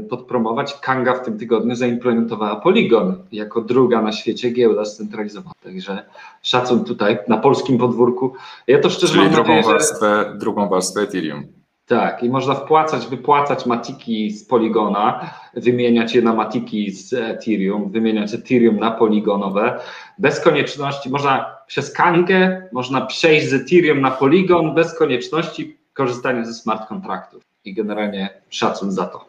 podpromować. 0.09 0.79
Kanga 0.81 1.13
w 1.13 1.25
tym 1.25 1.37
tygodniu 1.37 1.75
zaimplementowała 1.75 2.55
Polygon 2.55 3.23
jako 3.31 3.61
druga 3.61 4.01
na 4.01 4.11
świecie 4.11 4.51
giełda 4.51 4.85
scentralizowana. 4.85 5.55
Także 5.63 6.05
szacun 6.41 6.83
tutaj 6.83 7.17
na 7.27 7.37
polskim 7.37 7.77
podwórku. 7.77 8.33
Ja 8.67 8.79
to 8.79 8.89
szczerze 8.89 9.13
Czyli 9.13 9.25
mam 9.25 9.33
drugą 9.33 9.47
nadzieję, 9.47 9.63
że... 9.63 9.69
warstwę, 9.69 10.33
drugą 10.39 10.69
warstwę 10.69 11.01
Ethereum. 11.01 11.47
Tak, 11.87 12.23
i 12.23 12.29
można 12.29 12.55
wpłacać, 12.55 13.07
wypłacać 13.07 13.65
matiki 13.65 14.31
z 14.31 14.45
Poligona, 14.45 15.29
wymieniać 15.53 16.15
je 16.15 16.21
na 16.21 16.33
matiki 16.33 16.91
z 16.91 17.13
Ethereum, 17.13 17.91
wymieniać 17.91 18.33
Ethereum 18.33 18.79
na 18.79 18.91
poligonowe. 18.91 19.79
Bez 20.19 20.39
konieczności, 20.39 21.09
można 21.09 21.55
przez 21.67 21.91
Kangę, 21.93 22.69
można 22.71 23.01
przejść 23.01 23.49
z 23.49 23.53
Ethereum 23.53 24.01
na 24.01 24.11
Polygon 24.11 24.75
bez 24.75 24.97
konieczności 24.97 25.77
korzystania 25.93 26.45
ze 26.45 26.53
smart 26.53 26.89
kontraktów. 26.89 27.43
I 27.65 27.73
generalnie 27.73 28.29
szacun 28.49 28.91
za 28.91 29.05
to. 29.05 29.25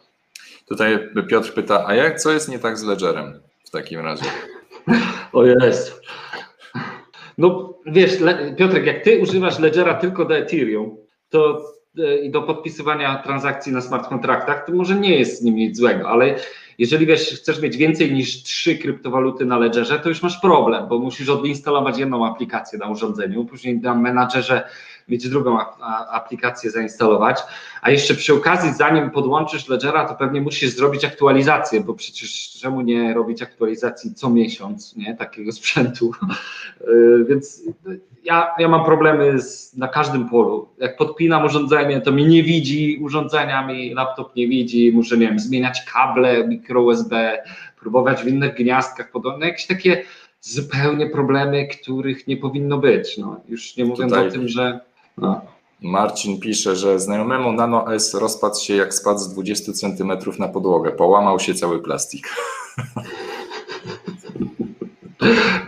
Tutaj 0.68 0.98
Piotr 1.28 1.54
pyta, 1.54 1.86
a 1.86 1.94
jak, 1.94 2.20
co 2.20 2.32
jest 2.32 2.48
nie 2.48 2.58
tak 2.58 2.78
z 2.78 2.84
Ledgerem 2.84 3.40
w 3.64 3.70
takim 3.70 4.00
razie? 4.00 4.24
O 5.32 5.44
jest. 5.44 6.00
No 7.38 7.74
wiesz, 7.86 8.12
Piotrek, 8.56 8.86
jak 8.86 9.02
ty 9.02 9.18
używasz 9.18 9.58
Ledgera 9.58 9.94
tylko 9.94 10.24
do 10.24 10.36
Ethereum, 10.36 10.96
to 11.30 11.64
e, 11.98 12.18
i 12.18 12.30
do 12.30 12.42
podpisywania 12.42 13.22
transakcji 13.22 13.72
na 13.72 13.80
smart 13.80 14.08
kontraktach, 14.08 14.66
to 14.66 14.72
może 14.72 14.94
nie 14.94 15.18
jest 15.18 15.40
z 15.40 15.42
nim 15.42 15.56
nic 15.56 15.76
złego, 15.76 16.08
ale 16.08 16.34
jeżeli 16.78 17.06
wiesz, 17.06 17.40
chcesz 17.40 17.60
mieć 17.60 17.76
więcej 17.76 18.12
niż 18.12 18.42
trzy 18.42 18.78
kryptowaluty 18.78 19.46
na 19.46 19.58
Ledgerze, 19.58 19.98
to 19.98 20.08
już 20.08 20.22
masz 20.22 20.40
problem, 20.40 20.88
bo 20.88 20.98
musisz 20.98 21.28
odinstalować 21.28 21.98
jedną 21.98 22.26
aplikację 22.26 22.78
na 22.78 22.88
urządzeniu, 22.88 23.44
później 23.44 23.80
na 23.80 23.94
menadżerze 23.94 24.68
mieć 25.08 25.28
drugą 25.28 25.58
aplikację 26.10 26.70
zainstalować, 26.70 27.38
a 27.82 27.90
jeszcze 27.90 28.14
przy 28.14 28.34
okazji, 28.34 28.72
zanim 28.72 29.10
podłączysz 29.10 29.68
Ledgera, 29.68 30.08
to 30.08 30.14
pewnie 30.14 30.40
musisz 30.40 30.70
zrobić 30.70 31.04
aktualizację, 31.04 31.80
bo 31.80 31.94
przecież 31.94 32.50
czemu 32.60 32.80
nie 32.80 33.14
robić 33.14 33.42
aktualizacji 33.42 34.14
co 34.14 34.30
miesiąc, 34.30 34.96
nie, 34.96 35.16
takiego 35.16 35.52
sprzętu, 35.62 36.12
Yy, 36.86 37.24
więc 37.28 37.62
ja, 38.24 38.54
ja 38.58 38.68
mam 38.68 38.84
problemy 38.84 39.40
z, 39.40 39.76
na 39.76 39.88
każdym 39.88 40.28
polu. 40.28 40.68
Jak 40.78 40.96
podpinam 40.96 41.44
urządzenie, 41.44 42.00
to 42.00 42.12
mi 42.12 42.26
nie 42.26 42.42
widzi 42.42 42.98
urządzenia, 43.02 43.66
mi 43.66 43.94
laptop 43.94 44.36
nie 44.36 44.48
widzi, 44.48 44.92
muszę, 44.94 45.16
nie 45.16 45.26
wiem, 45.26 45.38
zmieniać 45.38 45.84
kable, 45.92 46.48
mikro 46.66 46.82
USB, 46.82 47.38
próbować 47.80 48.22
w 48.22 48.28
innych 48.28 48.54
gniazdkach, 48.54 49.10
podobne, 49.10 49.46
jakieś 49.46 49.66
takie 49.66 50.02
zupełnie 50.40 51.10
problemy, 51.10 51.68
których 51.68 52.26
nie 52.26 52.36
powinno 52.36 52.78
być. 52.78 53.18
No, 53.18 53.40
już 53.48 53.76
nie 53.76 53.84
mówiąc 53.84 54.12
Tutaj- 54.12 54.28
o 54.28 54.30
tym, 54.30 54.48
że 54.48 54.80
no, 55.18 55.40
Marcin 55.82 56.40
pisze, 56.40 56.76
że 56.76 57.00
znajomemu 57.00 57.52
Nano 57.52 57.94
S 57.94 58.14
rozpadł 58.14 58.60
się 58.60 58.76
jak 58.76 58.94
spadł 58.94 59.18
z 59.18 59.28
20 59.28 59.72
cm 59.72 60.12
na 60.38 60.48
podłogę. 60.48 60.92
Połamał 60.92 61.40
się 61.40 61.54
cały 61.54 61.82
plastik. 61.82 62.28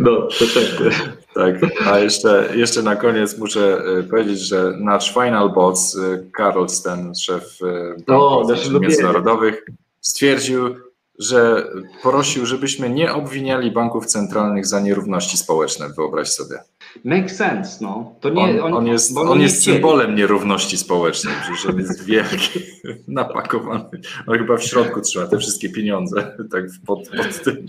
no 0.00 0.28
to 0.38 0.44
tak. 0.54 0.94
Tak, 1.34 1.54
a 1.86 1.98
jeszcze, 1.98 2.48
jeszcze 2.54 2.82
na 2.82 2.96
koniec 2.96 3.38
muszę 3.38 3.82
e, 3.98 4.02
powiedzieć, 4.02 4.40
że 4.40 4.72
nasz 4.80 5.14
Final 5.14 5.52
Boss, 5.52 5.96
e, 5.96 6.30
Karol 6.32 6.68
Sten, 6.68 7.14
szef 7.14 7.58
O, 8.06 8.36
Banku 8.36 8.52
nasz 8.52 8.68
ulubieniec. 8.68 8.98
Międzynarodowych, 8.98 9.64
stwierdził, 10.00 10.87
że 11.18 11.66
prosił, 12.02 12.46
żebyśmy 12.46 12.90
nie 12.90 13.14
obwiniali 13.14 13.70
banków 13.70 14.06
centralnych 14.06 14.66
za 14.66 14.80
nierówności 14.80 15.36
społeczne, 15.36 15.88
wyobraź 15.96 16.28
sobie. 16.28 16.58
Make 17.04 17.30
sense, 17.30 17.84
no. 17.84 18.14
To 18.20 18.28
nie, 18.28 18.62
On, 18.62 18.74
on 18.74 18.86
jest, 18.86 19.14
bo 19.14 19.20
oni 19.20 19.30
on 19.30 19.38
nie 19.38 19.44
jest 19.44 19.62
symbolem 19.64 20.14
nierówności 20.14 20.76
społecznej, 20.76 21.34
przecież 21.42 21.66
on 21.66 21.78
jest 21.78 22.04
wielki, 22.04 22.60
napakowany. 23.08 23.84
On 24.26 24.38
chyba 24.38 24.56
w 24.56 24.62
środku 24.62 25.00
trzyma 25.00 25.26
te 25.26 25.38
wszystkie 25.38 25.70
pieniądze, 25.70 26.36
tak 26.52 26.64
pod, 26.86 26.98
pod 27.08 27.42
tym 27.44 27.66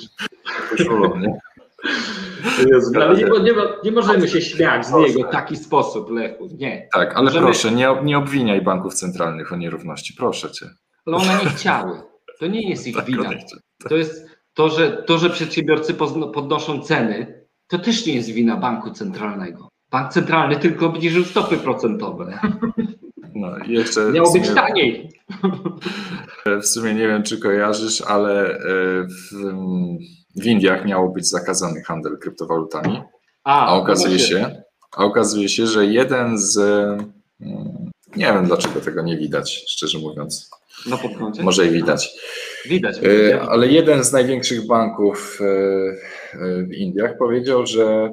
koszulą, 0.69 1.17
nie? 1.17 1.39
No, 2.93 3.01
ale 3.01 3.15
nie, 3.15 3.23
nie, 3.23 3.53
nie 3.83 3.91
możemy 3.91 4.27
się 4.27 4.41
śmiać 4.41 4.85
z 4.85 4.93
niego 4.93 5.29
w 5.29 5.31
taki 5.31 5.55
sposób, 5.55 6.09
Lechu. 6.09 6.49
Nie. 6.57 6.87
Tak, 6.93 7.15
ale 7.15 7.25
Możemy- 7.25 7.45
proszę, 7.45 7.71
nie, 7.71 7.87
nie 8.03 8.17
obwiniaj 8.17 8.61
banków 8.61 8.93
centralnych 8.93 9.53
o 9.53 9.55
nierówności, 9.55 10.13
proszę 10.17 10.51
cię. 10.51 10.69
Ale 11.05 11.17
one 11.17 11.39
nie 11.43 11.49
chciały. 11.49 12.08
To 12.39 12.47
nie 12.47 12.69
jest 12.69 12.87
ich 12.87 12.95
Tak, 12.95 13.05
wina. 13.05 13.29
To 13.89 13.95
jest 13.95 14.25
to, 14.53 14.69
że, 14.69 15.03
to, 15.03 15.17
że 15.17 15.29
przedsiębiorcy 15.29 15.93
podnoszą 16.33 16.81
ceny, 16.81 17.45
to 17.67 17.79
też 17.79 18.05
nie 18.05 18.13
jest 18.15 18.29
wina 18.29 18.57
banku 18.57 18.91
centralnego. 18.91 19.69
Bank 19.91 20.13
centralny 20.13 20.55
tylko 20.55 20.85
obniżył 20.85 21.23
stopy 21.23 21.57
procentowe. 21.57 22.39
No, 23.35 23.57
jeszcze 23.67 24.11
Miało 24.11 24.29
w 24.29 24.33
być 24.33 24.45
sumie, 24.45 24.55
taniej. 24.55 25.09
w 26.61 26.65
sumie 26.65 26.93
nie 26.93 27.07
wiem, 27.07 27.23
czy 27.23 27.39
kojarzysz, 27.39 28.01
ale 28.01 28.49
e, 28.49 28.57
w, 29.03 29.31
w 30.35 30.45
Indiach 30.45 30.85
miało 30.85 31.09
być 31.09 31.29
zakazany 31.29 31.83
handel 31.83 32.17
kryptowalutami, 32.17 33.01
a 33.43 33.73
okazuje 33.75 34.13
no 34.13 34.19
się, 34.19 34.61
a 34.91 35.03
okazuje 35.05 35.49
się, 35.49 35.67
że 35.67 35.85
jeden 35.85 36.37
z 36.37 36.57
mm, 36.57 37.91
nie 38.15 38.25
wiem 38.25 38.45
dlaczego 38.45 38.79
tego 38.79 39.01
nie 39.01 39.17
widać, 39.17 39.65
szczerze 39.67 39.99
mówiąc. 39.99 40.49
Na? 40.85 40.97
Może 41.43 41.67
i 41.67 41.69
widać. 41.69 42.11
Widać. 42.65 42.97
E, 43.03 43.41
Ale 43.41 43.67
jeden 43.67 44.03
z 44.03 44.11
największych 44.11 44.67
banków 44.67 45.39
e, 45.41 45.45
e, 45.45 46.63
w 46.63 46.73
Indiach 46.73 47.17
powiedział, 47.17 47.65
że 47.65 48.11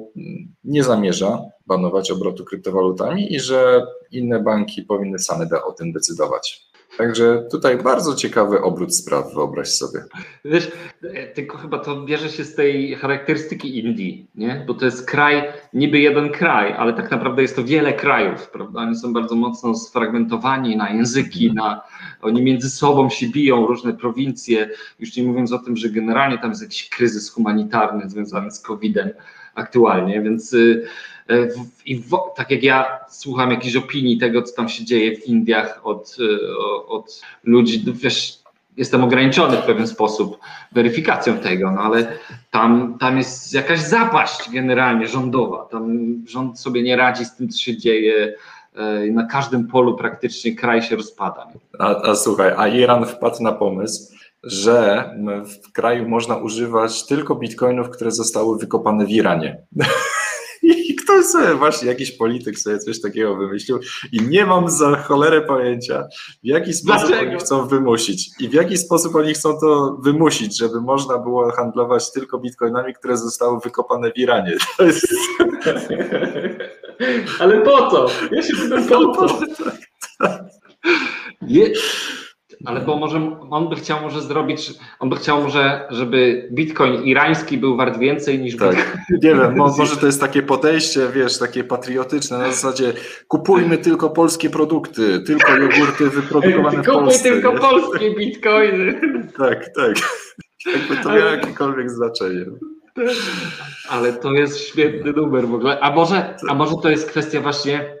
nie 0.63 0.83
zamierza 0.83 1.41
banować 1.65 2.11
obrotu 2.11 2.45
kryptowalutami 2.45 3.33
i 3.33 3.39
że 3.39 3.85
inne 4.11 4.43
banki 4.43 4.83
powinny 4.83 5.19
same 5.19 5.47
o 5.65 5.71
tym 5.71 5.91
decydować. 5.91 6.66
Także 6.97 7.43
tutaj 7.51 7.77
bardzo 7.77 8.15
ciekawy 8.15 8.61
obrót 8.61 8.95
spraw, 8.95 9.33
wyobraź 9.33 9.67
sobie. 9.67 9.99
Wiesz, 10.45 10.71
e, 11.03 11.27
tylko 11.27 11.57
chyba 11.57 11.79
to 11.79 12.01
bierze 12.01 12.29
się 12.29 12.43
z 12.43 12.55
tej 12.55 12.95
charakterystyki 12.95 13.79
Indii, 13.79 14.27
nie? 14.35 14.63
Bo 14.67 14.73
to 14.73 14.85
jest 14.85 15.09
kraj, 15.09 15.43
niby 15.73 15.99
jeden 15.99 16.29
kraj, 16.29 16.73
ale 16.73 16.93
tak 16.93 17.11
naprawdę 17.11 17.41
jest 17.41 17.55
to 17.55 17.63
wiele 17.63 17.93
krajów, 17.93 18.49
prawda? 18.49 18.79
Oni 18.79 18.95
są 18.95 19.13
bardzo 19.13 19.35
mocno 19.35 19.75
sfragmentowani 19.75 20.77
na 20.77 20.89
języki, 20.89 21.53
na, 21.53 21.81
oni 22.21 22.41
między 22.41 22.69
sobą 22.69 23.09
się 23.09 23.29
biją, 23.29 23.67
różne 23.67 23.93
prowincje, 23.93 24.69
już 24.99 25.15
nie 25.15 25.23
mówiąc 25.23 25.51
o 25.51 25.59
tym, 25.59 25.77
że 25.77 25.89
generalnie 25.89 26.37
tam 26.37 26.49
jest 26.49 26.61
jakiś 26.61 26.89
kryzys 26.89 27.31
humanitarny 27.31 28.09
związany 28.09 28.51
z 28.51 28.59
COVID-em 28.59 29.09
aktualnie, 29.55 30.21
więc 30.21 30.53
y, 30.53 30.87
i 31.85 31.95
w, 31.99 32.09
tak 32.35 32.51
jak 32.51 32.63
ja 32.63 32.99
słucham 33.09 33.51
jakichś 33.51 33.75
opinii 33.75 34.17
tego, 34.17 34.41
co 34.41 34.55
tam 34.55 34.69
się 34.69 34.85
dzieje 34.85 35.17
w 35.17 35.25
Indiach 35.27 35.79
od, 35.83 36.17
o- 36.59 36.85
od 36.87 37.21
ludzi, 37.43 37.83
no 37.87 37.93
wiesz, 37.95 38.39
jestem 38.77 39.03
ograniczony 39.03 39.57
w 39.57 39.61
pewien 39.65 39.87
sposób 39.87 40.37
weryfikacją 40.71 41.37
tego, 41.37 41.71
no 41.71 41.81
ale 41.81 42.17
tam, 42.51 42.97
tam 42.99 43.17
jest 43.17 43.53
jakaś 43.53 43.79
zapaść 43.79 44.49
generalnie 44.51 45.07
rządowa. 45.07 45.65
Tam 45.71 45.97
rząd 46.27 46.59
sobie 46.59 46.83
nie 46.83 46.95
radzi 46.95 47.25
z 47.25 47.35
tym, 47.35 47.49
co 47.49 47.57
się 47.59 47.77
dzieje. 47.77 48.33
e, 48.75 49.05
Na 49.11 49.23
każdym 49.25 49.67
polu 49.67 49.97
praktycznie 49.97 50.55
kraj 50.55 50.81
się 50.81 50.95
rozpada. 50.95 51.47
A, 51.79 52.01
a 52.09 52.15
słuchaj, 52.15 52.53
a 52.57 52.67
Iran 52.67 53.05
wpadł 53.05 53.43
na 53.43 53.51
pomysł, 53.51 54.13
że 54.43 55.09
w 55.45 55.71
kraju 55.71 56.09
można 56.09 56.35
używać 56.37 57.05
tylko 57.05 57.35
bitcoinów, 57.35 57.89
które 57.89 58.11
zostały 58.11 58.57
wykopane 58.59 59.05
w 59.05 59.09
Iranie. 59.09 59.57
Ktoś 61.07 61.25
sobie, 61.25 61.55
właśnie 61.55 61.87
jakiś 61.87 62.11
polityk 62.11 62.59
sobie 62.59 62.79
coś 62.79 63.01
takiego 63.01 63.35
wymyślił 63.35 63.79
i 64.11 64.21
nie 64.21 64.45
mam 64.45 64.69
za 64.69 64.95
cholerę 64.95 65.41
pojęcia, 65.41 66.07
w 66.43 66.47
jaki 66.47 66.73
sposób 66.73 67.07
Dlaczego? 67.07 67.31
oni 67.31 67.39
chcą 67.39 67.67
wymusić 67.67 68.29
i 68.39 68.49
w 68.49 68.53
jaki 68.53 68.77
sposób 68.77 69.15
oni 69.15 69.33
chcą 69.33 69.59
to 69.59 69.97
wymusić, 70.03 70.57
żeby 70.57 70.81
można 70.81 71.17
było 71.17 71.51
handlować 71.51 72.11
tylko 72.11 72.39
bitcoinami, 72.39 72.93
które 72.93 73.17
zostały 73.17 73.59
wykopane 73.59 74.11
w 74.11 74.17
Iranie. 74.17 74.51
Jest... 74.79 75.07
Ale 77.39 77.61
po 77.61 77.91
co? 77.91 78.07
Ja 78.31 78.41
się 78.43 78.53
pytam 78.55 78.87
po 78.87 79.27
co? 79.27 79.39
Nie, 81.41 81.69
ale 82.65 82.81
bo 82.81 82.97
może 82.97 83.37
on 83.49 83.69
by 83.69 83.75
chciał 83.75 84.01
może 84.01 84.21
zrobić, 84.21 84.73
on 84.99 85.09
by 85.09 85.15
chciał 85.15 85.43
może, 85.43 85.87
żeby 85.89 86.49
bitcoin 86.51 87.03
irański 87.03 87.57
był 87.57 87.77
wart 87.77 87.99
więcej 87.99 88.39
niż 88.39 88.53
bitcoin. 88.53 88.75
Tak, 88.75 88.97
nie 89.09 89.35
wiem, 89.35 89.55
mo, 89.57 89.75
może 89.77 89.97
to 89.97 90.05
jest 90.05 90.21
takie 90.21 90.41
podejście, 90.41 91.07
wiesz, 91.13 91.39
takie 91.39 91.63
patriotyczne, 91.63 92.37
na 92.37 92.51
zasadzie 92.51 92.93
kupujmy 93.27 93.77
tylko 93.77 94.09
polskie 94.09 94.49
produkty, 94.49 95.19
tylko 95.19 95.57
jogurty 95.57 96.09
wyprodukowane 96.09 96.77
w 96.77 96.85
Kupuj 96.85 96.93
Polsce. 96.93 97.23
tylko 97.23 97.53
nie? 97.53 97.59
polskie 97.59 98.15
bitcoiny. 98.15 99.01
Tak, 99.37 99.73
tak. 99.75 99.95
Jakby 100.73 101.03
to 101.03 101.09
miało 101.09 101.31
jakiekolwiek 101.31 101.89
znaczenie. 101.89 102.45
Ale 103.89 104.13
to 104.13 104.33
jest 104.33 104.59
świetny 104.59 105.11
numer 105.11 105.47
w 105.47 105.53
ogóle. 105.53 105.79
A 105.79 105.91
może, 105.91 106.35
a 106.49 106.53
może 106.53 106.73
to 106.83 106.89
jest 106.89 107.09
kwestia 107.09 107.41
właśnie 107.41 107.97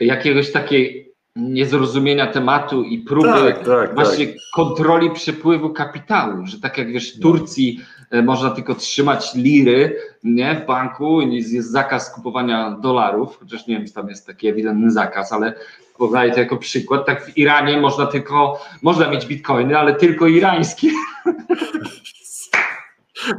jakiegoś 0.00 0.52
takiej 0.52 1.09
niezrozumienia 1.36 2.26
tematu 2.26 2.82
i 2.82 2.98
próby 2.98 3.28
Tak, 3.28 3.64
tak, 3.64 3.94
właśnie 3.94 4.26
kontroli 4.54 5.10
przepływu 5.10 5.70
kapitału, 5.70 6.46
że 6.46 6.60
tak 6.60 6.78
jak 6.78 6.92
wiesz, 6.92 7.16
w 7.16 7.20
Turcji 7.20 7.80
e, 8.10 8.22
można 8.22 8.50
tylko 8.50 8.74
trzymać 8.74 9.34
liry 9.34 9.96
nie, 10.24 10.54
w 10.54 10.66
banku, 10.66 11.20
jest, 11.20 11.52
jest 11.52 11.70
zakaz 11.70 12.14
kupowania 12.14 12.70
dolarów, 12.70 13.38
chociaż 13.40 13.66
nie 13.66 13.76
wiem, 13.76 13.86
czy 13.86 13.92
tam 13.92 14.08
jest 14.08 14.26
taki 14.26 14.48
ewidentny 14.48 14.90
zakaz, 14.90 15.32
ale 15.32 15.54
podaję 15.98 16.32
to 16.32 16.40
jako 16.40 16.56
przykład. 16.56 17.06
Tak 17.06 17.26
w 17.26 17.38
Iranie 17.38 17.80
można 17.80 18.06
tylko, 18.06 18.60
można 18.82 19.10
mieć 19.10 19.26
bitcoiny, 19.26 19.78
ale 19.78 19.94
tylko 19.94 20.26
irańskie. 20.26 20.88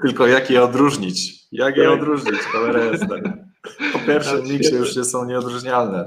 Tylko 0.01 0.27
jak 0.27 0.49
je 0.49 0.63
odróżnić? 0.63 1.33
Jak 1.51 1.77
je 1.77 1.83
Tak. 1.83 1.93
odróżnić? 1.93 2.39
Cholera 2.39 2.83
jasna. 2.83 3.15
Po 3.93 3.99
pierwszym 3.99 4.43
miksie 4.43 4.75
już 4.75 4.95
nie 4.95 5.03
są 5.03 5.25
nieodróżnialne. 5.25 6.05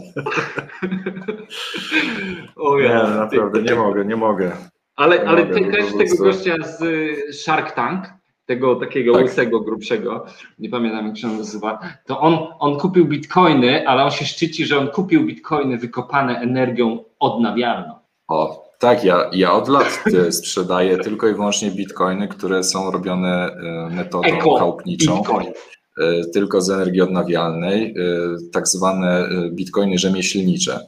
O 2.56 2.78
Nie, 2.78 2.84
ja, 2.84 3.06
naprawdę, 3.06 3.62
nie 3.62 3.74
mogę, 3.74 4.04
nie 4.04 4.16
mogę. 4.16 4.52
Ale, 4.96 5.18
Nie 5.18 5.28
ale 5.28 5.44
mogę, 5.44 5.54
ty 5.54 5.72
tego 5.98 6.24
gościa 6.24 6.56
z 6.62 6.82
y, 6.82 7.32
Shark 7.32 7.72
Tank, 7.72 8.04
tego 8.46 8.76
takiego 8.76 9.12
Tak. 9.12 9.22
łysego, 9.22 9.60
grubszego, 9.60 10.24
nie 10.58 10.68
pamiętam 10.68 11.06
jak 11.06 11.18
się 11.18 11.28
on 11.28 11.38
nazywa, 11.38 11.78
to 12.06 12.20
on, 12.20 12.38
on 12.58 12.78
kupił 12.78 13.06
bitcoiny, 13.06 13.88
ale 13.88 14.04
on 14.04 14.10
się 14.10 14.24
szczyci, 14.24 14.66
że 14.66 14.78
on 14.78 14.88
kupił 14.88 15.24
bitcoiny 15.26 15.78
wykopane 15.78 16.38
energią 16.38 17.04
odnawialną. 17.18 17.94
O, 18.28 18.64
tak, 18.78 19.04
ja, 19.04 19.30
ja 19.32 19.52
od 19.52 19.68
lat 19.68 20.04
sprzedaję 20.30 20.98
tylko 20.98 21.28
i 21.28 21.34
wyłącznie 21.34 21.70
bitcoiny, 21.70 22.28
które 22.28 22.64
są 22.64 22.90
robione 22.90 23.46
e, 23.46 23.94
metodą 23.94 24.28
Eko 24.28 24.58
chałupniczą, 24.58 25.16
bitcoin. 25.16 25.52
E, 26.00 26.24
tylko 26.24 26.60
z 26.60 26.70
energii 26.70 27.00
odnawialnej, 27.00 27.86
e, 27.86 28.50
tak 28.52 28.68
zwane 28.68 29.18
e, 29.18 29.50
bitcoiny 29.50 29.98
rzemieślnicze. 29.98 30.80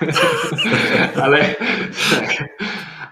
Ale, 1.22 1.54
tak. 2.10 2.48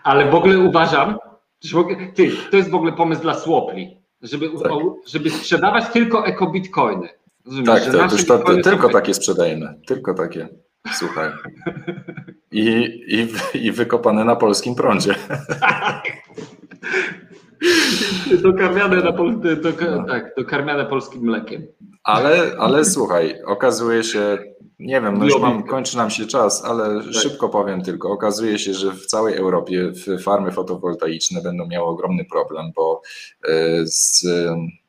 ale 0.04 0.30
w 0.30 0.34
ogóle 0.34 0.58
uważam, 0.58 1.18
że 1.64 1.76
ty, 2.14 2.30
to 2.50 2.56
jest 2.56 2.70
w 2.70 2.74
ogóle 2.74 2.92
pomysł 2.92 3.22
dla 3.22 3.34
Swapli, 3.34 3.96
żeby, 4.22 4.50
Tak. 4.62 4.72
żeby 5.06 5.30
sprzedawać 5.30 5.84
tylko 5.92 6.26
eko-bitcoiny. 6.26 7.08
Rozumiesz, 7.46 7.66
Tak, 7.84 7.92
to, 7.92 7.98
nasze 7.98 8.16
już 8.16 8.26
to, 8.26 8.38
są 8.38 8.62
tylko 8.62 8.88
eko- 8.88 8.92
takie 8.92 9.14
sprzedajemy, 9.14 9.74
tylko 9.86 10.14
takie. 10.14 10.48
Słuchaj. 10.92 11.30
I, 12.52 12.68
i, 13.08 13.28
I 13.66 13.72
wykopane 13.72 14.24
na 14.24 14.36
polskim 14.36 14.74
prądzie. 14.74 15.14
Dokarmiane, 18.42 18.96
na 18.96 19.12
pol, 19.12 19.40
do, 19.40 19.72
tak, 20.08 20.34
dokarmiane 20.36 20.86
polskim 20.86 21.22
mlekiem. 21.22 21.66
Ale, 22.04 22.52
ale 22.58 22.84
słuchaj, 22.84 23.42
okazuje 23.46 24.04
się, 24.04 24.38
nie 24.78 25.00
wiem, 25.00 25.18
no 25.18 25.24
już 25.24 25.40
mam, 25.40 25.62
kończy 25.62 25.96
nam 25.96 26.10
się 26.10 26.26
czas, 26.26 26.64
ale 26.64 27.12
szybko 27.12 27.48
powiem 27.48 27.82
tylko, 27.82 28.10
okazuje 28.10 28.58
się, 28.58 28.74
że 28.74 28.92
w 28.92 29.06
całej 29.06 29.36
Europie 29.36 29.92
farmy 30.22 30.52
fotowoltaiczne 30.52 31.42
będą 31.42 31.66
miały 31.66 31.86
ogromny 31.86 32.24
problem, 32.24 32.72
bo 32.76 33.02
e, 33.48 33.86
z, 33.86 34.26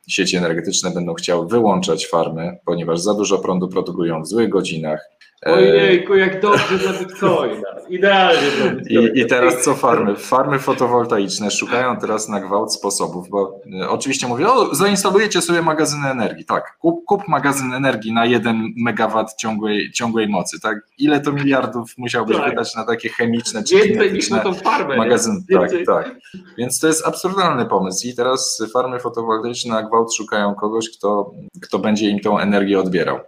sieci 0.08 0.36
energetyczne 0.36 0.90
będą 0.90 1.14
chciały 1.14 1.48
wyłączać 1.48 2.06
farmy, 2.06 2.58
ponieważ 2.64 3.00
za 3.00 3.14
dużo 3.14 3.38
prądu 3.38 3.68
produkują 3.68 4.22
w 4.22 4.28
złych 4.28 4.48
godzinach. 4.48 5.10
E, 5.46 5.52
Ojejku, 5.52 6.14
jak 6.14 6.40
dobrze 6.40 6.78
dla 6.78 6.92
bitcoina. 6.92 7.68
Idealnie 7.88 8.50
dla 8.62 8.70
bitcoina. 8.70 9.08
I, 9.14 9.20
I 9.20 9.26
teraz 9.26 9.62
co 9.64 9.74
farmy? 9.74 10.16
Farmy 10.16 10.58
fotowoltaiczne 10.58 11.50
szukają 11.50 11.96
teraz 11.96 12.28
na 12.28 12.40
gwałt 12.40 12.74
sposobów, 12.74 13.28
bo 13.28 13.60
e, 13.82 13.88
oczywiście 13.88 14.26
mówię, 14.26 14.48
o, 14.48 14.74
zainstalujecie 14.74 15.40
sobie 15.42 15.62
magazyny 15.62 16.08
energii. 16.10 16.44
Tak, 16.44 16.76
kup, 16.78 17.04
kup 17.04 17.28
magazyn 17.28 17.72
energii 17.72 18.12
na 18.12 18.24
1 18.26 18.72
megawatt 18.76 19.34
ciągłej, 19.36 19.92
ciągłej 19.92 20.28
mocy. 20.28 20.60
Tak? 20.60 20.78
Ile 20.98 21.20
to 21.20 21.32
miliardów 21.32 21.90
musiałbyś 21.98 22.36
Tak. 22.36 22.50
wydać 22.50 22.74
na 22.76 22.84
takie 22.84 23.08
chemiczne 23.08 23.64
czy 23.64 23.76
Więcej 23.76 24.12
niż 24.12 24.30
na 24.30 24.38
tą 24.38 24.54
farmę. 24.54 24.96
magazyn? 24.96 25.44
Tak, 25.52 25.70
tak. 25.86 26.14
Więc 26.58 26.80
to 26.80 26.86
jest 26.86 27.06
absurdalny 27.06 27.66
pomysł 27.66 28.08
i 28.08 28.14
teraz 28.14 28.62
farmy 28.72 29.00
fotowoltaiczne 29.00 29.74
na 29.74 29.82
gwałt 29.82 30.14
szukają 30.14 30.54
kogoś, 30.54 30.90
kto, 30.98 31.30
kto 31.62 31.78
będzie 31.78 32.10
im 32.10 32.20
tą 32.20 32.38
energię 32.38 32.80
odbierał. 32.80 33.18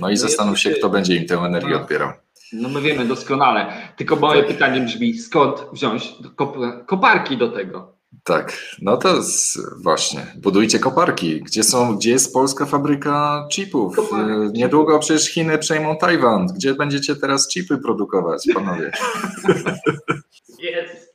No 0.00 0.08
i 0.08 0.12
ja 0.12 0.18
zastanów 0.18 0.58
się, 0.58 0.70
kto 0.70 0.88
będzie 0.90 1.16
im 1.16 1.26
tę 1.26 1.34
energię 1.34 1.70
No. 1.74 1.80
odbierał. 1.80 2.12
No 2.52 2.68
my 2.68 2.80
wiemy 2.80 3.04
doskonale. 3.04 3.66
Tylko 3.96 4.16
moje 4.16 4.40
Tak. 4.42 4.48
pytanie 4.52 4.80
brzmi, 4.80 5.18
skąd 5.18 5.58
wziąć 5.72 6.14
kop 6.36 6.56
koparki 6.86 7.36
do 7.36 7.48
tego? 7.48 7.98
Tak, 8.24 8.58
no 8.82 8.96
to 8.96 9.16
jest 9.16 9.58
właśnie. 9.82 10.26
Budujcie 10.36 10.78
koparki. 10.78 11.40
Gdzie 11.40 11.62
są, 11.64 11.96
gdzie 11.96 12.10
jest 12.10 12.32
polska 12.34 12.66
fabryka 12.66 13.46
chipów? 13.52 13.96
Koparek, 13.96 14.30
E, 14.30 14.50
Niedługo 14.52 14.98
przecież 14.98 15.28
Chiny 15.28 15.58
przejmą 15.58 15.96
Tajwan. 15.96 16.46
Gdzie 16.46 16.74
będziecie 16.74 17.16
teraz 17.16 17.48
chipy 17.48 17.78
produkować, 17.78 18.46
panowie? 18.54 18.90
Jest. 20.58 21.14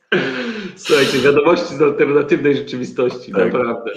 Słuchajcie, 0.76 1.18
wiadomości 1.18 1.76
z 1.76 1.82
alternatywnej 1.82 2.56
rzeczywistości, 2.56 3.32
Tak. 3.32 3.52
naprawdę. 3.52 3.90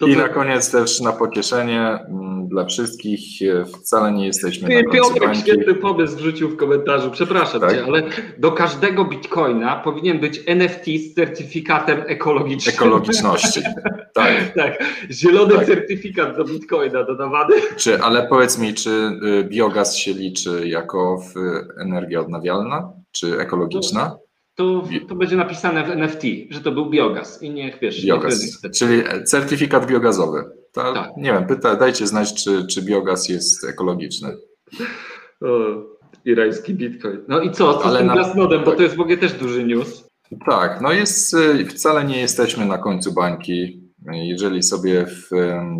To 0.00 0.06
I 0.06 0.16
na 0.16 0.28
koniec 0.28 0.70
też 0.70 1.00
na 1.00 1.12
pocieszenie 1.12 1.80
mm, 1.80 2.48
dla 2.48 2.64
wszystkich. 2.64 3.20
e, 3.42 3.64
Wcale 3.64 4.12
nie 4.12 4.26
jesteśmy 4.26 4.68
Ty, 4.68 4.82
na 4.82 4.90
Piotrek 4.92 5.22
bańki. 5.24 5.40
świetny 5.40 5.74
pomysł 5.74 6.16
wrzucił 6.16 6.48
w 6.48 6.56
komentarzu, 6.56 7.10
przepraszam 7.10 7.60
Tak? 7.60 7.70
cię, 7.70 7.84
ale 7.84 8.02
do 8.38 8.52
każdego 8.52 9.04
bitcoina 9.04 9.76
powinien 9.76 10.20
być 10.20 10.40
NFT 10.46 10.84
z 10.84 11.14
certyfikatem 11.14 12.02
ekologicznym. 12.06 12.74
Ekologiczności. 12.74 13.60
Tak. 14.14 14.34
tak, 14.56 14.84
zielony 15.10 15.54
Tak. 15.54 15.66
certyfikat 15.66 16.36
do 16.36 16.44
bitcoina 16.44 17.04
dodawany. 17.04 17.54
Czy, 17.76 18.02
ale 18.02 18.26
powiedz 18.28 18.58
mi, 18.58 18.74
czy 18.74 18.90
y, 19.40 19.44
biogaz 19.44 19.96
się 19.96 20.12
liczy 20.12 20.62
jako 20.68 21.18
w, 21.18 21.34
energia 21.82 22.20
odnawialna, 22.20 22.92
czy 23.12 23.38
ekologiczna? 23.40 24.16
To, 24.60 24.84
to 25.08 25.14
będzie 25.14 25.36
napisane 25.36 25.84
w 25.84 25.90
NFT, 25.90 26.22
że 26.50 26.60
to 26.60 26.72
był 26.72 26.90
biogaz 26.90 27.42
i 27.42 27.50
niech 27.50 27.78
wiesz. 27.82 27.96
niech 27.96 28.04
Biogaz, 28.06 28.60
ten- 28.60 28.72
czyli 28.72 29.02
certyfikat 29.24 29.86
biogazowy. 29.86 30.44
To, 30.72 30.92
Tak. 30.94 31.10
Nie 31.16 31.32
wiem, 31.32 31.46
pyta, 31.46 31.76
dajcie 31.76 32.06
znać, 32.06 32.44
czy, 32.44 32.66
czy 32.66 32.82
biogaz 32.82 33.28
jest 33.28 33.64
ekologiczny. 33.64 34.36
O, 35.42 35.46
irański 36.24 36.74
bitcoin. 36.74 37.18
No 37.28 37.40
i 37.40 37.50
co, 37.50 37.74
co 37.74 37.84
Ale 37.84 37.94
z 37.94 37.98
tym 37.98 38.06
na- 38.06 38.12
Glassnodem, 38.14 38.64
bo 38.64 38.72
to 38.72 38.82
jest 38.82 38.96
w 38.96 39.00
ogóle 39.00 39.16
też 39.16 39.32
duży 39.32 39.64
news. 39.64 40.04
Tak, 40.46 40.80
no 40.80 40.92
jest, 40.92 41.34
y, 41.34 41.64
wcale 41.66 42.04
nie 42.04 42.20
jesteśmy 42.20 42.66
na 42.66 42.78
końcu 42.78 43.12
bańki. 43.12 43.80
Jeżeli 44.12 44.62
sobie 44.62 45.06
w 45.06 45.32
em, 45.32 45.78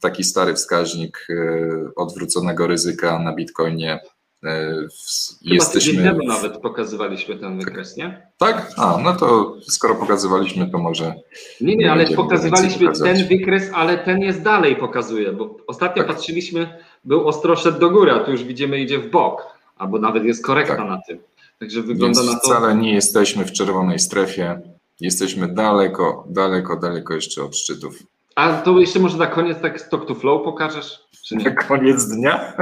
taki 0.00 0.24
stary 0.24 0.54
wskaźnik 0.54 1.26
y, 1.30 1.70
odwróconego 1.96 2.66
ryzyka 2.66 3.18
na 3.18 3.34
Bitcoinie 3.34 3.94
y, 3.94 4.19
Chyba 4.42 5.54
jesteśmy. 5.54 6.02
temu 6.02 6.18
nawet 6.26 6.58
pokazywaliśmy 6.58 7.36
ten 7.36 7.58
wykres, 7.58 7.96
nie? 7.96 8.26
Tak? 8.38 8.70
A, 8.76 8.98
no 9.04 9.16
to 9.16 9.56
skoro 9.62 9.94
pokazywaliśmy, 9.94 10.70
to 10.70 10.78
może. 10.78 11.14
Nie, 11.60 11.76
nie, 11.76 11.92
ale 11.92 12.06
pokazywaliśmy 12.06 12.92
ten 12.92 13.28
wykres, 13.28 13.70
ale 13.74 13.98
ten 13.98 14.20
jest 14.20 14.42
dalej 14.42 14.76
pokazuje, 14.76 15.32
bo 15.32 15.56
ostatnio 15.66 16.04
Tak. 16.04 16.16
patrzyliśmy, 16.16 16.78
był 17.04 17.28
ostro 17.28 17.56
szedł 17.56 17.78
do 17.78 17.90
góry, 17.90 18.12
a 18.12 18.20
tu 18.20 18.30
już 18.30 18.44
widzimy 18.44 18.80
idzie 18.80 18.98
w 18.98 19.10
bok, 19.10 19.42
albo 19.76 19.98
nawet 19.98 20.24
jest 20.24 20.44
korekta 20.46 20.76
Tak. 20.76 20.88
na 20.88 20.98
tym. 21.08 21.18
Także 21.58 21.82
wygląda 21.82 22.20
Więc 22.20 22.32
na 22.34 22.38
to. 22.40 22.46
wcale 22.48 22.74
nie 22.74 22.94
jesteśmy 22.94 23.44
w 23.44 23.52
czerwonej 23.52 23.98
strefie. 23.98 24.60
Jesteśmy 25.00 25.48
daleko, 25.54 26.24
daleko, 26.28 26.76
daleko 26.76 27.14
jeszcze 27.14 27.44
od 27.44 27.56
szczytów. 27.56 27.98
A 28.34 28.52
to 28.52 28.78
jeszcze 28.78 28.98
może 29.00 29.16
na 29.18 29.26
koniec 29.26 29.60
tak 29.60 29.80
stock 29.80 30.06
to 30.08 30.14
flow 30.14 30.44
pokażesz? 30.44 30.98
Czy 31.26 31.36
nie? 31.36 31.50
Koniec 31.54 32.04
dnia? 32.08 32.52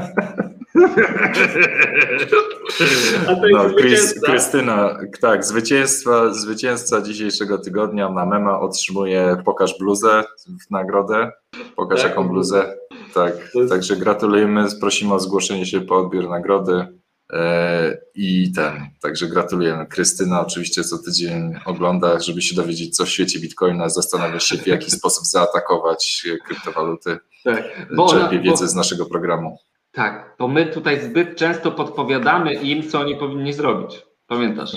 No, 3.53 3.71
Chris. 3.81 4.21
Krystyna, 4.25 4.99
tak, 5.21 5.45
zwycięstwa, 5.45 6.35
zwycięzca 6.35 7.01
dzisiejszego 7.03 7.59
tygodnia 7.59 8.09
na 8.09 8.27
mema 8.27 8.61
otrzymuje 8.61 9.37
pokaż 9.45 9.79
bluzę 9.79 10.25
w 10.69 10.71
nagrodę. 10.71 11.33
Pokaż 11.77 12.01
Tak? 12.03 12.11
jaką 12.11 12.29
bluzę. 12.29 12.77
Tak, 13.15 13.33
jest- 13.55 13.71
także 13.73 13.97
gratulujemy, 13.97 14.67
prosimy 14.81 15.15
o 15.15 15.21
zgłoszenie 15.21 15.67
się 15.67 15.81
po 15.81 15.97
odbiór 15.97 16.29
nagrody. 16.29 16.87
E, 17.33 17.99
I 18.15 18.53
ten, 18.53 18.73
także 19.03 19.27
gratulujemy. 19.27 19.87
Krystyna 19.87 20.41
oczywiście 20.47 20.85
co 20.85 20.99
tydzień 20.99 21.55
ogląda, 21.67 22.21
żeby 22.21 22.43
się 22.43 22.57
dowiedzieć, 22.57 22.97
co 22.97 23.05
w 23.05 23.09
świecie 23.09 23.39
Bitcoina, 23.41 23.89
zastanawia 23.89 24.41
się, 24.41 24.57
w 24.57 24.67
jaki 24.67 24.91
sposób 24.99 25.25
zaatakować 25.27 26.27
kryptowaluty. 26.47 27.19
Tak, 27.45 27.65
bo 27.97 28.07
ona, 28.07 28.21
Czerpie 28.21 28.37
bo, 28.39 28.45
wiedzę 28.45 28.69
z 28.69 28.75
naszego 28.75 29.07
programu. 29.07 29.59
Tak, 29.99 30.35
bo 30.39 30.49
my 30.49 30.67
tutaj 30.67 31.01
zbyt 31.01 31.37
często 31.37 31.71
podpowiadamy 31.71 32.55
im, 32.55 32.83
co 32.89 33.01
oni 33.01 33.17
powinni 33.17 33.53
zrobić. 33.53 34.03
Pamiętasz? 34.27 34.77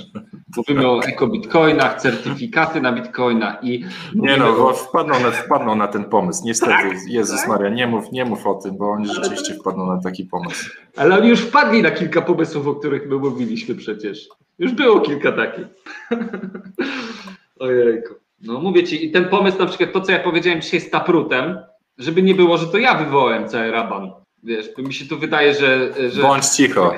Mówimy 0.57 0.88
o 0.88 1.01
ekobitcoinach, 1.03 2.01
certyfikaty 2.01 2.82
na 2.82 2.91
bitcoina 2.91 3.57
i 3.61 3.86
Nie 4.15 4.38
no, 4.38 4.67
o- 4.67 4.74
wpadną 4.74 5.19
na, 5.19 5.32
wpadną 5.32 5.76
na 5.76 5.88
ten 5.88 6.03
pomysł. 6.03 6.41
Niestety, 6.45 6.72
Tak, 6.72 6.97
Jezus 7.07 7.39
tak. 7.39 7.49
Maria, 7.49 7.69
nie 7.69 7.88
mów, 7.88 8.11
nie 8.11 8.26
mów 8.26 8.47
o 8.47 8.53
tym, 8.53 8.78
bo 8.78 8.91
oni 8.91 9.07
rzeczywiście 9.07 9.53
wpadną 9.53 9.86
na 9.95 10.01
taki 10.01 10.26
pomysł. 10.26 10.69
Ale 10.97 11.17
oni 11.17 11.30
już 11.30 11.39
wpadli 11.41 11.82
na 11.82 11.91
kilka 11.91 12.22
pomysłów, 12.22 12.67
o 12.67 12.76
których 12.76 13.09
my 13.09 13.15
mówiliśmy 13.15 13.76
przecież. 13.76 14.30
Już 14.59 14.72
było 14.72 14.99
kilka 14.99 15.32
takich. 15.32 15.65
Ojejku. 17.59 18.13
No 18.41 18.59
mówię 18.61 18.84
ci, 18.84 19.05
i 19.05 19.11
ten 19.11 19.26
pomysł 19.30 19.59
na 19.59 19.65
przykład 19.65 19.91
to, 19.93 20.01
co 20.01 20.11
ja 20.11 20.19
powiedziałem 20.19 20.61
dzisiaj 20.61 20.80
z 20.82 20.89
Taprutem, 20.89 21.59
żeby 21.97 22.22
nie 22.22 22.36
było, 22.36 22.57
że 22.57 22.67
to 22.67 22.78
ja 22.78 22.95
wywołałem 22.95 23.47
cały 23.47 23.72
raban. 23.72 24.11
Wiesz, 24.44 24.70
bo 24.78 24.84
mi 24.84 24.94
się 24.94 25.06
tu 25.06 25.20
wydaje, 25.20 25.54
że, 25.56 25.94
że 26.10 26.22
Bądź 26.22 26.46
cicho. 26.46 26.94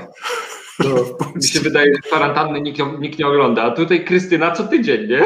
no, 0.79 0.95
mi 1.35 1.43
się 1.43 1.59
wydaje, 1.59 1.93
że 1.95 2.01
kwarantanny 2.01 2.61
nikt, 2.61 2.79
nikt 2.99 3.19
nie 3.19 3.27
ogląda, 3.27 3.63
a 3.63 3.71
tutaj 3.71 4.05
Krystyna 4.05 4.51
co 4.51 4.63
tydzień, 4.63 5.07
nie? 5.07 5.21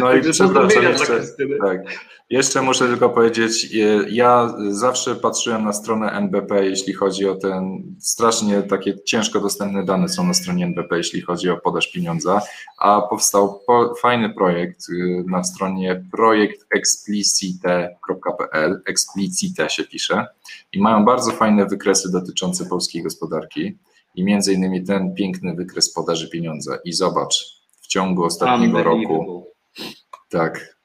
No 0.00 0.14
i 0.14 0.20
przepraszam, 0.20 0.82
jeszcze, 0.82 1.20
tak. 1.60 1.80
Jeszcze 2.30 2.62
muszę 2.62 2.88
tylko 2.88 3.10
powiedzieć, 3.10 3.74
e, 3.74 3.78
ja 4.10 4.54
zawsze 4.70 5.16
patrzyłem 5.16 5.64
na 5.64 5.72
stronę 5.72 6.12
NBP, 6.12 6.66
jeśli 6.66 6.92
chodzi 6.92 7.28
o 7.28 7.34
ten, 7.34 7.82
strasznie 8.00 8.62
takie 8.62 9.04
ciężko 9.04 9.40
dostępne 9.40 9.84
dane 9.84 10.08
są 10.08 10.26
na 10.26 10.34
stronie 10.34 10.64
NBP, 10.64 10.96
jeśli 10.96 11.20
chodzi 11.20 11.50
o 11.50 11.56
podaż 11.56 11.92
pieniądza, 11.92 12.42
a 12.78 13.02
powstał 13.02 13.60
po, 13.66 13.94
fajny 13.94 14.34
projekt 14.34 14.88
y, 14.88 15.24
na 15.26 15.44
stronie 15.44 16.04
projektexplicite.pl, 16.12 18.82
explicite 18.86 19.70
się 19.70 19.84
pisze 19.84 20.26
i 20.72 20.80
mają 20.80 21.04
bardzo 21.04 21.30
fajne 21.30 21.66
wykresy 21.66 22.12
dotyczące 22.12 22.66
polskiej 22.66 23.02
gospodarki 23.02 23.78
i 24.14 24.24
między 24.24 24.52
innymi 24.52 24.84
ten 24.84 25.14
piękny 25.14 25.54
wykres 25.54 25.92
podaży 25.92 26.30
pieniądza 26.30 26.78
i 26.84 26.92
zobacz, 26.92 27.62
w 27.80 27.86
ciągu 27.86 28.24
ostatniego 28.24 28.82
roku 28.82 29.46
tak. 30.28 30.75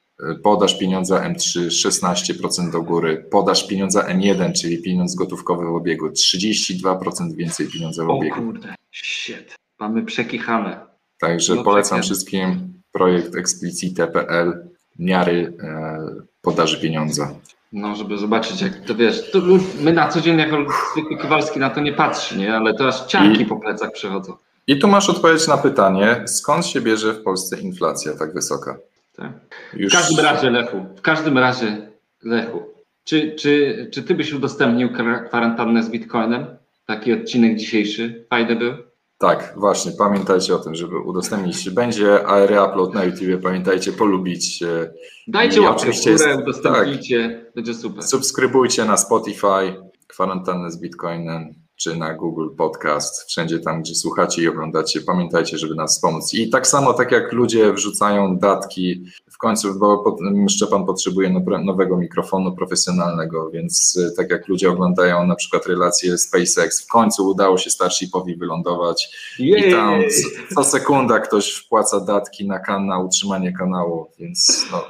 Podaż 0.43 0.79
pieniądza 0.79 1.29
M3 1.29 1.59
16% 1.67 2.71
do 2.71 2.81
góry, 2.81 3.25
podaż 3.31 3.67
pieniądza 3.67 4.01
M1, 4.01 4.53
czyli 4.53 4.81
pieniądz 4.81 5.15
gotówkowy 5.15 5.65
w 5.65 5.75
obiegu 5.75 6.07
32% 6.07 7.35
więcej 7.35 7.67
pieniądza 7.67 8.05
w 8.05 8.09
O 8.09 8.13
obiegu. 8.17 8.35
kurde, 8.35 8.75
shit. 8.91 9.55
Mamy 9.79 10.03
przekichane. 10.03 10.79
Także 11.19 11.55
no 11.55 11.63
polecam 11.63 12.01
wszystkim 12.01 12.73
projekt 12.91 13.35
explicite.pl 13.35 14.67
miary 14.99 15.53
e, 15.63 15.97
podaży 16.41 16.81
pieniądza. 16.81 17.35
No, 17.73 17.95
żeby 17.95 18.17
zobaczyć, 18.17 18.61
jak 18.61 18.85
to 18.85 18.95
wiesz, 18.95 19.31
to 19.31 19.39
my 19.81 19.93
na 19.93 20.07
co 20.09 20.21
dzień 20.21 20.37
jako 20.39 20.57
zwykły 20.93 21.17
Kowalski 21.17 21.59
na 21.59 21.69
to 21.69 21.81
nie 21.81 21.93
patrzy, 21.93 22.37
nie? 22.37 22.55
Ale 22.55 22.73
teraz 22.73 23.07
ciarki 23.07 23.41
I- 23.41 23.45
po 23.45 23.55
plecach 23.55 23.91
przechodzą. 23.91 24.33
I 24.67 24.79
tu 24.79 24.87
masz 24.87 25.09
odpowiedź 25.09 25.47
na 25.47 25.57
pytanie, 25.57 26.23
skąd 26.27 26.65
się 26.65 26.81
bierze 26.81 27.13
w 27.13 27.23
Polsce 27.23 27.59
inflacja 27.61 28.13
tak 28.17 28.33
wysoka? 28.33 28.77
Tak? 29.15 29.31
Już 29.73 29.93
W 29.93 29.95
każdym 29.95 30.25
razie, 30.25 30.49
Lechu, 30.49 30.85
w 30.97 31.01
każdym 31.01 31.37
razie, 31.37 31.91
Lechu, 32.23 32.61
czy, 33.03 33.35
czy, 33.35 33.87
czy 33.93 34.03
ty 34.03 34.15
byś 34.15 34.33
udostępnił 34.33 34.89
kwarantannę 35.27 35.83
z 35.83 35.89
Bitcoinem? 35.89 36.45
Taki 36.85 37.13
odcinek 37.13 37.57
dzisiejszy, 37.57 38.25
fajny 38.29 38.55
był? 38.55 38.73
Tak, 39.17 39.53
właśnie, 39.57 39.91
pamiętajcie 39.91 40.55
o 40.55 40.59
tym, 40.59 40.75
żeby 40.75 40.99
udostępnić. 40.99 41.69
Będzie 41.69 42.19
reupload 42.27 42.93
na 42.93 43.03
YouTubie, 43.03 43.37
pamiętajcie 43.37 43.91
polubić. 43.91 44.63
e, 44.63 44.91
Dajcie 45.27 45.61
łapkę 45.61 45.91
w 45.91 46.03
górę, 46.03 46.17
tak. 46.17 46.39
udostępnijcie, 46.43 47.45
będzie 47.55 47.73
super. 47.73 48.03
Subskrybujcie 48.03 48.85
na 48.85 48.97
Spotify, 48.97 49.75
kwarantannę 50.07 50.71
z 50.71 50.81
Bitcoinem, 50.81 51.53
czy 51.83 51.95
na 51.95 52.13
Google 52.13 52.49
Podcast, 52.57 53.23
wszędzie 53.27 53.59
tam, 53.59 53.81
gdzie 53.81 53.95
słuchacie 53.95 54.41
i 54.41 54.47
oglądacie. 54.47 55.01
Pamiętajcie, 55.01 55.57
żeby 55.57 55.75
nas 55.75 55.95
wspomóc. 55.95 56.33
I 56.33 56.49
tak 56.49 56.67
samo, 56.67 56.93
tak 56.93 57.11
jak 57.11 57.33
ludzie 57.33 57.73
wrzucają 57.73 58.37
datki, 58.37 59.05
w 59.31 59.37
końcu, 59.37 59.79
bo 59.79 60.17
Szczepan 60.49 60.85
potrzebuje 60.85 61.29
no- 61.29 61.63
nowego 61.63 61.97
mikrofonu 61.97 62.55
profesjonalnego, 62.55 63.49
więc 63.49 63.99
e, 64.07 64.15
tak 64.15 64.31
jak 64.31 64.47
ludzie 64.47 64.71
oglądają 64.71 65.27
na 65.27 65.35
przykład 65.35 65.65
relacje 65.65 66.17
SpaceX, 66.17 66.85
w 66.85 66.87
końcu 66.87 67.27
udało 67.27 67.57
się 67.57 67.69
Starshipowi 67.69 68.35
wylądować 68.35 69.09
i 69.39 69.71
tam 69.71 70.01
Jej! 70.01 70.09
co, 70.55 70.63
sekunda 70.63 71.19
ktoś 71.19 71.51
wpłaca 71.53 71.99
datki 71.99 72.47
na 72.47 72.59
kanał, 72.59 73.05
utrzymanie 73.05 73.53
kanału, 73.53 74.11
więc 74.19 74.65
no, 74.71 74.85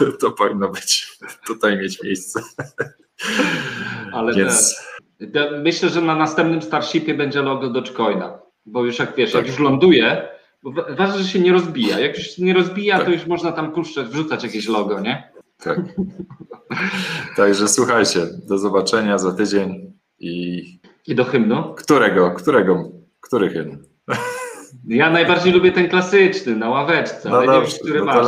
to 0.20 0.30
powinno 0.30 0.68
być 0.68 1.18
tutaj 1.46 1.78
mieć 1.78 2.02
miejsce. 2.02 2.40
Ale 4.12 4.34
Więc 4.34 4.76
Ja 4.76 5.01
Myślę, 5.62 5.88
że 5.88 6.00
na 6.00 6.14
następnym 6.14 6.62
Starshipie 6.62 7.14
będzie 7.14 7.42
logo 7.42 7.68
Dogecoina, 7.70 8.38
bo 8.66 8.84
już 8.84 8.98
jak 8.98 9.14
wiesz, 9.16 9.32
Tak. 9.32 9.38
jak 9.40 9.46
już 9.50 9.58
ląduje, 9.58 10.28
bo 10.62 10.72
wa- 10.72 10.86
ważne, 10.94 11.18
że 11.18 11.28
się 11.28 11.38
nie 11.40 11.52
rozbija. 11.52 11.98
Jak 12.00 12.18
już 12.18 12.26
się 12.26 12.44
nie 12.44 12.54
rozbija, 12.54 12.96
Tak. 12.96 13.06
to 13.06 13.12
już 13.12 13.26
można 13.26 13.52
tam 13.52 13.72
puszczać, 13.72 14.06
wrzucać 14.06 14.44
jakieś 14.44 14.68
logo, 14.68 15.00
nie? 15.00 15.32
tak. 15.64 15.78
Także 17.36 17.68
słuchajcie, 17.68 18.20
do 18.48 18.58
zobaczenia 18.58 19.18
za 19.18 19.32
tydzień 19.32 19.92
i 20.18 20.62
I 21.06 21.14
do 21.14 21.24
hymnu. 21.24 21.74
którego, 21.74 22.30
którego, 22.30 22.90
który 23.20 23.50
hymn? 23.50 23.78
Ja 24.88 25.10
najbardziej 25.10 25.52
lubię 25.52 25.72
ten 25.72 25.88
klasyczny, 25.88 26.56
na 26.56 26.68
ławeczce, 26.68 27.30
No 27.30 27.36
ale 27.36 27.46
nie 27.46 27.52
wiem, 27.52 27.60
dobrze, 27.62 27.78
który 27.78 27.98
no 27.98 28.04
masz. 28.04 28.26